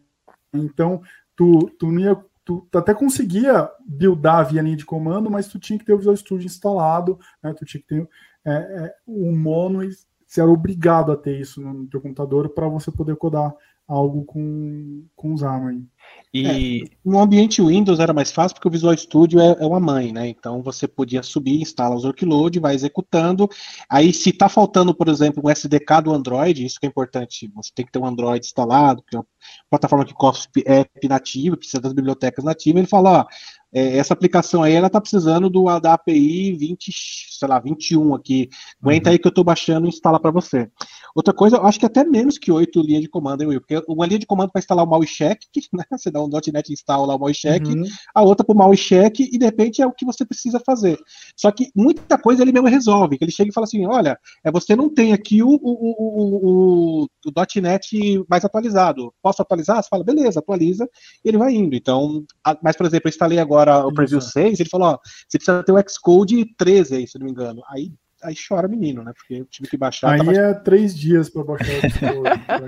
Então, 0.54 1.02
tu, 1.36 1.70
tu, 1.78 1.98
ia, 2.00 2.16
tu, 2.46 2.68
tu 2.72 2.78
até 2.78 2.94
conseguia 2.94 3.70
buildar 3.86 4.50
via 4.50 4.62
linha 4.62 4.78
de 4.78 4.86
comando, 4.86 5.30
mas 5.30 5.48
tu 5.48 5.60
tinha 5.60 5.78
que 5.78 5.86
ter 5.86 5.94
o 5.94 5.98
Visual 5.98 6.16
Studio 6.16 6.46
instalado, 6.46 7.20
né? 7.44 7.54
Tu 7.54 7.66
tinha 7.66 7.82
que 7.82 7.88
ter 7.88 8.10
é, 8.46 8.52
é, 8.54 8.96
o 9.06 9.32
mono 9.36 9.84
e 9.84 9.90
você 10.26 10.42
era 10.42 10.50
obrigado 10.50 11.12
a 11.12 11.18
ter 11.18 11.40
isso 11.40 11.62
no, 11.62 11.74
no 11.74 11.88
teu 11.88 12.00
computador 12.00 12.50
para 12.50 12.68
você 12.68 12.92
poder 12.92 13.16
codar 13.16 13.54
algo 13.88 14.24
com, 14.24 15.06
com 15.16 15.34
o 15.34 15.38
Xamarin. 15.38 15.90
E 16.32 16.84
é, 16.84 16.98
no 17.04 17.20
ambiente 17.20 17.60
Windows 17.60 18.00
era 18.00 18.14
mais 18.14 18.32
fácil 18.32 18.54
porque 18.54 18.68
o 18.68 18.72
Visual 18.72 18.96
Studio 18.96 19.40
é, 19.40 19.58
é, 19.60 19.66
uma 19.66 19.80
mãe, 19.80 20.14
né? 20.14 20.28
Então 20.28 20.62
você 20.62 20.88
podia 20.88 21.24
subir, 21.24 21.60
instala 21.60 21.96
os 21.96 22.06
workload, 22.06 22.60
vai 22.60 22.76
executando. 22.76 23.50
Aí 23.90 24.14
se 24.14 24.32
tá 24.32 24.48
faltando, 24.48 24.94
por 24.94 25.08
exemplo, 25.08 25.42
um 25.44 25.50
SDK 25.50 26.04
do 26.04 26.14
Android, 26.14 26.64
isso 26.64 26.80
que 26.80 26.86
é 26.86 26.90
importante, 26.90 27.52
você 27.56 27.72
tem 27.74 27.84
que 27.84 27.92
ter 27.92 27.98
um 27.98 28.06
Android 28.06 28.46
instalado, 28.46 29.04
que 29.08 29.16
é 29.16 29.20
uma 29.20 29.26
plataforma 29.72 30.06
que 30.06 30.14
corre 30.14 30.38
app 30.68 31.08
nativo, 31.08 31.58
precisa 31.58 31.82
das 31.82 31.94
bibliotecas 31.94 32.46
nativas, 32.46 32.80
ele 32.80 32.88
fala, 32.88 33.22
ó, 33.22 33.26
é, 33.72 33.98
essa 33.98 34.14
aplicação 34.14 34.64
aí, 34.64 34.74
ela 34.74 34.90
tá 34.90 35.00
precisando 35.00 35.50
do, 35.50 35.66
da 35.80 35.94
API 35.94 36.54
20, 36.54 36.92
sei 36.92 37.48
lá, 37.48 37.60
21 37.60 38.16
aqui. 38.16 38.50
Aguenta 38.82 39.10
uhum. 39.10 39.14
aí 39.14 39.20
que 39.20 39.28
eu 39.28 39.32
tô 39.32 39.44
baixando 39.44 39.86
e 39.86 39.90
instala 39.90 40.20
para 40.20 40.32
você. 40.32 40.70
Outra 41.16 41.34
coisa, 41.34 41.58
eu 41.58 41.66
acho 41.66 41.80
que 41.80 41.86
até 41.86 42.04
menos 42.04 42.38
que 42.38 42.52
oito 42.52 42.82
linhas 42.82 43.02
de 43.02 43.10
comando, 43.10 43.42
hein, 43.42 43.50
Will? 43.50 43.62
Porque 43.62 43.84
uma 43.88 44.06
linha 44.06 44.20
de 44.20 44.26
comando 44.26 44.52
para 44.52 44.60
instalar 44.60 44.84
o 44.86 44.90
MauiCheck, 44.90 45.46
né? 45.74 45.84
Você 46.00 46.12
dá 46.12 46.22
um 46.22 46.30
.NET 46.30 46.72
install 46.72 47.06
lá 47.06 47.16
o 47.16 47.20
MauiCheck, 47.20 47.68
uhum. 47.68 47.84
a 48.16 48.24
outra 48.24 48.46
para 48.46 48.54
o 48.54 48.58
MauiCheck, 48.58 49.30
e 49.32 49.38
de 49.38 49.46
repente 49.46 49.82
é 49.82 49.88
o 49.88 49.92
que 49.92 50.06
você 50.06 50.26
precisa 50.26 50.60
fazer. 50.66 50.98
Só 51.36 51.52
que 51.52 51.70
muita 51.76 52.18
coisa 52.18 52.42
ele 52.42 52.52
mesmo 52.52 52.68
resolve, 52.68 53.18
que 53.18 53.24
ele 53.24 53.32
chega 53.32 53.50
e 53.50 53.54
fala 53.54 53.66
assim, 53.66 53.86
olha, 53.86 54.18
é, 54.44 54.52
você 54.52 54.76
não 54.76 54.90
tem 54.90 55.14
aqui 55.14 55.44
o, 55.44 55.50
o, 55.50 55.60
o, 55.62 57.04
o, 57.04 57.08
o 57.26 57.62
.NET 57.62 58.26
mais 58.30 58.46
atualizado. 58.46 59.14
Posso 59.22 59.42
atualizar? 59.42 59.82
Você 59.82 59.90
fala, 59.90 60.04
beleza, 60.04 60.40
atualiza, 60.40 60.88
e 61.24 61.30
ele 61.30 61.38
vai 61.38 61.54
indo. 61.54 61.76
Então, 61.76 62.24
a, 62.44 62.58
mas, 62.62 62.76
por 62.76 62.86
exemplo, 62.86 63.08
eu 63.08 63.10
instalei 63.10 63.40
agora 63.40 63.86
o 63.86 63.94
Preview 63.94 64.22
6, 64.22 64.60
ele 64.60 64.70
falou, 64.70 64.90
ó, 64.90 64.98
você 65.28 65.38
precisa 65.38 65.64
ter 65.64 65.72
o 65.72 65.90
Xcode 65.90 66.46
13 66.58 66.96
aí, 66.96 67.08
se 67.08 67.18
não 67.20 67.26
me 67.26 67.32
engano. 67.32 67.62
Aí 67.70 67.92
aí 68.22 68.36
chora 68.36 68.68
menino, 68.68 69.04
né? 69.04 69.14
Porque 69.14 69.36
eu 69.36 69.46
tive 69.46 69.70
que 69.70 69.78
baixar. 69.78 70.14
Aí 70.14 70.38
é 70.38 70.54
três 70.54 70.98
dias 70.98 71.30
para 71.30 71.44
baixar 71.44 71.74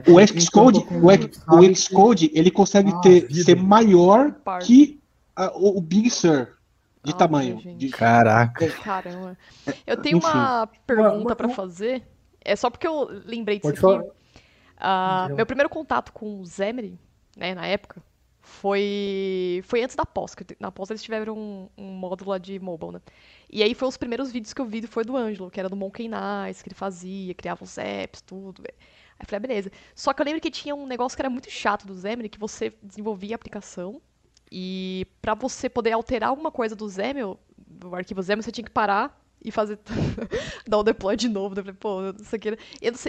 o 0.07 0.41
Xcode. 0.41 0.85
o, 1.47 1.75
Xcode, 1.75 2.31
ele 2.33 2.51
consegue 2.51 2.91
ah, 2.91 3.01
ter, 3.01 3.31
ser 3.33 3.55
maior 3.55 4.35
que 4.65 4.99
a, 5.35 5.51
o, 5.57 5.77
o 5.77 5.81
Big 5.81 6.09
Sur 6.09 6.47
de 7.03 7.11
ah, 7.11 7.15
tamanho. 7.15 7.57
De... 7.77 7.89
Caraca. 7.89 8.69
Caramba. 8.69 9.37
Eu 9.85 9.97
tenho 9.97 10.17
Enfim. 10.17 10.27
uma 10.27 10.67
pergunta 10.85 11.35
para 11.35 11.49
fazer. 11.49 12.03
É 12.43 12.55
só 12.55 12.69
porque 12.69 12.87
eu 12.87 13.07
lembrei 13.25 13.59
disso 13.59 13.89
aqui. 13.89 14.09
Uh, 14.81 15.35
meu 15.35 15.45
primeiro 15.45 15.69
contato 15.69 16.11
com 16.11 16.41
o 16.41 16.45
Xamarin, 16.45 16.97
né, 17.37 17.53
na 17.53 17.67
época, 17.67 18.01
foi 18.41 19.61
foi 19.65 19.83
antes 19.83 19.95
da 19.95 20.05
pós, 20.05 20.33
que 20.33 20.43
na 20.59 20.71
pós 20.71 20.89
eles 20.89 21.03
tiveram 21.03 21.37
um, 21.37 21.69
um 21.77 21.91
módulo 21.91 22.31
lá 22.31 22.39
de 22.39 22.59
mobile, 22.59 22.93
né? 22.93 23.01
E 23.51 23.61
aí 23.61 23.75
foi 23.75 23.87
os 23.89 23.97
primeiros 23.97 24.31
vídeos 24.31 24.53
que 24.53 24.61
eu 24.61 24.65
vi 24.65 24.81
foi 24.87 25.03
do 25.03 25.17
Ângelo, 25.17 25.51
que 25.51 25.59
era 25.59 25.67
do 25.67 25.75
Monkey 25.75 26.07
Nice, 26.07 26.63
que 26.63 26.69
ele 26.69 26.75
fazia, 26.75 27.33
criava 27.33 27.63
os 27.65 27.77
apps, 27.77 28.21
tudo. 28.21 28.63
Aí 28.65 28.73
eu 29.19 29.25
falei, 29.25 29.37
ah, 29.37 29.39
beleza. 29.39 29.71
Só 29.93 30.13
que 30.13 30.21
eu 30.21 30.25
lembro 30.25 30.39
que 30.39 30.49
tinha 30.49 30.73
um 30.73 30.87
negócio 30.87 31.17
que 31.17 31.21
era 31.21 31.29
muito 31.29 31.51
chato 31.51 31.85
do 31.85 31.93
Xamarin, 31.93 32.29
que 32.29 32.39
você 32.39 32.73
desenvolvia 32.81 33.35
a 33.35 33.37
aplicação 33.37 34.01
e 34.49 35.05
para 35.21 35.33
você 35.33 35.69
poder 35.69 35.91
alterar 35.91 36.29
alguma 36.29 36.49
coisa 36.49 36.75
do 36.77 36.89
Xamarin, 36.89 37.35
do 37.57 37.93
arquivo 37.93 38.23
Xamarin, 38.23 38.41
você 38.41 38.53
tinha 38.53 38.65
que 38.65 38.71
parar 38.71 39.21
e 39.43 39.51
fazer 39.51 39.79
dar 40.65 40.77
o 40.77 40.83
deploy 40.83 41.17
de 41.17 41.27
novo. 41.27 41.53
Eu 41.59 41.63
falei, 41.63 41.77
pô, 41.77 42.09
isso 42.21 42.33
aqui... 42.33 42.57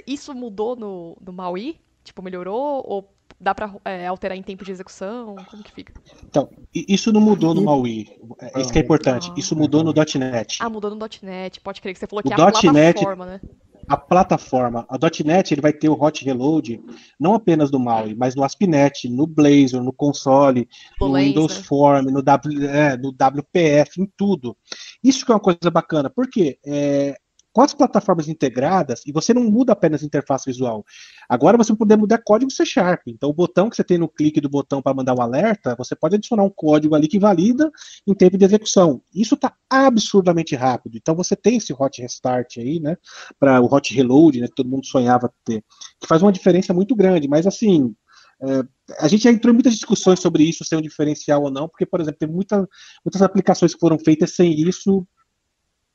Isso 0.05 0.34
mudou 0.34 0.74
no, 0.74 1.16
no 1.24 1.32
Maui? 1.32 1.80
Tipo, 2.03 2.20
melhorou? 2.20 2.82
Ou 2.84 3.14
dá 3.43 3.55
para 3.55 3.74
é, 3.84 4.07
alterar 4.07 4.38
em 4.38 4.43
tempo 4.43 4.64
de 4.64 4.70
execução? 4.70 5.34
Como 5.51 5.62
que 5.62 5.72
fica? 5.72 5.93
Então, 6.24 6.49
isso 6.72 7.12
não 7.12 7.20
mudou 7.20 7.53
no 7.53 7.62
MAUI. 7.62 8.09
É, 8.40 8.61
isso 8.61 8.72
que 8.72 8.78
é 8.78 8.82
importante. 8.82 9.30
Ah, 9.30 9.34
isso 9.36 9.57
mudou 9.57 9.82
no 9.82 9.93
.NET. 9.93 10.59
Ah, 10.61 10.70
mudou 10.70 10.95
no 10.95 11.09
.NET. 11.22 11.61
Pode 11.61 11.80
crer 11.80 11.93
que 11.93 11.99
você 11.99 12.07
falou 12.07 12.22
que 12.22 12.28
o 12.28 12.32
é 12.32 12.34
a 12.34 12.53
plataforma, 12.53 13.26
né? 13.26 13.40
A 13.88 13.97
plataforma, 13.97 14.86
a 14.88 14.97
.NET, 15.24 15.53
ele 15.53 15.61
vai 15.61 15.72
ter 15.72 15.88
o 15.88 16.01
hot 16.01 16.24
reload 16.24 16.80
não 17.18 17.34
apenas 17.34 17.68
no 17.72 17.80
MAUI, 17.80 18.14
mas 18.14 18.36
no 18.36 18.45
ASP.NET, 18.45 19.09
no 19.09 19.26
Blazor, 19.26 19.82
no 19.82 19.93
console, 19.93 20.68
no, 21.01 21.09
no 21.09 21.14
Windows 21.14 21.57
né? 21.57 21.62
Form, 21.64 22.07
no, 22.07 22.22
w, 22.22 22.66
é, 22.66 22.97
no 22.97 23.11
WPF, 23.11 24.01
em 24.01 24.09
tudo. 24.16 24.57
Isso 25.03 25.26
que 25.26 25.32
é 25.32 25.34
uma 25.34 25.40
coisa 25.40 25.68
bacana, 25.68 26.09
porque 26.09 26.59
é, 26.64 27.16
com 27.53 27.61
as 27.61 27.75
plataformas 27.75 28.29
integradas, 28.29 29.03
e 29.07 29.13
você 29.13 29.35
não 29.35 29.45
muda 29.45 29.73
apenas 29.73 30.03
a 30.03 30.07
interface 30.07 30.47
visual. 30.47 30.85
Agora 31.29 31.59
você 31.59 31.73
vai 31.73 31.79
poder 31.79 31.97
mudar 31.97 32.19
código 32.19 32.51
C 32.51 32.65
Sharp. 32.65 33.03
Então, 33.09 33.29
o 33.29 33.33
botão 33.33 33.69
que 33.69 33.77
você 33.77 33.85
tem 33.85 33.99
no 33.99 34.09
clique 34.09 34.41
do 34.41 34.49
botão 34.49 34.81
para 34.81 34.95
mandar 34.95 35.15
um 35.15 35.21
alerta, 35.21 35.75
você 35.77 35.95
pode 35.95 36.17
adicionar 36.17 36.45
um 36.45 36.51
código 36.51 36.95
ali 36.95 37.07
que 37.07 37.19
valida 37.19 37.71
em 38.07 38.15
tempo 38.15 38.39
de 38.39 38.45
execução. 38.45 39.03
Isso 39.15 39.35
está 39.35 39.55
absurdamente 39.69 40.57
rápido. 40.57 40.97
Então, 40.97 41.15
você 41.15 41.37
tem 41.37 41.59
esse 41.59 41.73
hot 41.73 42.01
restart 42.01 42.57
aí, 42.57 42.81
né? 42.81 42.97
Para 43.39 43.61
o 43.61 43.73
hot 43.73 43.95
reload, 43.95 44.41
né? 44.41 44.49
Que 44.49 44.55
todo 44.55 44.69
mundo 44.69 44.87
sonhava 44.87 45.33
ter, 45.45 45.63
que 46.01 46.07
faz 46.07 46.23
uma 46.23 46.33
diferença 46.33 46.73
muito 46.73 46.97
grande. 46.97 47.29
Mas, 47.29 47.47
assim, 47.47 47.95
é, 48.43 48.63
a 48.99 49.09
gente 49.09 49.25
já 49.25 49.31
entrou 49.31 49.53
em 49.53 49.55
muitas 49.55 49.75
discussões 49.75 50.21
sobre 50.21 50.43
isso 50.43 50.65
ser 50.65 50.77
um 50.77 50.83
diferencial 50.83 51.43
ou 51.43 51.51
não, 51.51 51.69
porque, 51.69 51.87
por 51.87 52.01
exemplo, 52.01 52.19
tem 52.19 52.29
muita, 52.29 52.69
muitas 53.05 53.23
aplicações 53.23 53.75
que 53.75 53.81
foram 53.81 53.99
feitas 53.99 54.35
sem 54.35 54.53
isso 54.53 55.07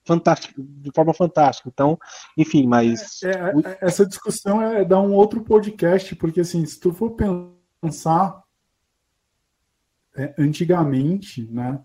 fantástico, 0.07 0.63
de 0.63 0.89
forma 0.95 1.13
fantástica. 1.13 1.69
Então, 1.69 1.99
enfim, 2.37 2.65
mas. 2.65 3.21
É, 3.23 3.29
é, 3.29 3.77
essa 3.81 4.05
discussão 4.05 4.61
é 4.61 4.83
dar 4.85 5.01
um 5.01 5.13
outro 5.13 5.41
podcast, 5.41 6.15
porque 6.15 6.39
assim, 6.39 6.65
se 6.65 6.79
tu 6.79 6.93
for 6.93 7.15
pensar, 7.81 8.41
é, 10.15 10.33
antigamente, 10.39 11.47
né? 11.51 11.79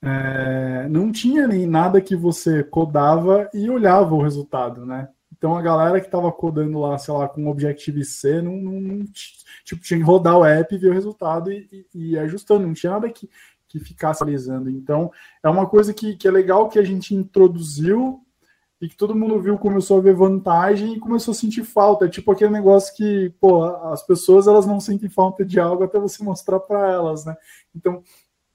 É, 0.00 0.88
não 0.88 1.10
tinha 1.10 1.48
nem 1.48 1.66
nada 1.66 2.00
que 2.00 2.14
você 2.14 2.62
codava 2.62 3.50
e 3.52 3.68
olhava 3.68 4.14
o 4.14 4.22
resultado, 4.22 4.86
né? 4.86 5.08
Então 5.36 5.56
a 5.56 5.62
galera 5.62 6.00
que 6.00 6.06
estava 6.06 6.30
codando 6.32 6.80
lá, 6.80 6.98
sei 6.98 7.14
lá, 7.14 7.28
com 7.28 7.46
Objective-C, 7.46 8.42
não, 8.42 8.56
não, 8.56 8.80
não, 8.80 9.04
tipo, 9.64 9.82
tinha 9.82 9.98
que 9.98 10.04
rodar 10.04 10.36
o 10.36 10.44
app, 10.44 10.76
ver 10.76 10.90
o 10.90 10.94
resultado 10.94 11.50
e, 11.52 11.86
e, 11.94 12.10
e 12.10 12.18
ajustando, 12.18 12.66
não 12.66 12.74
tinha 12.74 12.92
nada 12.92 13.08
que, 13.08 13.28
que 13.68 13.78
ficasse 13.78 14.22
atualizando. 14.22 14.70
Então 14.70 15.12
é 15.42 15.48
uma 15.48 15.66
coisa 15.66 15.92
que, 15.92 16.16
que 16.16 16.26
é 16.26 16.30
legal 16.30 16.68
que 16.68 16.78
a 16.78 16.84
gente 16.84 17.14
introduziu 17.14 18.20
e 18.80 18.88
que 18.88 18.96
todo 18.96 19.14
mundo 19.14 19.40
viu, 19.40 19.58
começou 19.58 19.98
a 19.98 20.00
ver 20.00 20.14
vantagem 20.14 20.94
e 20.94 21.00
começou 21.00 21.32
a 21.32 21.34
sentir 21.34 21.64
falta. 21.64 22.04
É 22.04 22.08
tipo 22.08 22.30
aquele 22.30 22.52
negócio 22.52 22.94
que, 22.94 23.34
pô, 23.40 23.64
as 23.64 24.04
pessoas 24.06 24.46
elas 24.46 24.66
não 24.66 24.78
sentem 24.80 25.08
falta 25.08 25.44
de 25.44 25.58
algo 25.58 25.82
até 25.82 25.98
você 25.98 26.22
mostrar 26.22 26.60
para 26.60 26.88
elas, 26.90 27.24
né? 27.24 27.36
Então, 27.74 28.02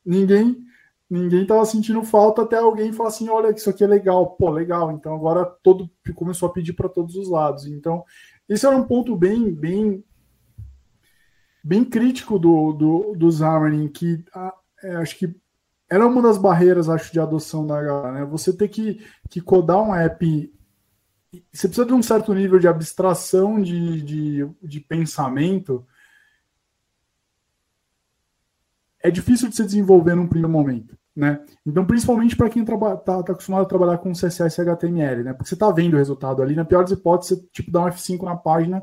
ninguém 0.05 0.63
ninguém 1.09 1.45
tava 1.45 1.63
sentindo 1.65 2.01
falta 2.03 2.41
até 2.41 2.57
alguém 2.57 2.91
falar 2.91 3.09
assim, 3.09 3.29
olha, 3.29 3.51
isso 3.51 3.69
aqui 3.69 3.83
é 3.83 3.87
legal, 3.87 4.31
pô, 4.31 4.49
legal. 4.49 4.91
Então 4.91 5.13
agora 5.13 5.45
todo 5.45 5.89
começou 6.15 6.49
a 6.49 6.51
pedir 6.51 6.73
para 6.73 6.89
todos 6.89 7.15
os 7.15 7.29
lados. 7.29 7.67
Então, 7.67 8.03
esse 8.47 8.65
era 8.65 8.75
um 8.75 8.83
ponto 8.83 9.15
bem 9.15 9.53
bem 9.53 10.03
bem 11.63 11.83
crítico 11.83 12.39
do 12.39 12.71
do, 12.73 13.13
do 13.15 13.31
Xamarin, 13.31 13.89
que 13.89 14.23
é, 14.83 14.95
acho 14.97 15.17
que 15.17 15.33
era 15.89 16.07
uma 16.07 16.21
das 16.21 16.37
barreiras, 16.37 16.89
acho, 16.89 17.11
de 17.11 17.19
adoção 17.19 17.65
da 17.67 17.81
galera, 17.81 18.11
né? 18.11 18.25
Você 18.25 18.51
ter 18.51 18.67
que, 18.67 19.05
que 19.29 19.39
codar 19.39 19.81
um 19.81 19.93
app. 19.93 20.53
Você 21.51 21.67
precisa 21.67 21.85
de 21.85 21.93
um 21.93 22.01
certo 22.01 22.33
nível 22.33 22.59
de 22.59 22.67
abstração 22.67 23.61
de, 23.61 24.01
de, 24.01 24.49
de 24.61 24.79
pensamento. 24.79 25.85
É 28.99 29.11
difícil 29.11 29.49
de 29.49 29.55
se 29.55 29.63
desenvolver 29.63 30.15
num 30.15 30.27
primeiro 30.27 30.51
momento, 30.51 30.97
né? 31.15 31.43
Então, 31.65 31.85
principalmente 31.85 32.35
para 32.35 32.49
quem 32.49 32.63
está 32.63 32.97
tá 32.97 33.19
acostumado 33.19 33.63
a 33.63 33.69
trabalhar 33.69 33.97
com 33.97 34.13
CSS 34.13 34.57
e 34.57 34.61
HTML, 34.61 35.23
né? 35.23 35.33
Porque 35.33 35.49
você 35.49 35.55
está 35.55 35.69
vendo 35.71 35.93
o 35.93 35.97
resultado 35.97 36.41
ali. 36.41 36.55
Na 36.55 36.65
pior 36.65 36.83
das 36.83 36.91
hipóteses, 36.91 37.37
você 37.37 37.47
tipo, 37.51 37.69
dá 37.69 37.81
um 37.81 37.87
F5 37.87 38.23
na 38.23 38.35
página, 38.35 38.81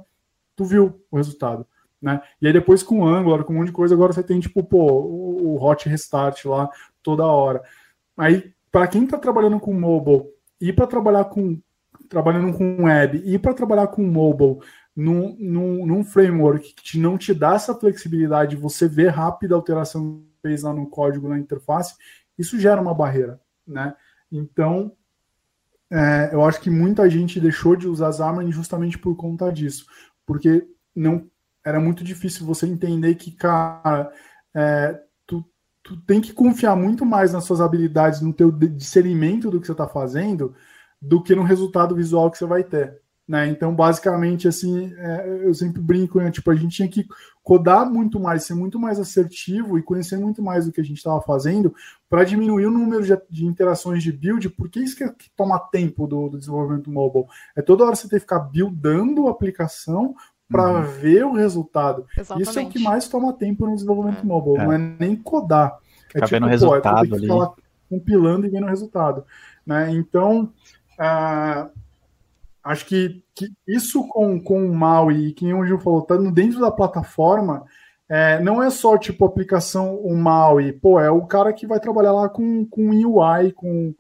tu 0.54 0.64
viu 0.64 1.02
o 1.10 1.16
resultado. 1.16 1.66
Né? 2.00 2.20
E 2.40 2.46
aí 2.46 2.52
depois 2.52 2.82
com 2.82 3.06
Angular, 3.06 3.44
com 3.44 3.52
um 3.52 3.56
monte 3.56 3.66
de 3.66 3.72
coisa, 3.72 3.94
agora 3.94 4.12
você 4.12 4.22
tem 4.22 4.40
tipo, 4.40 4.62
pô, 4.64 4.86
o, 4.86 5.62
hot 5.62 5.88
restart 5.88 6.44
lá 6.46 6.70
toda 7.02 7.26
hora. 7.26 7.62
Aí, 8.16 8.52
para 8.72 8.86
quem 8.86 9.04
está 9.04 9.18
trabalhando 9.18 9.60
com 9.60 9.72
mobile 9.74 10.28
e 10.60 10.72
para 10.72 10.86
trabalhar 10.86 11.24
com 11.24 11.60
trabalhando 12.08 12.56
com 12.56 12.84
web 12.84 13.22
e 13.24 13.38
para 13.38 13.54
trabalhar 13.54 13.86
com 13.88 14.02
mobile 14.02 14.58
num, 14.96 15.36
num, 15.38 15.86
num, 15.86 16.04
framework 16.04 16.74
que 16.74 16.98
não 16.98 17.16
te 17.16 17.32
dá 17.32 17.54
essa 17.54 17.74
flexibilidade 17.74 18.56
de 18.56 18.60
você 18.60 18.88
ver 18.88 19.08
rápida 19.08 19.54
alteração 19.54 20.20
que 20.20 20.48
fez 20.48 20.62
lá 20.62 20.72
no 20.72 20.88
código, 20.88 21.28
na 21.28 21.38
interface, 21.38 21.94
isso 22.36 22.58
gera 22.58 22.80
uma 22.80 22.94
barreira, 22.94 23.40
né? 23.66 23.94
Então, 24.30 24.92
é, 25.90 26.30
eu 26.32 26.44
acho 26.44 26.60
que 26.60 26.70
muita 26.70 27.08
gente 27.08 27.40
deixou 27.40 27.76
de 27.76 27.86
usar 27.86 28.12
Xamarin 28.12 28.50
justamente 28.50 28.98
por 28.98 29.14
conta 29.16 29.52
disso, 29.52 29.86
porque 30.26 30.66
não 30.94 31.28
era 31.64 31.80
muito 31.80 32.02
difícil 32.02 32.46
você 32.46 32.66
entender 32.66 33.14
que, 33.14 33.30
cara, 33.32 34.12
é, 34.54 35.00
tu, 35.26 35.44
tu 35.82 35.96
tem 36.02 36.20
que 36.20 36.32
confiar 36.32 36.76
muito 36.76 37.04
mais 37.04 37.32
nas 37.32 37.44
suas 37.44 37.60
habilidades, 37.60 38.20
no 38.20 38.32
teu 38.32 38.50
discernimento 38.50 39.50
do 39.50 39.60
que 39.60 39.66
você 39.66 39.72
está 39.72 39.88
fazendo, 39.88 40.54
do 41.00 41.22
que 41.22 41.34
no 41.34 41.42
resultado 41.42 41.94
visual 41.94 42.30
que 42.30 42.38
você 42.38 42.46
vai 42.46 42.64
ter. 42.64 43.00
Né? 43.30 43.46
Então, 43.46 43.72
basicamente, 43.72 44.48
assim, 44.48 44.92
é, 44.96 45.46
eu 45.46 45.54
sempre 45.54 45.80
brinco, 45.80 46.18
né? 46.18 46.32
tipo, 46.32 46.50
a 46.50 46.54
gente 46.56 46.74
tinha 46.74 46.88
que 46.88 47.06
codar 47.44 47.88
muito 47.88 48.18
mais, 48.18 48.42
ser 48.42 48.54
muito 48.54 48.76
mais 48.76 48.98
assertivo 48.98 49.78
e 49.78 49.84
conhecer 49.84 50.18
muito 50.18 50.42
mais 50.42 50.66
do 50.66 50.72
que 50.72 50.80
a 50.80 50.84
gente 50.84 50.96
estava 50.96 51.22
fazendo 51.22 51.72
para 52.08 52.24
diminuir 52.24 52.66
o 52.66 52.72
número 52.72 53.04
de, 53.04 53.16
de, 53.30 53.46
interações 53.46 54.02
de 54.02 54.10
build, 54.10 54.50
porque 54.50 54.80
isso 54.80 54.96
que, 54.96 55.04
é, 55.04 55.08
que 55.10 55.30
toma 55.36 55.60
tempo 55.70 56.08
do, 56.08 56.28
do, 56.28 56.38
desenvolvimento 56.38 56.90
mobile. 56.90 57.26
É 57.54 57.62
toda 57.62 57.84
hora 57.84 57.94
você 57.94 58.08
ter 58.08 58.16
que 58.16 58.22
ficar 58.22 58.40
buildando 58.40 59.28
a 59.28 59.30
aplicação 59.30 60.16
para 60.50 60.72
uhum. 60.72 60.82
ver 60.82 61.24
o 61.24 61.32
resultado. 61.32 62.06
Exatamente. 62.16 62.48
Isso 62.48 62.58
é 62.58 62.62
o 62.62 62.68
que 62.68 62.78
mais 62.78 63.08
toma 63.08 63.32
tempo 63.32 63.66
no 63.66 63.74
desenvolvimento 63.74 64.20
é. 64.20 64.24
mobile, 64.24 64.56
é. 64.56 64.64
não 64.64 64.72
é 64.72 64.78
nem 64.78 65.14
codar. 65.14 65.78
É 66.14 66.20
tipo, 66.20 66.28
vendo 66.28 66.46
o 66.46 66.48
resultado 66.48 67.08
pô, 67.08 67.14
é 67.14 67.46
ali. 67.46 67.50
compilando 67.88 68.46
e 68.46 68.50
vendo 68.50 68.64
o 68.64 68.68
resultado. 68.68 69.24
Né? 69.64 69.92
Então, 69.92 70.52
uh, 70.98 71.70
acho 72.64 72.86
que, 72.86 73.22
que 73.34 73.52
isso 73.66 74.06
com, 74.08 74.40
com 74.40 74.64
o 74.64 74.74
MAUI, 74.74 75.32
que 75.32 75.52
o 75.52 75.64
Gil 75.64 75.78
falou, 75.78 76.02
tá 76.02 76.16
dentro 76.16 76.60
da 76.60 76.70
plataforma, 76.70 77.64
é, 78.08 78.40
não 78.40 78.60
é 78.60 78.70
só 78.70 78.98
tipo 78.98 79.24
aplicação 79.24 79.94
o 79.96 80.16
MAUI, 80.16 80.72
pô, 80.72 80.98
é 80.98 81.10
o 81.10 81.24
cara 81.26 81.52
que 81.52 81.66
vai 81.66 81.78
trabalhar 81.78 82.12
lá 82.12 82.28
com, 82.28 82.66
com 82.66 82.90
UI, 82.90 83.52
com, 83.52 83.94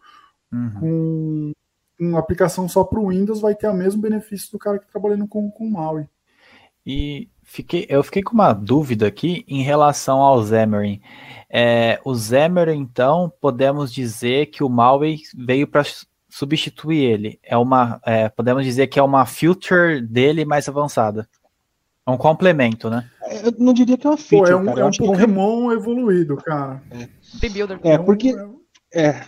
uhum. 0.52 0.72
com 0.80 1.52
uma 2.00 2.18
aplicação 2.18 2.68
só 2.68 2.82
para 2.82 2.98
o 2.98 3.08
Windows, 3.08 3.40
vai 3.40 3.54
ter 3.54 3.68
o 3.68 3.74
mesmo 3.74 4.02
benefício 4.02 4.50
do 4.50 4.58
cara 4.58 4.80
que 4.80 4.90
trabalhando 4.90 5.28
com, 5.28 5.48
com 5.50 5.64
o 5.64 5.70
MAUI. 5.70 6.08
E 6.92 7.28
fiquei, 7.44 7.86
eu 7.88 8.02
fiquei 8.02 8.20
com 8.20 8.34
uma 8.34 8.52
dúvida 8.52 9.06
aqui 9.06 9.44
em 9.46 9.62
relação 9.62 10.18
ao 10.18 10.44
Xamarin. 10.44 11.00
É, 11.48 12.00
o 12.04 12.12
Xamarin, 12.16 12.80
então, 12.80 13.32
podemos 13.40 13.92
dizer 13.92 14.46
que 14.46 14.64
o 14.64 14.68
Maui 14.68 15.18
veio 15.32 15.68
para 15.68 15.84
substituir 16.28 17.04
ele. 17.04 17.38
É 17.44 17.56
uma, 17.56 18.00
é, 18.04 18.28
podemos 18.28 18.64
dizer 18.64 18.88
que 18.88 18.98
é 18.98 19.02
uma 19.04 19.24
feature 19.24 20.00
dele 20.00 20.44
mais 20.44 20.68
avançada. 20.68 21.28
É 22.04 22.10
um 22.10 22.16
complemento, 22.16 22.90
né? 22.90 23.08
É, 23.22 23.46
eu 23.46 23.54
não 23.56 23.72
diria 23.72 23.96
que 23.96 24.08
é 24.08 24.10
uma 24.10 24.16
feature, 24.16 24.50
Pô, 24.50 24.56
é 24.56 24.56
um, 24.56 24.64
cara. 24.64 24.80
É 24.80 24.84
um 24.86 24.90
Pokémon 24.90 25.66
um... 25.66 25.72
evoluído, 25.72 26.36
cara. 26.38 26.82
É, 26.90 27.08
é 27.92 27.98
porque, 27.98 28.34
é, 28.92 29.24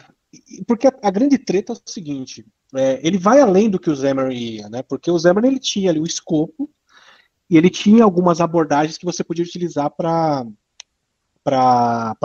porque 0.66 0.88
a, 0.88 0.92
a, 1.00 1.10
grande 1.12 1.38
treta 1.38 1.72
é 1.72 1.76
o 1.76 1.80
seguinte, 1.86 2.44
é, 2.74 2.98
ele 3.06 3.18
vai 3.18 3.40
além 3.40 3.70
do 3.70 3.78
que 3.78 3.88
o 3.88 3.94
Xamarin 3.94 4.34
ia, 4.34 4.68
né? 4.68 4.82
Porque 4.82 5.08
o 5.08 5.18
Xamarin 5.18 5.46
ele 5.46 5.60
tinha 5.60 5.90
ali 5.90 6.00
o 6.00 6.06
escopo 6.06 6.68
e 7.52 7.56
ele 7.58 7.68
tinha 7.68 8.02
algumas 8.02 8.40
abordagens 8.40 8.96
que 8.96 9.04
você 9.04 9.22
podia 9.22 9.44
utilizar 9.44 9.90
para 9.90 10.46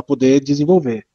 poder 0.08 0.40
desenvolver. 0.40 1.06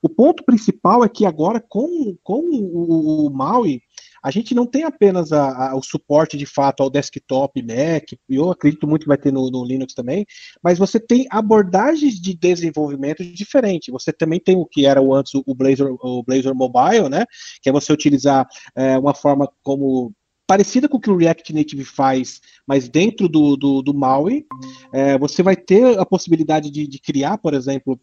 O 0.00 0.08
ponto 0.08 0.44
principal 0.44 1.04
é 1.04 1.08
que 1.08 1.26
agora, 1.26 1.60
com, 1.60 2.16
com 2.22 2.42
o, 2.42 3.26
o 3.26 3.30
Maui, 3.30 3.82
a 4.22 4.30
gente 4.30 4.54
não 4.54 4.66
tem 4.66 4.84
apenas 4.84 5.32
a, 5.32 5.70
a, 5.70 5.74
o 5.74 5.82
suporte 5.82 6.36
de 6.36 6.46
fato 6.46 6.80
ao 6.80 6.88
desktop 6.88 7.60
Mac, 7.60 8.12
eu 8.28 8.52
acredito 8.52 8.86
muito 8.86 9.02
que 9.02 9.08
vai 9.08 9.18
ter 9.18 9.32
no, 9.32 9.50
no, 9.50 9.64
Linux 9.64 9.94
também, 9.94 10.24
mas 10.62 10.78
você 10.78 11.00
tem 11.00 11.26
abordagens 11.28 12.20
de 12.20 12.36
desenvolvimento 12.36 13.24
diferentes. 13.24 13.92
Você 13.92 14.12
também 14.12 14.38
tem 14.38 14.56
o 14.56 14.64
que 14.64 14.86
era 14.86 15.02
o 15.02 15.12
antes 15.12 15.34
o 15.34 15.54
Blazor, 15.56 15.98
o 16.00 16.22
Blazor 16.22 16.54
Mobile, 16.54 17.08
né? 17.08 17.24
Que 17.60 17.68
é 17.68 17.72
você 17.72 17.92
utilizar 17.92 18.46
é, 18.76 18.96
uma 18.96 19.12
forma 19.12 19.50
como 19.64 20.12
parecida 20.46 20.88
com 20.88 20.96
o 20.96 21.00
que 21.00 21.10
o 21.10 21.16
React 21.16 21.52
Native 21.52 21.84
faz, 21.84 22.40
mas 22.66 22.88
dentro 22.88 23.28
do, 23.28 23.56
do, 23.56 23.82
do 23.82 23.92
MAUI, 23.92 24.46
é, 24.92 25.18
você 25.18 25.42
vai 25.42 25.56
ter 25.56 25.98
a 25.98 26.06
possibilidade 26.06 26.70
de, 26.70 26.86
de 26.86 26.98
criar, 26.98 27.38
por 27.38 27.52
exemplo, 27.52 28.00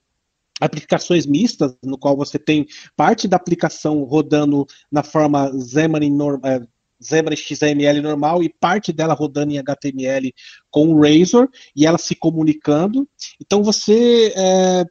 aplicações 0.60 1.26
mistas, 1.26 1.76
no 1.84 1.98
qual 1.98 2.16
você 2.16 2.38
tem 2.38 2.68
parte 2.96 3.28
da 3.28 3.38
aplicação 3.38 4.04
rodando 4.04 4.66
na 4.92 5.04
forma 5.04 5.52
Xamarin, 5.60 6.16
é, 6.44 6.62
Xamarin 7.02 7.36
XML 7.36 8.02
normal 8.02 8.44
e 8.44 8.50
parte 8.50 8.92
dela 8.92 9.14
rodando 9.14 9.54
em 9.54 9.58
HTML 9.58 10.34
com 10.70 10.90
o 10.90 11.02
Razor 11.02 11.50
e 11.76 11.86
ela 11.86 11.98
se 11.98 12.16
comunicando. 12.16 13.08
Então 13.42 13.64
você 13.64 14.34
é, 14.36 14.86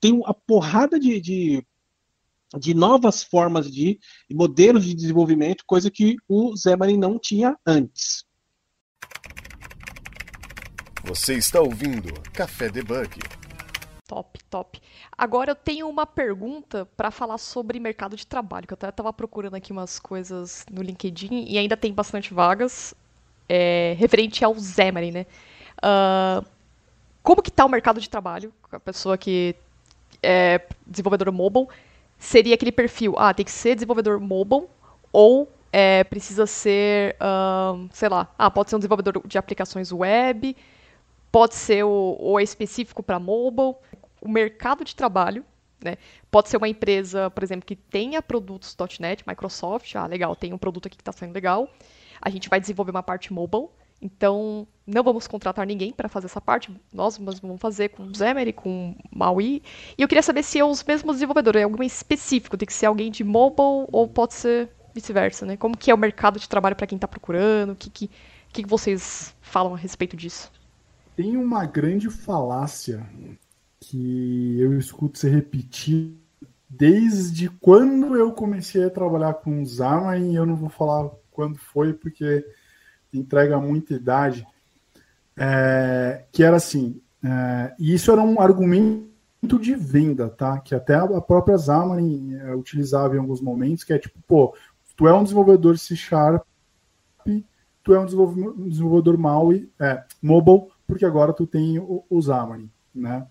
tem 0.00 0.12
uma 0.12 0.34
porrada 0.34 1.00
de, 1.00 1.20
de 1.20 1.66
de 2.54 2.74
novas 2.74 3.22
formas 3.22 3.70
de 3.70 3.98
modelos 4.30 4.84
de 4.84 4.94
desenvolvimento, 4.94 5.64
coisa 5.66 5.90
que 5.90 6.16
o 6.28 6.56
Xamarin 6.56 6.96
não 6.96 7.18
tinha 7.18 7.56
antes. 7.66 8.24
Você 11.04 11.34
está 11.34 11.60
ouvindo 11.60 12.12
Café 12.32 12.68
Debug. 12.68 13.20
Top, 14.08 14.38
top. 14.44 14.80
Agora 15.16 15.50
eu 15.50 15.54
tenho 15.54 15.88
uma 15.88 16.06
pergunta 16.06 16.86
para 16.96 17.10
falar 17.10 17.38
sobre 17.38 17.80
mercado 17.80 18.16
de 18.16 18.26
trabalho, 18.26 18.66
que 18.66 18.72
eu 18.72 18.76
até 18.76 18.88
estava 18.88 19.12
procurando 19.12 19.54
aqui 19.54 19.72
umas 19.72 19.98
coisas 19.98 20.64
no 20.70 20.82
LinkedIn 20.82 21.46
e 21.48 21.58
ainda 21.58 21.76
tem 21.76 21.92
bastante 21.92 22.32
vagas 22.32 22.94
é, 23.48 23.94
referente 23.98 24.44
ao 24.44 24.54
Xamarin, 24.58 25.10
né? 25.10 25.26
Uh, 25.78 26.44
como 27.22 27.42
que 27.42 27.50
tá 27.50 27.64
o 27.64 27.68
mercado 27.68 28.00
de 28.00 28.08
trabalho? 28.08 28.52
A 28.70 28.80
pessoa 28.80 29.18
que 29.18 29.56
é 30.22 30.66
desenvolvedor 30.86 31.32
mobile 31.32 31.66
seria 32.18 32.54
aquele 32.54 32.72
perfil, 32.72 33.14
ah, 33.16 33.32
tem 33.32 33.44
que 33.44 33.50
ser 33.50 33.74
desenvolvedor 33.74 34.20
mobile 34.20 34.68
ou 35.12 35.50
é, 35.72 36.04
precisa 36.04 36.46
ser, 36.46 37.16
um, 37.20 37.88
sei 37.92 38.08
lá, 38.08 38.32
ah, 38.38 38.50
pode 38.50 38.70
ser 38.70 38.76
um 38.76 38.78
desenvolvedor 38.78 39.22
de 39.26 39.36
aplicações 39.36 39.92
web, 39.92 40.56
pode 41.30 41.54
ser 41.54 41.84
o, 41.84 42.38
é 42.38 42.42
específico 42.42 43.02
para 43.02 43.18
mobile. 43.18 43.74
O 44.20 44.28
mercado 44.28 44.84
de 44.84 44.96
trabalho, 44.96 45.44
né, 45.84 45.96
pode 46.30 46.48
ser 46.48 46.56
uma 46.56 46.68
empresa, 46.68 47.30
por 47.30 47.44
exemplo, 47.44 47.66
que 47.66 47.76
tenha 47.76 48.22
produtos 48.22 48.74
.NET, 48.98 49.22
Microsoft, 49.26 49.94
ah, 49.96 50.06
legal, 50.06 50.34
tem 50.34 50.54
um 50.54 50.58
produto 50.58 50.86
aqui 50.86 50.96
que 50.96 51.02
está 51.02 51.12
saindo 51.12 51.34
legal, 51.34 51.68
a 52.22 52.30
gente 52.30 52.48
vai 52.48 52.58
desenvolver 52.58 52.90
uma 52.90 53.02
parte 53.02 53.32
mobile, 53.32 53.68
Então, 54.00 54.66
não 54.86 55.02
vamos 55.02 55.26
contratar 55.26 55.66
ninguém 55.66 55.92
para 55.92 56.08
fazer 56.08 56.26
essa 56.26 56.40
parte. 56.40 56.70
Nós 56.92 57.18
vamos 57.18 57.40
fazer 57.58 57.88
com 57.88 58.04
o 58.04 58.14
Xamarin, 58.14 58.52
com 58.52 58.90
o 58.90 59.16
Maui. 59.18 59.62
E 59.96 60.02
eu 60.02 60.08
queria 60.08 60.22
saber 60.22 60.42
se 60.42 60.58
é 60.58 60.64
os 60.64 60.84
mesmos 60.84 61.16
desenvolvedores, 61.16 61.60
é 61.60 61.64
alguém 61.64 61.86
específico, 61.86 62.56
tem 62.56 62.66
que 62.66 62.74
ser 62.74 62.86
alguém 62.86 63.10
de 63.10 63.24
mobile 63.24 63.86
ou 63.90 64.06
pode 64.06 64.34
ser 64.34 64.70
vice-versa, 64.94 65.44
né? 65.44 65.56
Como 65.56 65.76
que 65.76 65.90
é 65.90 65.94
o 65.94 65.98
mercado 65.98 66.38
de 66.38 66.48
trabalho 66.48 66.76
para 66.76 66.86
quem 66.86 66.96
está 66.96 67.08
procurando? 67.08 67.72
O 67.72 67.76
que, 67.76 67.90
que, 67.90 68.10
que 68.52 68.66
vocês 68.66 69.34
falam 69.40 69.74
a 69.74 69.76
respeito 69.76 70.16
disso? 70.16 70.50
Tem 71.16 71.36
uma 71.36 71.64
grande 71.64 72.10
falácia 72.10 73.06
que 73.80 74.58
eu 74.60 74.78
escuto 74.78 75.18
se 75.18 75.28
repetir 75.28 76.14
desde 76.68 77.48
quando 77.48 78.16
eu 78.16 78.32
comecei 78.32 78.84
a 78.84 78.90
trabalhar 78.90 79.34
com 79.34 79.64
Xamarin, 79.64 80.34
eu 80.34 80.46
não 80.46 80.56
vou 80.56 80.68
falar 80.68 81.10
quando 81.30 81.58
foi, 81.58 81.92
porque 81.92 82.44
entrega 83.18 83.58
muita 83.58 83.94
idade, 83.94 84.46
é, 85.36 86.24
que 86.32 86.42
era 86.42 86.56
assim, 86.56 87.00
é, 87.22 87.74
e 87.78 87.94
isso 87.94 88.10
era 88.10 88.22
um 88.22 88.40
argumento 88.40 89.58
de 89.60 89.74
venda, 89.74 90.28
tá? 90.28 90.58
Que 90.58 90.74
até 90.74 90.94
a 90.94 91.20
própria 91.20 91.58
Xamarin 91.58 92.34
é, 92.34 92.54
utilizava 92.54 93.14
em 93.14 93.18
alguns 93.18 93.40
momentos, 93.40 93.84
que 93.84 93.92
é 93.92 93.98
tipo, 93.98 94.18
pô, 94.26 94.54
tu 94.96 95.06
é 95.06 95.14
um 95.14 95.22
desenvolvedor 95.22 95.78
C 95.78 95.94
Sharp, 95.94 96.44
tu 97.82 97.94
é 97.94 98.00
um 98.00 98.06
desenvolvedor 98.06 99.16
MAUI, 99.16 99.70
é, 99.78 100.02
mobile, 100.22 100.68
porque 100.86 101.04
agora 101.04 101.32
tu 101.32 101.46
tem 101.46 101.78
o, 101.78 102.04
o 102.08 102.22
Xamarin, 102.22 102.70
né? 102.94 103.26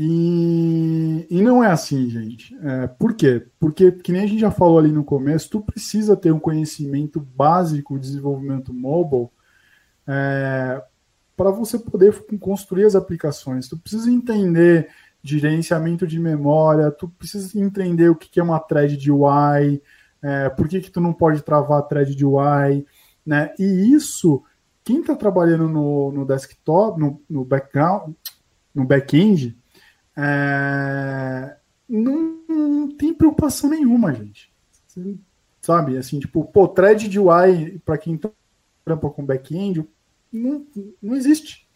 E, 0.00 1.26
e 1.28 1.42
não 1.42 1.62
é 1.62 1.66
assim, 1.66 2.08
gente. 2.08 2.56
É, 2.62 2.86
por 2.86 3.14
quê? 3.14 3.44
Porque, 3.58 3.90
que 3.90 4.12
nem 4.12 4.22
a 4.22 4.26
gente 4.26 4.38
já 4.38 4.50
falou 4.50 4.78
ali 4.78 4.92
no 4.92 5.02
começo, 5.02 5.50
tu 5.50 5.60
precisa 5.60 6.16
ter 6.16 6.30
um 6.30 6.38
conhecimento 6.38 7.18
básico 7.18 7.98
de 7.98 8.06
desenvolvimento 8.06 8.72
mobile 8.72 9.28
é, 10.06 10.80
para 11.36 11.50
você 11.50 11.80
poder 11.80 12.14
construir 12.38 12.84
as 12.84 12.94
aplicações. 12.94 13.68
Tu 13.68 13.76
precisa 13.76 14.08
entender 14.08 14.88
de 15.20 15.40
gerenciamento 15.40 16.06
de 16.06 16.20
memória, 16.20 16.92
tu 16.92 17.08
precisa 17.08 17.58
entender 17.58 18.08
o 18.08 18.14
que 18.14 18.38
é 18.38 18.42
uma 18.42 18.60
thread 18.60 18.96
de 18.96 19.10
UI, 19.10 19.82
é, 20.22 20.48
por 20.48 20.68
que, 20.68 20.80
que 20.80 20.92
tu 20.92 21.00
não 21.00 21.12
pode 21.12 21.42
travar 21.42 21.80
a 21.80 21.82
thread 21.82 22.14
de 22.14 22.24
UI, 22.24 22.86
né? 23.26 23.52
E 23.58 23.92
isso, 23.92 24.44
quem 24.84 25.00
está 25.00 25.16
trabalhando 25.16 25.68
no, 25.68 26.12
no 26.12 26.24
desktop, 26.24 27.00
no, 27.00 27.20
no 27.28 27.44
background, 27.44 28.14
no 28.72 28.84
back-end, 28.84 29.58
é, 30.20 31.56
não, 31.88 32.38
não, 32.48 32.88
tem 32.88 33.14
preocupação 33.14 33.70
nenhuma, 33.70 34.12
gente. 34.12 34.52
Sabe, 35.62 35.96
assim, 35.96 36.18
tipo, 36.18 36.44
pô, 36.44 36.66
thread 36.66 37.08
de 37.08 37.20
UI 37.20 37.78
para 37.84 37.96
quem 37.96 38.18
trampa 38.84 39.10
com 39.10 39.24
back-end 39.24 39.88
não, 40.32 40.66
não 41.00 41.14
existe, 41.14 41.68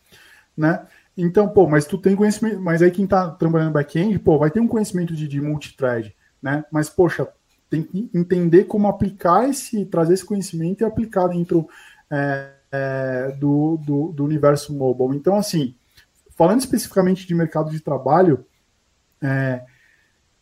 né? 0.57 0.85
Então, 1.17 1.49
pô, 1.49 1.69
mas 1.69 1.85
tu 1.85 1.97
tem 1.99 2.17
conhecimento, 2.17 2.61
mas 2.61 2.83
aí 2.83 2.91
quem 2.91 3.07
tá 3.07 3.31
trabalhando 3.31 3.73
back-end, 3.73 4.19
pô, 4.19 4.39
vai 4.39 4.51
ter 4.51 4.59
um 4.59 4.67
conhecimento 4.67 5.15
de, 5.15 5.29
de 5.29 5.41
multithread, 5.41 6.13
né? 6.43 6.65
Mas, 6.73 6.89
poxa, 6.89 7.29
tem 7.71 7.83
que 7.83 8.11
entender 8.13 8.65
como 8.65 8.89
aplicar 8.89 9.49
esse, 9.49 9.85
trazer 9.85 10.15
esse 10.15 10.25
conhecimento 10.25 10.81
e 10.81 10.85
aplicar 10.85 11.29
dentro 11.29 11.69
é, 12.11 12.51
é, 12.73 13.37
do, 13.39 13.77
do, 13.77 14.13
do 14.13 14.25
universo 14.25 14.75
mobile. 14.75 15.17
Então, 15.17 15.37
assim, 15.37 15.77
falando 16.43 16.59
especificamente 16.59 17.25
de 17.25 17.37
mercado 17.37 17.71
de 17.71 17.79
trabalho, 17.79 18.45
é, 19.23 19.63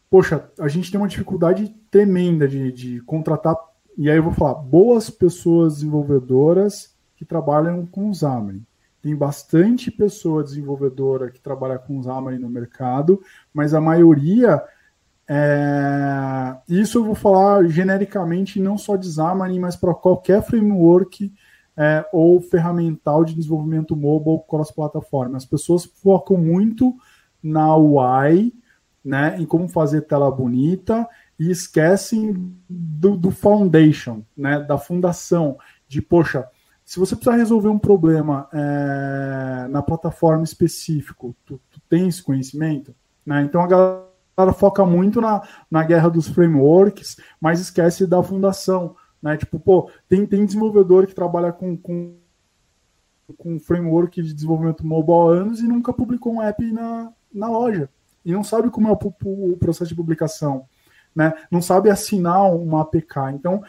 poxa, 0.09 0.49
a 0.59 0.67
gente 0.67 0.91
tem 0.91 0.99
uma 0.99 1.07
dificuldade 1.07 1.69
tremenda 1.91 2.49
de, 2.49 2.73
de 2.73 3.01
contratar, 3.03 3.55
e 3.99 4.09
aí 4.09 4.17
eu 4.17 4.23
vou 4.23 4.33
falar, 4.33 4.55
boas 4.55 5.11
pessoas 5.11 5.75
desenvolvedoras 5.75 6.97
que 7.15 7.27
trabalham 7.27 7.85
com 7.85 8.15
Xamarin. 8.15 8.65
Tem 9.03 9.15
bastante 9.15 9.91
pessoa 9.91 10.43
desenvolvedora 10.43 11.31
que 11.31 11.39
trabalha 11.39 11.79
com 11.79 12.03
Xamarin 12.03 12.39
no 12.39 12.49
mercado, 12.49 13.21
mas 13.53 13.75
a 13.75 13.81
maioria 13.81 14.63
é... 15.29 16.57
Isso 16.67 16.97
eu 16.97 17.05
vou 17.05 17.15
falar 17.15 17.69
genericamente 17.69 18.59
não 18.59 18.79
só 18.79 18.97
de 18.97 19.07
Xamarin, 19.13 19.61
mas 19.61 19.77
para 19.77 19.93
qualquer 19.93 20.43
framework 20.43 21.31
é, 21.77 22.05
ou 22.13 22.41
ferramental 22.41 23.25
de 23.25 23.35
desenvolvimento 23.35 23.97
mobile 23.97 24.41
cross-plataforma. 24.49 25.37
As 25.37 25.45
pessoas 25.45 25.85
focam 25.85 26.37
muito 26.37 26.95
na 27.43 27.77
UI, 27.77 28.53
né, 29.05 29.37
em 29.39 29.47
como 29.47 29.69
fazer 29.69 30.03
tela 30.03 30.31
bonita 30.31 31.09
e 31.39 31.51
esquecem 31.51 32.55
do, 32.69 33.17
do 33.17 33.31
foundation, 33.31 34.23
né, 34.37 34.61
da 34.61 34.77
fundação, 34.77 35.57
de, 35.89 36.03
poxa, 36.03 36.47
se 36.85 36.99
você 36.99 37.15
precisar 37.15 37.37
resolver 37.37 37.69
um 37.69 37.79
problema 37.79 38.49
é, 38.53 39.69
na 39.69 39.81
plataforma 39.81 40.43
específico, 40.43 41.37
tu, 41.47 41.61
tu 41.71 41.81
tem 41.89 42.09
esse 42.09 42.23
conhecimento? 42.23 42.95
Né? 43.25 43.43
Então 43.43 43.63
a 43.63 43.67
galera 43.69 44.53
foca 44.53 44.85
muito 44.85 45.21
na, 45.21 45.41
na 45.71 45.85
guerra 45.85 46.11
dos 46.11 46.27
frameworks, 46.27 47.17
mas 47.41 47.61
esquece 47.61 48.09
da 48.09 48.21
fundação. 48.23 48.97
Né? 49.23 49.37
Tipo, 49.37 49.59
pô, 49.59 49.91
tem, 50.09 50.27
tem 50.27 50.45
desenvolvedor 50.45 51.07
que 51.07 51.15
trabalha 51.15 51.53
com, 51.53 51.77
com, 51.77 52.15
com 53.37 53.59
framework 53.59 54.23
de 54.23 54.33
desenvolvimento 54.33 54.87
mobile 54.87 55.39
há 55.39 55.43
anos 55.43 55.61
e 55.61 55.69
nunca 55.69 55.93
publicou 55.93 56.35
um 56.35 56.43
app 56.43 56.65
na, 56.73 57.13
na 57.33 57.49
loja. 57.49 57.89
E 58.25 58.33
não 58.33 58.45
sabe 58.45 58.71
como 58.71 58.89
é 58.89 58.93
o, 58.93 59.53
o 59.53 59.57
processo 59.57 59.91
de 59.91 59.95
publicação. 59.95 60.65
Né? 61.15 61.33
Não 61.51 61.61
sabe 61.61 61.91
assinar 61.91 62.55
uma 62.55 62.83
APK. 62.83 63.33
Então, 63.35 63.63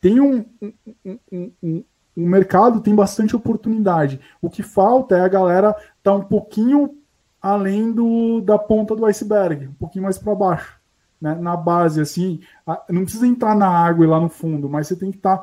tem 0.00 0.20
um, 0.20 0.44
um, 0.62 1.18
um, 1.32 1.52
um 1.62 1.84
o 2.16 2.20
mercado 2.20 2.80
tem 2.80 2.94
bastante 2.94 3.34
oportunidade. 3.34 4.20
O 4.40 4.48
que 4.48 4.62
falta 4.62 5.16
é 5.16 5.20
a 5.20 5.28
galera 5.28 5.70
estar 5.70 5.92
tá 6.04 6.14
um 6.14 6.22
pouquinho 6.22 6.96
além 7.42 7.90
do, 7.90 8.40
da 8.40 8.56
ponta 8.56 8.94
do 8.94 9.04
iceberg, 9.04 9.66
um 9.66 9.74
pouquinho 9.74 10.04
mais 10.04 10.16
para 10.16 10.32
baixo 10.32 10.80
né, 11.20 11.34
na 11.34 11.56
base, 11.56 12.00
assim, 12.00 12.40
não 12.88 13.02
precisa 13.02 13.26
entrar 13.26 13.54
na 13.54 13.68
água 13.68 14.04
e 14.04 14.08
lá 14.08 14.20
no 14.20 14.28
fundo, 14.28 14.68
mas 14.68 14.86
você 14.86 14.96
tem 14.96 15.10
que 15.10 15.18
tá, 15.18 15.40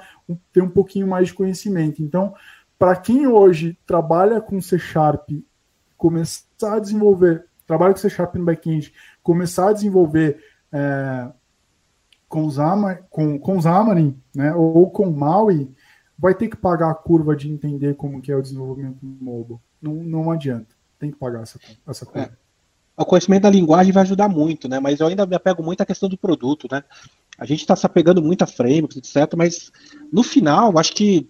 ter 0.52 0.62
um 0.62 0.70
pouquinho 0.70 1.08
mais 1.08 1.28
de 1.28 1.34
conhecimento. 1.34 2.02
Então, 2.02 2.34
para 2.78 2.96
quem 2.96 3.28
hoje 3.28 3.78
trabalha 3.86 4.42
com 4.42 4.62
C 4.62 4.78
Sharp, 4.78 5.30
começar 5.98 6.76
a 6.76 6.80
desenvolver, 6.80 7.46
trabalha 7.66 7.94
com 7.94 8.00
C 8.00 8.10
Sharp 8.10 8.36
no 8.36 8.46
back-end, 8.46 8.94
começar 9.24 9.70
a 9.70 9.74
desenvolver 9.74 10.44
é, 10.72 11.30
com, 12.28 12.50
Xamarin, 12.50 13.00
com, 13.10 13.40
com 13.40 13.62
Xamarin, 13.62 14.20
né, 14.36 14.54
ou 14.54 14.90
com 14.90 15.10
Maui, 15.10 15.72
vai 16.18 16.36
ter 16.36 16.48
que 16.48 16.56
pagar 16.56 16.92
a 16.92 16.96
curva 16.96 17.36
de 17.36 17.52
entender 17.52 17.96
como 17.96 18.22
que 18.22 18.32
é 18.32 18.36
o 18.36 18.42
desenvolvimento 18.42 19.00
mobile. 19.04 19.60
Não, 19.82 19.96
não 19.96 20.32
adianta, 20.32 20.76
tem 21.00 21.12
que 21.12 21.18
pagar 21.18 21.42
essa, 21.42 21.60
essa 21.88 22.06
curva. 22.06 22.32
É 22.32 22.41
o 22.98 23.06
conhecimento 23.06 23.44
da 23.44 23.50
linguagem 23.50 23.92
vai 23.92 24.04
ajudar 24.04 24.28
muito, 24.28 24.68
né? 24.68 24.80
Mas 24.80 25.00
eu 25.00 25.08
ainda 25.08 25.26
me 25.26 25.36
apego 25.36 25.64
muito 25.64 25.82
à 25.82 25.86
questão 25.86 26.10
do 26.10 26.18
produto, 26.18 26.68
né? 26.72 26.84
A 27.38 27.46
gente 27.46 27.62
está 27.62 27.76
se 27.76 27.86
apegando 27.86 28.22
muito 28.22 28.44
a 28.44 28.48
frameworks, 28.48 28.98
etc. 28.98 29.34
Mas 29.36 29.72
no 30.12 30.24
final, 30.24 30.78
acho 30.78 30.94
que 30.94 31.30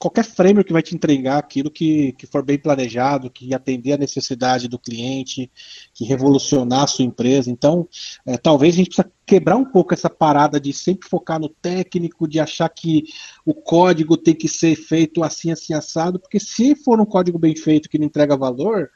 qualquer 0.00 0.24
framework 0.24 0.72
vai 0.72 0.82
te 0.82 0.94
entregar 0.94 1.36
aquilo 1.36 1.70
que, 1.70 2.12
que 2.12 2.26
for 2.26 2.42
bem 2.42 2.58
planejado, 2.58 3.30
que 3.30 3.52
atender 3.52 3.92
a 3.92 3.98
necessidade 3.98 4.66
do 4.66 4.78
cliente, 4.78 5.50
que 5.92 6.06
revolucionar 6.06 6.84
a 6.84 6.86
sua 6.86 7.04
empresa. 7.04 7.50
Então, 7.50 7.86
é, 8.24 8.38
talvez 8.38 8.74
a 8.74 8.78
gente 8.78 8.86
precisa 8.86 9.12
quebrar 9.26 9.56
um 9.56 9.64
pouco 9.64 9.92
essa 9.92 10.08
parada 10.08 10.58
de 10.58 10.72
sempre 10.72 11.06
focar 11.06 11.38
no 11.38 11.50
técnico, 11.50 12.26
de 12.26 12.40
achar 12.40 12.68
que 12.70 13.04
o 13.44 13.52
código 13.52 14.16
tem 14.16 14.34
que 14.34 14.48
ser 14.48 14.74
feito 14.74 15.22
assim, 15.22 15.52
assim, 15.52 15.74
assado, 15.74 16.18
porque 16.18 16.40
se 16.40 16.74
for 16.74 16.98
um 16.98 17.04
código 17.04 17.38
bem 17.38 17.54
feito 17.54 17.90
que 17.90 17.98
não 17.98 18.06
entrega 18.06 18.38
valor, 18.38 18.90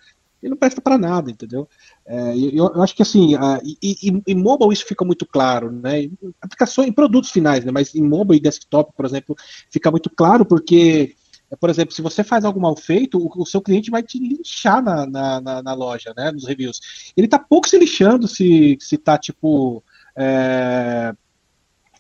ele 0.44 0.50
não 0.50 0.58
presta 0.58 0.80
para 0.80 0.98
nada, 0.98 1.30
entendeu? 1.30 1.66
É, 2.04 2.36
eu, 2.36 2.70
eu, 2.74 2.82
acho 2.82 2.94
que 2.94 3.00
assim, 3.00 3.34
a, 3.34 3.58
e, 3.64 4.22
em 4.26 4.34
mobile 4.34 4.74
isso 4.74 4.84
fica 4.84 5.02
muito 5.02 5.24
claro, 5.24 5.72
né? 5.72 6.10
Aplicações, 6.38 6.88
em 6.88 6.92
produtos 6.92 7.30
finais, 7.30 7.64
né? 7.64 7.72
Mas 7.72 7.94
em 7.94 8.02
mobile 8.02 8.38
e 8.38 8.42
desktop, 8.42 8.92
por 8.94 9.06
exemplo, 9.06 9.34
fica 9.70 9.90
muito 9.90 10.10
claro 10.10 10.44
porque, 10.44 11.16
por 11.58 11.70
exemplo, 11.70 11.94
se 11.94 12.02
você 12.02 12.22
faz 12.22 12.44
algo 12.44 12.60
mal 12.60 12.76
feito, 12.76 13.18
o, 13.18 13.42
o 13.42 13.46
seu 13.46 13.62
cliente 13.62 13.90
vai 13.90 14.02
te 14.02 14.18
linchar 14.18 14.82
na, 14.82 15.06
na, 15.06 15.40
na, 15.40 15.62
na, 15.62 15.72
loja, 15.72 16.12
né? 16.14 16.30
Nos 16.30 16.46
reviews. 16.46 16.78
Ele 17.16 17.26
tá 17.26 17.38
pouco 17.38 17.66
se 17.66 17.78
lixando 17.78 18.28
se, 18.28 18.76
se 18.80 18.98
tá 18.98 19.16
tipo. 19.16 19.82
É, 20.14 21.14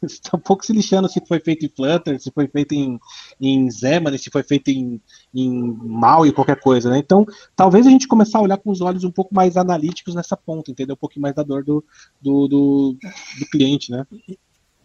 está 0.06 0.30
um 0.36 0.40
pouco 0.40 0.64
se 0.64 0.72
lixando 0.72 1.08
se 1.08 1.20
foi 1.26 1.40
feito 1.40 1.66
em 1.66 1.68
Flutter, 1.68 2.20
se 2.20 2.30
foi 2.30 2.46
feito 2.48 2.72
em, 2.72 2.98
em 3.40 3.70
Xamarin, 3.70 4.18
se 4.18 4.30
foi 4.30 4.42
feito 4.42 4.68
em, 4.68 5.00
em 5.34 5.76
Mal 5.82 6.26
e 6.26 6.32
qualquer 6.32 6.60
coisa, 6.60 6.90
né? 6.90 6.98
Então, 6.98 7.26
talvez 7.56 7.86
a 7.86 7.90
gente 7.90 8.08
começar 8.08 8.38
a 8.38 8.42
olhar 8.42 8.58
com 8.58 8.70
os 8.70 8.80
olhos 8.80 9.04
um 9.04 9.10
pouco 9.10 9.34
mais 9.34 9.56
analíticos 9.56 10.14
nessa 10.14 10.36
ponta, 10.36 10.70
entendeu? 10.70 10.94
Um 10.94 10.98
pouquinho 10.98 11.22
mais 11.22 11.34
da 11.34 11.42
dor 11.42 11.64
do, 11.64 11.84
do, 12.20 12.48
do, 12.48 12.96
do 13.38 13.46
cliente, 13.50 13.90
né? 13.90 14.06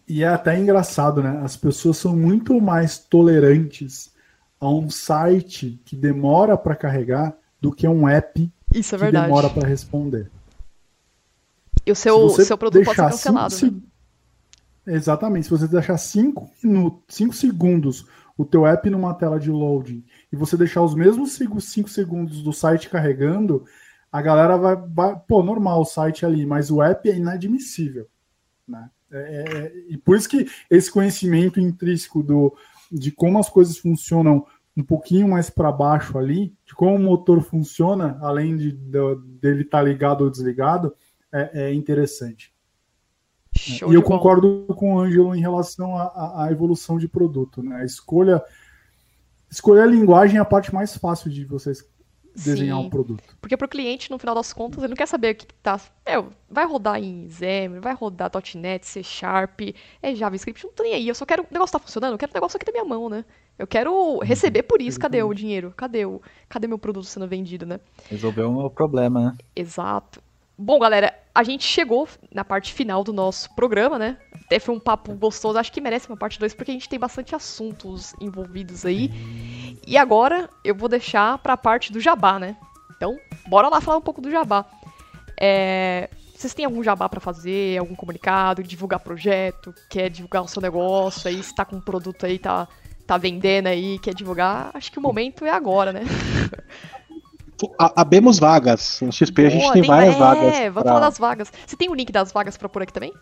E 0.08 0.24
é 0.24 0.28
até 0.28 0.58
engraçado, 0.58 1.22
né? 1.22 1.40
As 1.44 1.56
pessoas 1.56 1.96
são 1.96 2.16
muito 2.16 2.60
mais 2.60 2.98
tolerantes 2.98 4.10
a 4.60 4.68
um 4.68 4.90
site 4.90 5.80
que 5.84 5.96
demora 5.96 6.56
para 6.56 6.76
carregar 6.76 7.34
do 7.60 7.72
que 7.72 7.86
a 7.86 7.90
um 7.90 8.08
app 8.08 8.50
Isso 8.74 8.94
é 8.94 8.98
que 8.98 9.04
verdade. 9.04 9.26
demora 9.26 9.48
para 9.48 9.66
responder. 9.66 10.30
E 11.86 11.92
o 11.92 11.96
seu, 11.96 12.28
seu 12.30 12.58
produto 12.58 12.84
pode 12.84 12.96
ser 12.96 13.02
cancelado. 13.02 13.54
Cinco, 13.54 13.76
né? 13.76 13.82
Exatamente. 14.94 15.44
Se 15.44 15.50
você 15.50 15.68
deixar 15.68 15.96
5 15.96 16.50
minutos, 16.62 17.02
5 17.08 17.34
segundos 17.34 18.06
o 18.36 18.44
teu 18.44 18.66
app 18.66 18.88
numa 18.88 19.14
tela 19.14 19.38
de 19.38 19.50
loading 19.50 20.02
e 20.32 20.36
você 20.36 20.56
deixar 20.56 20.82
os 20.82 20.94
mesmos 20.94 21.32
5 21.32 21.88
segundos 21.88 22.42
do 22.42 22.52
site 22.52 22.88
carregando, 22.88 23.64
a 24.10 24.22
galera 24.22 24.56
vai, 24.56 24.76
vai, 24.76 25.20
pô, 25.28 25.42
normal 25.42 25.82
o 25.82 25.84
site 25.84 26.24
ali, 26.24 26.46
mas 26.46 26.70
o 26.70 26.82
app 26.82 27.08
é 27.08 27.16
inadmissível, 27.16 28.08
né? 28.66 28.90
É, 29.12 29.18
é, 29.18 29.72
e 29.88 29.96
por 29.98 30.16
isso 30.16 30.28
que 30.28 30.46
esse 30.70 30.90
conhecimento 30.90 31.60
intrínseco 31.60 32.22
do, 32.22 32.56
de 32.90 33.10
como 33.10 33.38
as 33.38 33.48
coisas 33.48 33.76
funcionam 33.76 34.46
um 34.76 34.84
pouquinho 34.84 35.28
mais 35.28 35.50
para 35.50 35.70
baixo 35.70 36.16
ali, 36.16 36.54
de 36.64 36.74
como 36.74 36.94
o 36.94 36.98
motor 36.98 37.42
funciona, 37.42 38.18
além 38.22 38.56
de, 38.56 38.72
de 38.72 39.16
dele 39.40 39.62
estar 39.62 39.78
tá 39.78 39.84
ligado 39.84 40.22
ou 40.22 40.30
desligado, 40.30 40.94
é, 41.32 41.64
é 41.64 41.74
interessante. 41.74 42.52
Show 43.60 43.92
e 43.92 43.94
eu 43.94 44.02
concordo 44.02 44.66
com 44.76 44.94
o 44.94 45.00
Ângelo 45.00 45.34
em 45.34 45.40
relação 45.40 45.96
à, 45.96 46.48
evolução 46.50 46.98
de 46.98 47.06
produto. 47.06 47.62
Né? 47.62 47.76
A 47.76 47.84
escolha, 47.84 48.42
escolher 49.50 49.82
a 49.82 49.86
linguagem 49.86 50.38
é 50.38 50.40
a 50.40 50.44
parte 50.44 50.72
mais 50.74 50.96
fácil 50.96 51.30
de 51.30 51.44
vocês 51.44 51.84
desenhar 52.34 52.78
Sim, 52.78 52.86
um 52.86 52.90
produto. 52.90 53.22
Porque 53.40 53.56
para 53.56 53.66
o 53.66 53.68
cliente, 53.68 54.10
no 54.10 54.18
final 54.18 54.34
das 54.34 54.52
contas, 54.52 54.78
ele 54.78 54.88
não 54.88 54.96
quer 54.96 55.06
saber 55.06 55.34
o 55.34 55.36
que 55.36 55.46
tá. 55.62 55.80
É, 56.06 56.14
vai 56.48 56.66
rodar 56.66 57.02
em 57.02 57.28
Xamarin, 57.28 57.80
vai 57.80 57.94
rodar 57.94 58.30
.NET, 58.54 58.86
C 58.86 59.02
Sharp, 59.02 59.60
é 60.02 60.14
JavaScript, 60.14 60.64
não 60.64 60.72
tô 60.72 60.82
nem 60.82 60.94
aí. 60.94 61.08
Eu 61.08 61.14
só 61.14 61.26
quero. 61.26 61.42
O 61.42 61.46
negócio 61.50 61.72
tá 61.72 61.78
funcionando, 61.78 62.12
eu 62.12 62.18
quero 62.18 62.32
o 62.32 62.34
negócio 62.34 62.56
aqui 62.56 62.66
na 62.66 62.72
minha 62.72 62.84
mão, 62.84 63.08
né? 63.08 63.24
Eu 63.58 63.66
quero 63.66 63.92
uhum. 63.92 64.18
receber 64.20 64.62
por 64.62 64.80
isso. 64.80 64.98
Cadê 64.98 65.22
o 65.22 65.34
dinheiro? 65.34 65.72
Cadê 65.76 66.06
o, 66.06 66.22
cadê 66.48 66.66
meu 66.66 66.78
produto 66.78 67.04
sendo 67.04 67.28
vendido, 67.28 67.66
né? 67.66 67.78
Resolver 68.08 68.44
um 68.44 68.68
problema, 68.70 69.20
né? 69.20 69.36
Exato. 69.54 70.22
Bom, 70.62 70.78
galera, 70.78 71.14
a 71.34 71.42
gente 71.42 71.64
chegou 71.64 72.06
na 72.30 72.44
parte 72.44 72.74
final 72.74 73.02
do 73.02 73.14
nosso 73.14 73.48
programa, 73.54 73.98
né? 73.98 74.18
Até 74.44 74.58
foi 74.58 74.74
um 74.74 74.78
papo 74.78 75.14
gostoso, 75.14 75.58
acho 75.58 75.72
que 75.72 75.80
merece 75.80 76.06
uma 76.06 76.18
parte 76.18 76.38
2, 76.38 76.52
porque 76.52 76.70
a 76.70 76.74
gente 76.74 76.86
tem 76.86 76.98
bastante 76.98 77.34
assuntos 77.34 78.12
envolvidos 78.20 78.84
aí. 78.84 79.10
E 79.86 79.96
agora 79.96 80.50
eu 80.62 80.74
vou 80.74 80.86
deixar 80.86 81.38
para 81.38 81.54
a 81.54 81.56
parte 81.56 81.90
do 81.90 81.98
jabá, 81.98 82.38
né? 82.38 82.58
Então, 82.94 83.16
bora 83.48 83.70
lá 83.70 83.80
falar 83.80 83.96
um 83.96 84.02
pouco 84.02 84.20
do 84.20 84.30
jabá. 84.30 84.66
É... 85.40 86.10
Vocês 86.36 86.52
têm 86.52 86.66
algum 86.66 86.84
jabá 86.84 87.08
para 87.08 87.20
fazer, 87.20 87.78
algum 87.78 87.94
comunicado, 87.94 88.62
divulgar 88.62 89.00
projeto, 89.00 89.74
quer 89.88 90.10
divulgar 90.10 90.42
o 90.42 90.48
seu 90.48 90.60
negócio 90.60 91.26
aí, 91.26 91.42
se 91.42 91.54
tá 91.54 91.64
com 91.64 91.76
um 91.76 91.80
produto 91.80 92.26
aí, 92.26 92.38
tá, 92.38 92.68
tá 93.06 93.16
vendendo 93.16 93.68
aí, 93.68 93.98
quer 93.98 94.12
divulgar? 94.12 94.70
Acho 94.74 94.92
que 94.92 94.98
o 94.98 95.02
momento 95.02 95.42
é 95.42 95.50
agora, 95.50 95.90
né? 95.90 96.02
abemos 97.78 98.38
vagas. 98.38 99.00
No 99.00 99.12
XP 99.12 99.32
Boa, 99.32 99.48
a 99.48 99.50
gente 99.50 99.72
tem, 99.72 99.82
várias 99.82 100.14
é, 100.14 100.18
vagas. 100.18 100.54
É, 100.54 100.70
vamos 100.70 100.82
pra... 100.82 100.92
falar 100.92 101.00
das 101.00 101.18
vagas. 101.18 101.52
Você 101.66 101.76
tem 101.76 101.88
o 101.88 101.94
link 101.94 102.12
das 102.12 102.32
vagas 102.32 102.56
para 102.56 102.68
por 102.68 102.82
aqui 102.82 102.92
também? 102.92 103.12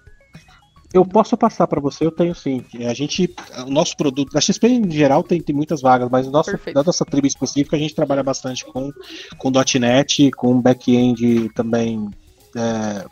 Eu 0.92 1.04
posso 1.04 1.36
passar 1.36 1.66
para 1.66 1.80
você, 1.80 2.06
eu 2.06 2.10
tenho 2.10 2.34
sim. 2.34 2.64
A 2.88 2.94
gente, 2.94 3.34
o 3.66 3.70
nosso 3.70 3.94
produto, 3.94 4.36
a 4.36 4.40
XP 4.40 4.68
em 4.68 4.90
geral 4.90 5.22
tem, 5.22 5.38
tem 5.38 5.54
muitas 5.54 5.82
vagas, 5.82 6.08
mas 6.10 6.26
nosso, 6.28 6.52
na 6.74 6.82
nossa 6.82 7.04
tribo 7.04 7.26
específica 7.26 7.76
a 7.76 7.78
gente 7.78 7.94
trabalha 7.94 8.22
bastante 8.22 8.64
com, 8.64 8.90
com 9.36 9.50
.NET, 9.78 10.30
com 10.30 10.58
back-end 10.62 11.50
também, 11.50 12.08
é, 12.56 13.04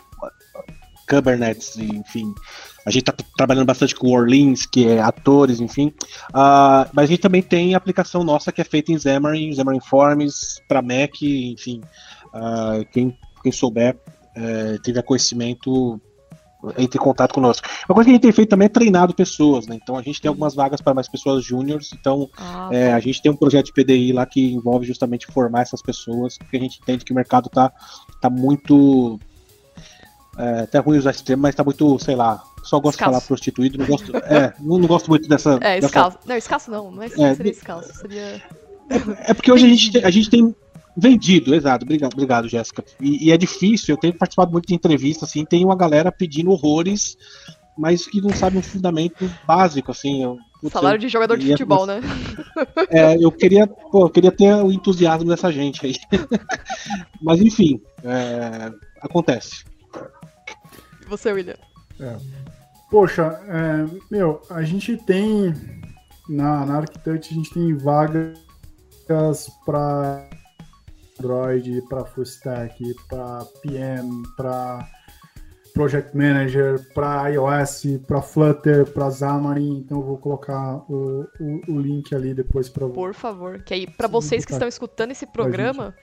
Kubernetes, 1.06 1.76
enfim. 1.76 2.34
A 2.86 2.90
gente 2.90 3.02
está 3.02 3.12
trabalhando 3.36 3.66
bastante 3.66 3.96
com 3.96 4.12
Orleans, 4.12 4.64
que 4.64 4.86
é 4.86 5.00
atores, 5.00 5.60
enfim. 5.60 5.88
Uh, 6.30 6.88
mas 6.92 7.04
a 7.04 7.06
gente 7.06 7.20
também 7.20 7.42
tem 7.42 7.74
aplicação 7.74 8.22
nossa 8.22 8.52
que 8.52 8.60
é 8.60 8.64
feita 8.64 8.92
em 8.92 8.98
Xamarin, 8.98 9.52
Xamarin 9.52 9.80
Forms, 9.80 10.62
para 10.68 10.80
Mac, 10.80 11.20
enfim. 11.20 11.80
Uh, 12.26 12.86
quem, 12.92 13.18
quem 13.42 13.50
souber, 13.50 13.96
uh, 14.36 14.80
tiver 14.82 15.02
conhecimento, 15.02 16.00
entre 16.78 16.96
em 16.96 17.02
contato 17.02 17.34
conosco. 17.34 17.66
Uma 17.88 17.94
coisa 17.94 18.06
que 18.06 18.10
a 18.10 18.14
gente 18.14 18.22
tem 18.22 18.32
feito 18.32 18.50
também 18.50 18.66
é 18.66 18.68
treinado 18.68 19.12
pessoas, 19.14 19.66
né? 19.66 19.76
Então 19.82 19.96
a 19.96 20.02
gente 20.02 20.20
tem 20.20 20.28
algumas 20.28 20.54
vagas 20.54 20.80
para 20.80 20.94
mais 20.94 21.08
pessoas 21.08 21.44
júniores. 21.44 21.90
Então 21.92 22.30
ah, 22.36 22.68
é, 22.72 22.92
a 22.92 23.00
gente 23.00 23.20
tem 23.20 23.32
um 23.32 23.36
projeto 23.36 23.66
de 23.66 23.72
PDI 23.72 24.12
lá 24.12 24.24
que 24.24 24.52
envolve 24.52 24.86
justamente 24.86 25.26
formar 25.26 25.62
essas 25.62 25.82
pessoas, 25.82 26.38
porque 26.38 26.56
a 26.56 26.60
gente 26.60 26.78
entende 26.80 27.04
que 27.04 27.12
o 27.12 27.16
mercado 27.16 27.46
está 27.46 27.72
tá 28.20 28.30
muito 28.30 29.18
é, 30.38 30.60
até 30.60 30.78
ruim 30.78 30.98
usar 30.98 31.10
esse 31.10 31.24
termo, 31.24 31.42
mas 31.42 31.54
tá 31.54 31.64
muito, 31.64 31.98
sei 31.98 32.14
lá, 32.14 32.42
só 32.66 32.80
gosto 32.80 32.98
de 32.98 33.04
falar 33.04 33.20
prostituído, 33.20 33.78
não 33.78 33.86
gosto, 33.86 34.16
é, 34.16 34.52
não, 34.60 34.78
não 34.78 34.88
gosto 34.88 35.08
muito 35.08 35.28
dessa. 35.28 35.58
É, 35.62 35.78
escasso. 35.78 36.16
Dessa... 36.16 36.28
Não, 36.28 36.36
escasso 36.36 36.70
não, 36.70 36.90
não 36.90 37.02
é, 37.02 37.06
é 37.06 37.34
seria 37.34 37.52
escasso, 37.52 37.94
seria. 37.94 38.42
É, 38.90 39.30
é 39.30 39.34
porque 39.34 39.50
hoje 39.52 39.66
a 39.66 39.68
gente, 39.68 40.04
a 40.04 40.10
gente 40.10 40.30
tem 40.30 40.54
vendido, 40.96 41.54
exato, 41.54 41.84
obrigado, 41.84 42.12
obrigado 42.12 42.48
Jéssica. 42.48 42.84
E, 43.00 43.28
e, 43.28 43.32
é 43.32 43.36
difícil, 43.36 43.94
eu 43.94 43.98
tenho 43.98 44.14
participado 44.14 44.50
muito 44.50 44.66
de 44.66 44.74
entrevistas, 44.74 45.28
assim, 45.28 45.44
tem 45.44 45.64
uma 45.64 45.76
galera 45.76 46.10
pedindo 46.10 46.50
horrores, 46.50 47.16
mas 47.78 48.06
que 48.06 48.20
não 48.20 48.30
sabe 48.30 48.58
um 48.58 48.62
fundamento 48.62 49.30
básico, 49.46 49.90
assim. 49.90 50.22
Eu, 50.22 50.38
Salário 50.70 50.98
de 50.98 51.08
jogador 51.08 51.38
de 51.38 51.48
futebol, 51.48 51.86
né? 51.86 52.00
É, 52.88 53.16
eu 53.22 53.30
queria, 53.30 53.66
pô, 53.66 54.06
eu 54.06 54.10
queria 54.10 54.32
ter 54.32 54.54
o 54.54 54.72
entusiasmo 54.72 55.28
dessa 55.28 55.52
gente 55.52 55.84
aí. 55.84 55.94
mas 57.20 57.40
enfim, 57.40 57.80
é, 58.02 58.72
acontece. 59.00 59.64
E 61.02 61.08
você, 61.08 61.32
William? 61.32 61.56
É. 62.00 62.16
Poxa, 62.90 63.40
é, 63.48 64.00
meu, 64.10 64.40
a 64.48 64.62
gente 64.62 64.96
tem 64.96 65.52
na, 66.28 66.64
na 66.64 66.76
Architect, 66.78 67.32
a 67.32 67.36
gente 67.36 67.52
tem 67.52 67.74
vagas 67.74 68.38
para 69.64 70.28
Android, 71.18 71.82
para 71.88 72.04
Full 72.04 72.24
Stack, 72.24 72.94
para 73.08 73.44
PM, 73.62 74.22
para 74.36 74.88
Project 75.72 76.16
Manager, 76.16 76.80
para 76.94 77.28
iOS, 77.28 77.82
para 78.06 78.22
Flutter, 78.22 78.86
para 78.86 79.10
Xamarin. 79.10 79.78
Então 79.78 79.98
eu 79.98 80.04
vou 80.04 80.18
colocar 80.18 80.76
o, 80.90 81.26
o, 81.40 81.72
o 81.72 81.80
link 81.80 82.14
ali 82.14 82.32
depois 82.32 82.68
para 82.68 82.88
Por 82.88 83.14
favor, 83.14 83.62
que 83.62 83.74
aí 83.74 83.86
para 83.86 84.08
vocês 84.08 84.44
que 84.44 84.52
estão 84.52 84.68
escutando 84.68 85.10
esse 85.10 85.26
programa, 85.26 85.94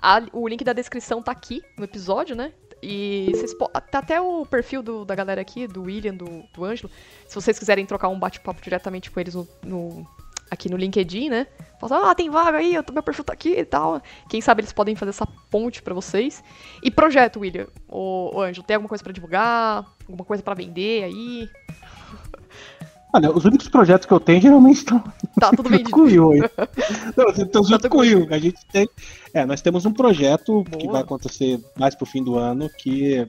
a, 0.00 0.22
o 0.32 0.46
link 0.46 0.62
da 0.62 0.72
descrição 0.72 1.22
tá 1.22 1.32
aqui 1.32 1.62
no 1.76 1.84
episódio, 1.84 2.36
né? 2.36 2.52
E 2.82 3.30
vocês 3.32 3.54
tá 3.90 3.98
até 3.98 4.20
o 4.20 4.46
perfil 4.46 4.82
do, 4.82 5.04
da 5.04 5.14
galera 5.14 5.40
aqui, 5.40 5.66
do 5.66 5.82
William, 5.82 6.14
do, 6.14 6.44
do 6.52 6.64
Ângelo. 6.64 6.90
Se 7.26 7.34
vocês 7.34 7.58
quiserem 7.58 7.84
trocar 7.84 8.08
um 8.08 8.18
bate-papo 8.18 8.62
diretamente 8.62 9.10
com 9.10 9.18
eles 9.18 9.34
no, 9.34 9.48
no, 9.64 10.06
aqui 10.50 10.70
no 10.70 10.76
LinkedIn, 10.76 11.28
né? 11.28 11.46
Fala, 11.80 12.10
ah, 12.10 12.14
tem 12.14 12.30
vaga 12.30 12.58
aí, 12.58 12.72
meu 12.92 13.02
perfil 13.02 13.24
tá 13.24 13.32
aqui 13.32 13.50
e 13.50 13.64
tal. 13.64 14.00
Quem 14.28 14.40
sabe 14.40 14.60
eles 14.60 14.72
podem 14.72 14.96
fazer 14.96 15.10
essa 15.10 15.26
ponte 15.50 15.82
para 15.82 15.94
vocês. 15.94 16.42
E 16.82 16.90
projeto, 16.90 17.40
William, 17.40 17.66
o, 17.88 18.36
o 18.36 18.40
Ângelo, 18.40 18.66
tem 18.66 18.76
alguma 18.76 18.88
coisa 18.88 19.02
para 19.02 19.12
divulgar? 19.12 19.84
Alguma 20.06 20.24
coisa 20.24 20.42
para 20.42 20.54
vender 20.54 21.04
aí? 21.04 21.48
Olha, 23.12 23.32
os 23.32 23.44
únicos 23.44 23.68
projetos 23.68 24.06
que 24.06 24.12
eu 24.12 24.20
tenho 24.20 24.40
geralmente 24.40 24.78
estão. 24.78 25.02
Tá 25.40 25.50
tudo 25.50 25.70
com 25.90 26.00
o 26.00 26.04
Will. 26.04 26.30
Não, 27.16 27.28
estão 27.30 27.64
junto 27.64 27.80
tá 27.80 27.88
com 27.88 27.98
o 27.98 28.00
Will. 28.00 28.26
A 28.30 28.38
gente 28.38 28.58
tem. 28.70 28.88
É, 29.32 29.46
nós 29.46 29.62
temos 29.62 29.86
um 29.86 29.92
projeto 29.92 30.64
Boa. 30.64 30.78
que 30.78 30.86
vai 30.88 31.00
acontecer 31.00 31.60
mais 31.78 31.94
pro 31.94 32.06
fim 32.06 32.22
do 32.22 32.36
ano, 32.36 32.68
que, 32.78 33.16
é, 33.16 33.26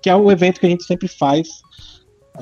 que 0.00 0.10
é 0.10 0.14
o 0.14 0.30
evento 0.30 0.60
que 0.60 0.66
a 0.66 0.68
gente 0.68 0.84
sempre 0.84 1.08
faz, 1.08 1.48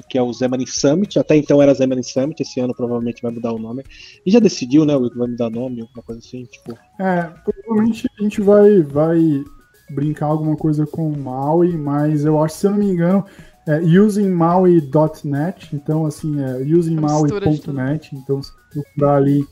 que 0.09 0.18
é 0.18 0.22
o 0.22 0.33
Xamarin 0.33 0.66
Summit. 0.66 1.18
Até 1.18 1.37
então 1.37 1.62
era 1.62 1.74
Xamarin 1.74 2.03
Summit, 2.03 2.43
esse 2.43 2.61
ano 2.61 2.74
provavelmente 2.74 3.22
vai 3.22 3.33
mudar 3.33 3.53
o 3.53 3.59
nome. 3.59 3.83
E 4.24 4.31
já 4.31 4.39
decidiu, 4.39 4.85
né, 4.85 4.95
Will, 4.97 5.11
que 5.11 5.18
vai 5.18 5.29
mudar 5.29 5.47
o 5.47 5.51
nome, 5.51 5.81
alguma 5.81 6.03
coisa 6.03 6.20
assim, 6.20 6.45
tipo. 6.45 6.79
É, 7.01 7.33
provavelmente 7.45 8.11
a 8.18 8.22
gente 8.22 8.43
vai, 8.43 8.83
vai 8.83 9.45
brincar 9.91 10.27
alguma 10.27 10.57
coisa 10.57 10.87
com 10.87 11.09
o 11.09 11.18
Maui, 11.18 11.77
mas 11.77 12.24
eu 12.24 12.43
acho, 12.43 12.57
se 12.57 12.66
eu 12.66 12.72
não 12.72 12.79
me 12.79 12.87
engano, 12.87 13.24
é 13.66 13.78
usingmaui.net, 13.80 15.74
então 15.74 16.06
assim, 16.06 16.40
é 16.40 16.58
usingmaui.net, 16.74 18.14
então 18.14 18.42
se 18.42 18.52
procurar 18.72 19.16
ali, 19.16 19.46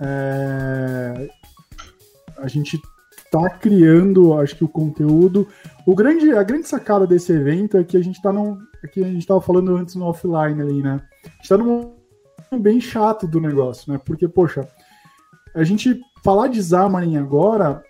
é, 0.00 1.28
a 2.38 2.46
gente 2.46 2.80
está 3.24 3.50
criando, 3.50 4.34
acho 4.38 4.56
que 4.56 4.64
o 4.64 4.68
conteúdo. 4.68 5.46
O 5.84 5.94
grande, 5.94 6.32
a 6.32 6.42
grande 6.42 6.68
sacada 6.68 7.06
desse 7.06 7.32
evento 7.32 7.76
é 7.76 7.84
que 7.84 7.96
a 7.96 8.02
gente 8.02 8.16
está 8.16 8.32
num, 8.32 8.58
é 8.82 8.86
que 8.86 9.02
a 9.02 9.06
gente 9.06 9.18
estava 9.18 9.40
falando 9.40 9.76
antes 9.76 9.94
no 9.94 10.06
offline 10.06 10.60
ali, 10.60 10.82
né? 10.82 11.00
A 11.24 11.28
gente 11.28 11.42
está 11.42 11.58
num 11.58 11.92
bem 12.60 12.80
chato 12.80 13.26
do 13.26 13.40
negócio, 13.40 13.92
né? 13.92 14.00
Porque, 14.04 14.28
poxa, 14.28 14.66
a 15.54 15.64
gente 15.64 16.00
falar 16.24 16.48
de 16.48 16.62
Xamarin 16.62 17.16
agora 17.16 17.82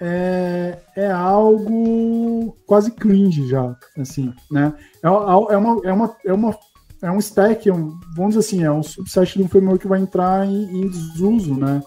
é, 0.00 0.78
é 0.96 1.10
algo 1.10 2.56
quase 2.66 2.90
cringe 2.90 3.46
já, 3.46 3.76
assim, 3.98 4.32
né? 4.50 4.72
É, 5.02 5.06
é, 5.06 5.10
uma, 5.10 5.52
é, 5.84 5.92
uma, 5.92 6.16
é, 6.24 6.32
uma, 6.32 6.58
é 7.02 7.10
um 7.10 7.18
stack, 7.18 7.68
é 7.68 7.74
um, 7.74 8.00
vamos 8.16 8.34
dizer 8.34 8.46
assim, 8.46 8.64
é 8.64 8.70
um 8.72 8.82
subset 8.82 9.36
de 9.36 9.44
um 9.44 9.48
framework 9.48 9.82
que 9.82 9.88
vai 9.88 10.00
entrar 10.00 10.46
em, 10.46 10.80
em 10.80 10.88
desuso, 10.88 11.54
né? 11.54 11.82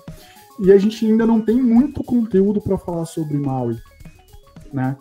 E 0.60 0.72
a 0.72 0.78
gente 0.78 1.04
ainda 1.06 1.26
não 1.26 1.42
tem 1.42 1.60
muito 1.60 2.04
conteúdo 2.04 2.62
para 2.62 2.78
falar 2.78 3.06
sobre 3.06 3.36
Maui, 3.36 3.80
né? 4.72 4.96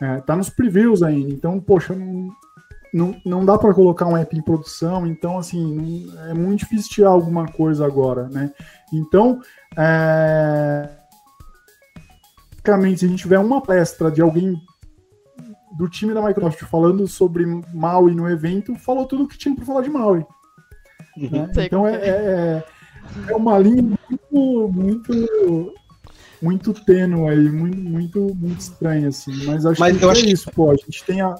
É, 0.00 0.20
tá 0.20 0.34
nos 0.34 0.50
previews 0.50 1.02
ainda, 1.02 1.30
então, 1.30 1.60
poxa, 1.60 1.94
não, 1.94 2.28
não, 2.92 3.16
não 3.24 3.44
dá 3.44 3.56
para 3.56 3.74
colocar 3.74 4.06
um 4.06 4.16
app 4.16 4.36
em 4.36 4.42
produção, 4.42 5.06
então, 5.06 5.38
assim, 5.38 5.74
não, 5.74 6.24
é 6.26 6.34
muito 6.34 6.60
difícil 6.60 6.90
tirar 6.90 7.10
alguma 7.10 7.46
coisa 7.46 7.86
agora, 7.86 8.28
né? 8.28 8.52
Então, 8.92 9.40
é, 9.76 10.88
basicamente, 12.68 13.00
se 13.00 13.06
a 13.06 13.08
gente 13.08 13.22
tiver 13.22 13.38
uma 13.38 13.60
palestra 13.62 14.10
de 14.10 14.20
alguém 14.20 14.60
do 15.76 15.88
time 15.88 16.12
da 16.12 16.22
Microsoft 16.22 16.62
falando 16.64 17.06
sobre 17.06 17.44
Maui 17.72 18.14
no 18.14 18.28
evento, 18.28 18.74
falou 18.76 19.06
tudo 19.06 19.24
o 19.24 19.28
que 19.28 19.38
tinha 19.38 19.54
para 19.54 19.64
falar 19.64 19.82
de 19.82 19.90
Maui. 19.90 20.24
Uhum. 21.16 21.30
Né? 21.30 21.50
Então 21.58 21.86
é, 21.86 21.94
é, 21.94 22.08
é, 22.08 22.64
é 23.32 23.36
uma 23.36 23.58
linha 23.58 23.82
muito, 23.82 24.68
muito, 24.72 25.72
muito 26.42 26.74
tênue 26.84 27.28
aí, 27.28 27.48
muito, 27.50 27.78
muito, 27.78 28.34
muito 28.34 28.60
estranha, 28.60 29.08
assim. 29.08 29.32
Mas 29.46 29.64
acho 29.64 29.80
Mas 29.80 29.96
que 29.96 30.04
eu 30.04 30.08
é 30.08 30.12
acho 30.12 30.24
que- 30.24 30.32
isso, 30.32 30.50
pô. 30.52 30.70
A 30.70 30.76
gente 30.76 31.04
tem 31.04 31.20
a. 31.20 31.34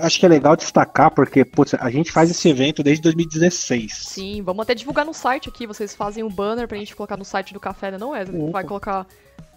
Acho 0.00 0.20
que 0.20 0.26
é 0.26 0.28
legal 0.28 0.54
destacar, 0.54 1.10
porque 1.10 1.44
putz, 1.44 1.74
a 1.74 1.90
gente 1.90 2.12
faz 2.12 2.30
esse 2.30 2.48
evento 2.48 2.82
desde 2.82 3.02
2016. 3.02 3.92
Sim, 3.92 4.42
vamos 4.42 4.62
até 4.62 4.74
divulgar 4.74 5.04
no 5.06 5.14
site 5.14 5.48
aqui. 5.48 5.66
Vocês 5.66 5.94
fazem 5.94 6.22
um 6.22 6.28
banner 6.28 6.68
pra 6.68 6.76
gente 6.76 6.94
colocar 6.94 7.16
no 7.16 7.24
site 7.24 7.54
do 7.54 7.60
café, 7.60 7.90
né, 7.90 7.98
não, 7.98 8.10
Wesley? 8.10 8.42
Opa. 8.42 8.52
Vai 8.52 8.64
colocar 8.64 9.06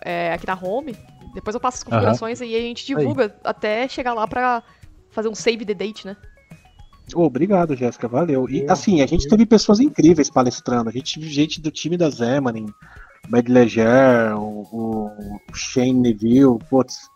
é, 0.01 0.31
aqui 0.31 0.47
na 0.47 0.57
home. 0.57 0.95
Depois 1.33 1.53
eu 1.53 1.59
passo 1.59 1.77
as 1.77 1.83
configurações 1.83 2.39
e 2.39 2.43
aí 2.45 2.55
a 2.55 2.61
gente 2.61 2.85
divulga 2.85 3.35
até 3.43 3.87
chegar 3.87 4.13
lá 4.13 4.27
pra 4.27 4.63
fazer 5.11 5.27
um 5.27 5.35
save 5.35 5.65
the 5.65 5.73
date, 5.73 6.05
né? 6.05 6.15
Obrigado, 7.13 7.75
Jéssica, 7.75 8.07
valeu. 8.07 8.49
E 8.49 8.65
assim, 8.69 9.01
a 9.01 9.07
gente 9.07 9.27
teve 9.27 9.45
pessoas 9.45 9.79
incríveis 9.79 10.29
palestrando. 10.29 10.89
A 10.89 10.93
gente 10.93 11.19
teve 11.19 11.29
gente 11.29 11.61
do 11.61 11.71
time 11.71 11.97
da 11.97 12.09
Zemanin, 12.09 12.67
Bad 13.29 13.51
Leger, 13.51 14.37
o, 14.37 14.61
o 14.71 15.55
Shane 15.55 15.93
Neville, 15.93 16.57
putz, 16.69 17.09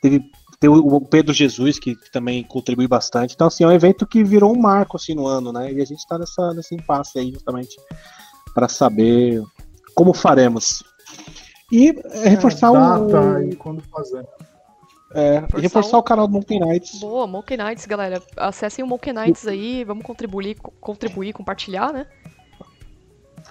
teve, 0.00 0.22
teve 0.62 0.74
o 0.74 1.00
Pedro 1.00 1.32
Jesus, 1.34 1.78
que 1.78 1.96
também 2.10 2.42
contribui 2.44 2.86
bastante. 2.86 3.34
Então, 3.34 3.48
assim, 3.48 3.64
é 3.64 3.66
um 3.66 3.72
evento 3.72 4.06
que 4.06 4.22
virou 4.24 4.54
um 4.56 4.58
marco 4.60 4.96
assim, 4.96 5.14
no 5.14 5.26
ano, 5.26 5.52
né? 5.52 5.72
E 5.72 5.82
a 5.82 5.84
gente 5.84 6.06
tá 6.06 6.16
nessa, 6.18 6.54
nesse 6.54 6.74
impasse 6.74 7.18
aí, 7.18 7.30
justamente, 7.32 7.76
para 8.54 8.68
saber 8.68 9.42
como 9.94 10.14
faremos. 10.14 10.82
E 11.70 11.88
é, 12.04 12.28
reforçar 12.28 12.70
data 12.72 13.20
o. 13.38 13.42
e 13.42 13.56
quando 13.56 13.82
fazer. 13.82 14.24
É, 15.14 15.40
Reforçar 15.40 15.60
reforçar 15.60 15.96
o- 15.96 16.00
o 16.00 16.02
canal 16.02 16.26
do 16.26 16.32
Monkey 16.34 16.58
Nights. 16.58 17.00
Boa, 17.00 17.26
Monkey 17.26 17.56
Nights, 17.56 17.84
galera. 17.84 18.22
Acessem 18.36 18.82
o 18.84 18.88
Monkey 18.88 19.12
Nights 19.12 19.46
aí, 19.46 19.84
vamos 19.84 20.04
contribuir, 20.04 20.54
co- 20.54 20.72
contribuir, 20.80 21.32
compartilhar, 21.34 21.92
né? 21.92 22.06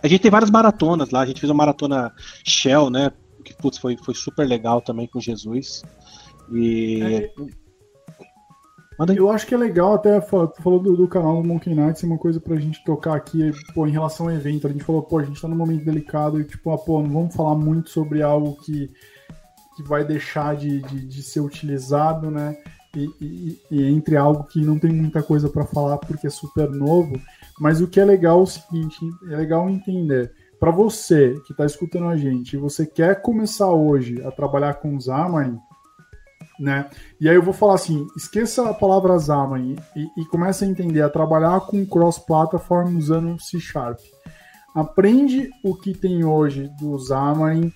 A 0.01 0.07
gente 0.07 0.22
tem 0.22 0.32
várias 0.32 0.49
maratonas 0.49 1.12
lá, 1.12 1.22
a 1.22 1.26
gente 1.26 1.39
fez 1.39 1.49
uma 1.51 1.57
maratona 1.57 2.12
Shell, 2.43 2.89
né? 2.89 3.12
Que 3.45 3.53
putz, 3.53 3.78
foi, 3.78 3.97
foi 3.97 4.14
super 4.16 4.47
legal 4.47 4.82
também 4.82 5.07
com 5.07 5.20
Jesus. 5.20 5.84
E. 6.52 7.30
Manda 8.99 9.14
aí. 9.14 9.18
Eu 9.18 9.32
acho 9.32 9.47
que 9.47 9.54
é 9.56 9.58
legal 9.58 9.93
até, 9.93 10.20
tu 10.20 10.62
falou 10.62 10.80
do, 10.80 10.95
do 10.95 11.08
canal 11.08 11.41
do 11.41 11.47
Monkey 11.47 11.74
Nights, 11.74 12.04
é 12.04 12.06
uma 12.06 12.18
coisa 12.18 12.39
pra 12.39 12.56
gente 12.58 12.84
tocar 12.84 13.16
aqui, 13.16 13.52
pô, 13.74 13.88
em 13.88 13.91
relação 13.91 14.28
ao 14.28 14.34
evento. 14.34 14.68
A 14.68 14.72
gente 14.72 14.84
falou, 14.84 15.02
pô, 15.02 15.20
a 15.20 15.24
gente 15.24 15.41
tá 15.41 15.47
num 15.47 15.56
momento 15.56 15.84
delicado 15.86 16.39
e, 16.39 16.43
tipo, 16.43 16.72
ah, 16.72 16.78
pô, 16.78 17.02
não 17.02 17.10
vamos 17.10 17.36
falar 17.36 17.56
muito 17.56 17.89
sobre 17.89 18.22
algo 18.22 18.56
que, 18.62 18.91
que 19.76 19.84
vai 19.84 20.04
deixar 20.06 20.56
de, 20.56 20.82
de, 20.82 21.08
de 21.08 21.24
ser 21.24 21.39
utilizado, 21.39 22.30
né? 22.30 22.56
E, 22.95 23.10
e- 23.22 23.60
e 23.72 23.84
entre 23.86 24.18
algo 24.18 24.43
que 24.43 24.60
não 24.64 24.78
tem 24.78 24.91
muita 24.91 25.24
coisa 25.24 25.49
pra 25.49 25.66
falar 25.66 25.97
porque 25.97 26.28
é 26.28 26.30
super 26.30 26.70
novo. 26.70 27.20
Mas 27.60 27.80
o 27.82 27.88
que 27.88 27.99
é 27.99 28.06
legal 28.06 28.39
é 28.39 28.43
o 28.43 28.45
seguinte, 28.47 28.99
é 29.30 29.36
legal 29.38 29.70
entender. 29.70 30.32
Pra 30.60 30.70
você 30.72 31.39
que 31.47 31.56
tá 31.56 31.66
escutando 31.66 32.08
a 32.08 32.18
gente 32.18 32.54
e 32.54 32.60
você 32.60 32.86
quer 32.86 33.22
começar 33.22 33.72
hoje 33.72 34.22
a 34.24 34.30
trabalhar 34.30 34.76
com 34.76 34.99
Xamarin, 34.99 35.58
né? 36.60 36.89
E 37.20 37.28
aí 37.30 37.36
eu 37.36 37.42
vou 37.44 37.54
falar 37.54 37.76
assim, 37.76 38.08
esqueça 38.16 38.70
a 38.70 38.74
palavra 38.74 39.20
Xamarin 39.20 39.76
e, 39.96 40.08
e 40.22 40.26
comece 40.26 40.64
a 40.64 40.68
entender, 40.68 41.02
a 41.02 41.10
trabalhar 41.10 41.60
com 41.62 41.86
cross-platform 41.86 42.98
usando 42.98 43.39
C 43.42 43.60
Sharp. 43.60 44.00
Aprende 44.76 45.50
o 45.64 45.76
que 45.76 45.94
tem 45.94 46.24
hoje 46.24 46.72
do 46.80 46.98
Xamarin, 46.98 47.72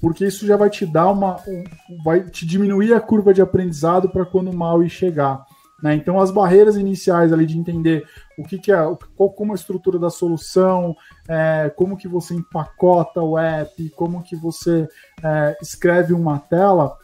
porque 0.00 0.26
isso 0.26 0.46
já 0.46 0.56
vai 0.56 0.70
te 0.70 0.84
dar 0.86 1.10
uma... 1.10 1.36
um- 1.46 1.64
vai 2.04 2.20
te 2.22 2.46
diminuir 2.46 2.94
a 2.94 3.00
curva 3.00 3.32
de 3.34 3.42
aprendizado 3.42 4.08
para 4.08 4.24
quando 4.24 4.50
o 4.50 4.56
Maui 4.56 4.88
chegar. 4.88 5.44
Né? 5.82 5.94
Então 5.94 6.20
as 6.20 6.30
barreiras 6.30 6.76
iniciais 6.76 7.32
ali 7.32 7.46
de 7.46 7.58
entender 7.58 8.06
o 8.38 8.44
que, 8.44 8.58
que 8.58 8.70
é, 8.70 8.76
qual, 9.16 9.30
como 9.30 9.52
a 9.52 9.54
estrutura 9.54 9.98
da 9.98 10.10
solução, 10.10 10.94
é, 11.28 11.72
como 11.74 11.96
que 11.96 12.06
você 12.08 12.34
empacota 12.34 13.22
o 13.22 13.38
app, 13.38 13.88
como 13.90 14.22
que 14.22 14.36
você 14.36 14.86
é, 15.22 15.56
escreve 15.62 16.12
uma 16.12 16.38
tela, 16.38 16.94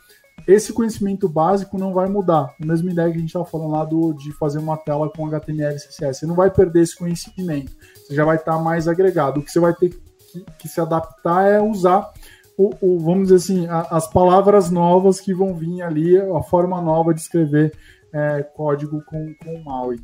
esse 0.46 0.72
conhecimento 0.72 1.28
básico 1.28 1.76
não 1.78 1.92
vai 1.92 2.08
mudar. 2.08 2.54
A 2.62 2.66
mesma 2.66 2.90
ideia 2.90 3.10
que 3.10 3.16
a 3.16 3.20
gente 3.20 3.28
estava 3.28 3.44
falando 3.44 3.70
lá 3.72 3.84
do, 3.84 4.12
de 4.12 4.32
fazer 4.32 4.58
uma 4.58 4.76
tela 4.76 5.10
com 5.10 5.26
HTML 5.26 5.74
e 5.74 5.78
CSS. 5.78 6.20
Você 6.20 6.26
não 6.26 6.34
vai 6.34 6.50
perder 6.50 6.82
esse 6.82 6.96
conhecimento. 6.96 7.72
Você 7.96 8.14
já 8.14 8.24
vai 8.24 8.36
estar 8.36 8.58
mais 8.58 8.86
agregado. 8.86 9.40
O 9.40 9.42
que 9.42 9.50
você 9.50 9.58
vai 9.60 9.74
ter 9.74 9.90
que, 9.90 10.44
que 10.58 10.68
se 10.68 10.80
adaptar 10.80 11.42
é 11.48 11.60
usar, 11.60 12.10
o, 12.56 12.70
o- 12.80 12.98
vamos 13.00 13.28
dizer 13.28 13.36
assim, 13.36 13.66
a- 13.66 13.88
as 13.90 14.06
palavras 14.08 14.70
novas 14.70 15.20
que 15.20 15.34
vão 15.34 15.54
vir 15.54 15.82
ali, 15.82 16.16
a 16.18 16.42
forma 16.42 16.80
nova 16.80 17.12
de 17.12 17.20
escrever 17.20 17.72
é, 18.12 18.42
código 18.42 19.02
com, 19.04 19.34
com 19.42 19.54
o 19.54 19.64
MAUI. 19.64 20.00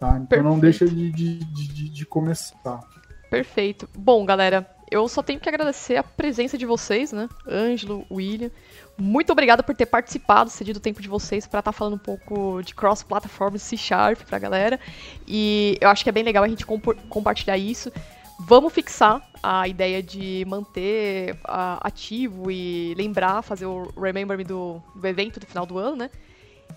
Tá? 0.00 0.18
Então 0.22 0.42
não 0.42 0.58
deixa 0.58 0.84
de, 0.86 1.10
de, 1.12 1.38
de, 1.38 1.68
de- 1.68 1.88
de 1.90 2.04
começar. 2.06 2.80
Perfeito. 3.30 3.88
Bom, 3.96 4.24
galera, 4.26 4.68
eu 4.90 5.08
só 5.08 5.22
tenho 5.22 5.40
que 5.40 5.48
agradecer 5.48 5.96
a 5.96 6.02
presença 6.02 6.58
de 6.58 6.66
vocês, 6.66 7.10
né? 7.12 7.28
Ângelo, 7.48 8.04
William. 8.10 8.50
Muito 8.96 9.32
obrigada 9.32 9.62
por 9.62 9.74
ter 9.74 9.86
participado, 9.86 10.50
cedido 10.50 10.78
o 10.78 10.82
tempo 10.82 11.02
de 11.02 11.08
vocês 11.08 11.46
para 11.46 11.58
estar 11.58 11.72
falando 11.72 11.94
um 11.94 11.98
pouco 11.98 12.62
de 12.62 12.74
cross-platform 12.74 13.56
C 13.56 13.76
Sharp 13.76 14.20
pra 14.22 14.38
galera. 14.38 14.78
E 15.26 15.76
eu 15.80 15.88
acho 15.88 16.04
que 16.04 16.08
é 16.08 16.12
bem 16.12 16.22
legal 16.22 16.44
a 16.44 16.48
gente 16.48 16.64
compartilhar 16.64 17.58
isso. 17.58 17.90
Vamos 18.40 18.72
fixar 18.72 19.22
a 19.42 19.66
ideia 19.68 20.02
de 20.02 20.44
manter 20.48 21.36
ah, 21.44 21.78
ativo 21.82 22.50
e 22.50 22.94
lembrar, 22.96 23.42
fazer 23.42 23.66
o 23.66 23.90
Remember 24.00 24.36
Me 24.36 24.44
do, 24.44 24.80
do 24.94 25.06
evento 25.06 25.38
do 25.40 25.46
final 25.46 25.66
do 25.66 25.78
ano, 25.78 25.96
né? 25.96 26.10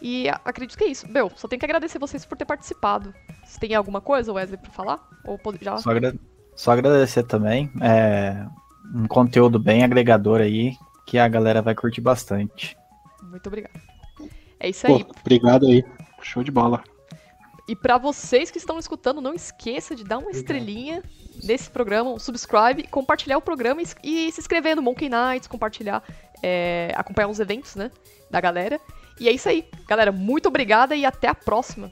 E 0.02 0.28
a- 0.30 0.40
acredito 0.46 0.78
que 0.78 0.84
é 0.84 0.88
isso. 0.88 1.08
Meu, 1.10 1.32
só 1.36 1.48
tenho 1.48 1.60
que 1.60 1.66
agradecer 1.66 1.98
vocês 2.00 2.26
por 2.26 2.38
ter 2.38 2.46
participado. 2.46 3.14
Você 3.44 3.60
tem 3.60 3.74
alguma 3.76 4.02
coisa, 4.02 4.32
Wesley, 4.34 4.58
pra 4.58 4.72
falar? 4.72 5.00
Ou 5.26 5.40
já? 5.62 5.78
Só, 5.78 5.92
agra- 5.92 6.16
só 6.56 6.72
agradecer 6.72 7.24
também. 7.24 7.72
É 7.82 8.46
um 8.94 9.08
conteúdo 9.08 9.60
bem 9.60 9.84
agregador 9.84 10.42
aí, 10.42 10.74
que 11.08 11.18
a 11.18 11.28
galera 11.28 11.62
vai 11.62 11.74
curtir 11.74 12.02
bastante. 12.02 12.78
Muito 13.24 13.48
obrigada. 13.48 13.82
É 14.60 14.70
isso 14.70 14.86
Pô, 14.86 14.96
aí. 14.96 15.06
obrigado 15.22 15.66
aí. 15.66 15.84
Show 16.22 16.44
de 16.44 16.52
bola. 16.52 16.84
E 17.68 17.76
pra 17.76 17.98
vocês 17.98 18.52
que 18.52 18.58
estão 18.58 18.78
escutando, 18.78 19.22
não 19.22 19.34
esqueça 19.34 19.96
de 19.96 20.04
dar 20.04 20.18
uma 20.18 20.32
estrelinha 20.32 21.02
nesse 21.44 21.70
programa, 21.70 22.12
um 22.12 22.20
subscribe, 22.20 22.88
compartilhar 22.90 23.38
o 23.38 23.42
programa 23.42 23.82
e, 23.82 23.86
e 24.04 24.32
se 24.32 24.40
inscrever 24.40 24.76
no 24.76 24.82
Monkey 24.82 25.10
Nights, 25.10 25.48
compartilhar, 25.48 26.04
é, 26.44 26.94
acompanhar 26.96 27.30
os 27.30 27.40
eventos, 27.40 27.76
né, 27.76 27.92
da 28.30 28.42
galera. 28.42 28.80
E 29.20 29.30
é 29.30 29.32
isso 29.32 29.48
aí. 29.48 29.66
Galera, 29.88 30.12
muito 30.12 30.48
obrigada 30.48 30.96
e 30.96 31.06
até 31.06 31.28
a 31.28 31.36
próxima. 31.36 31.92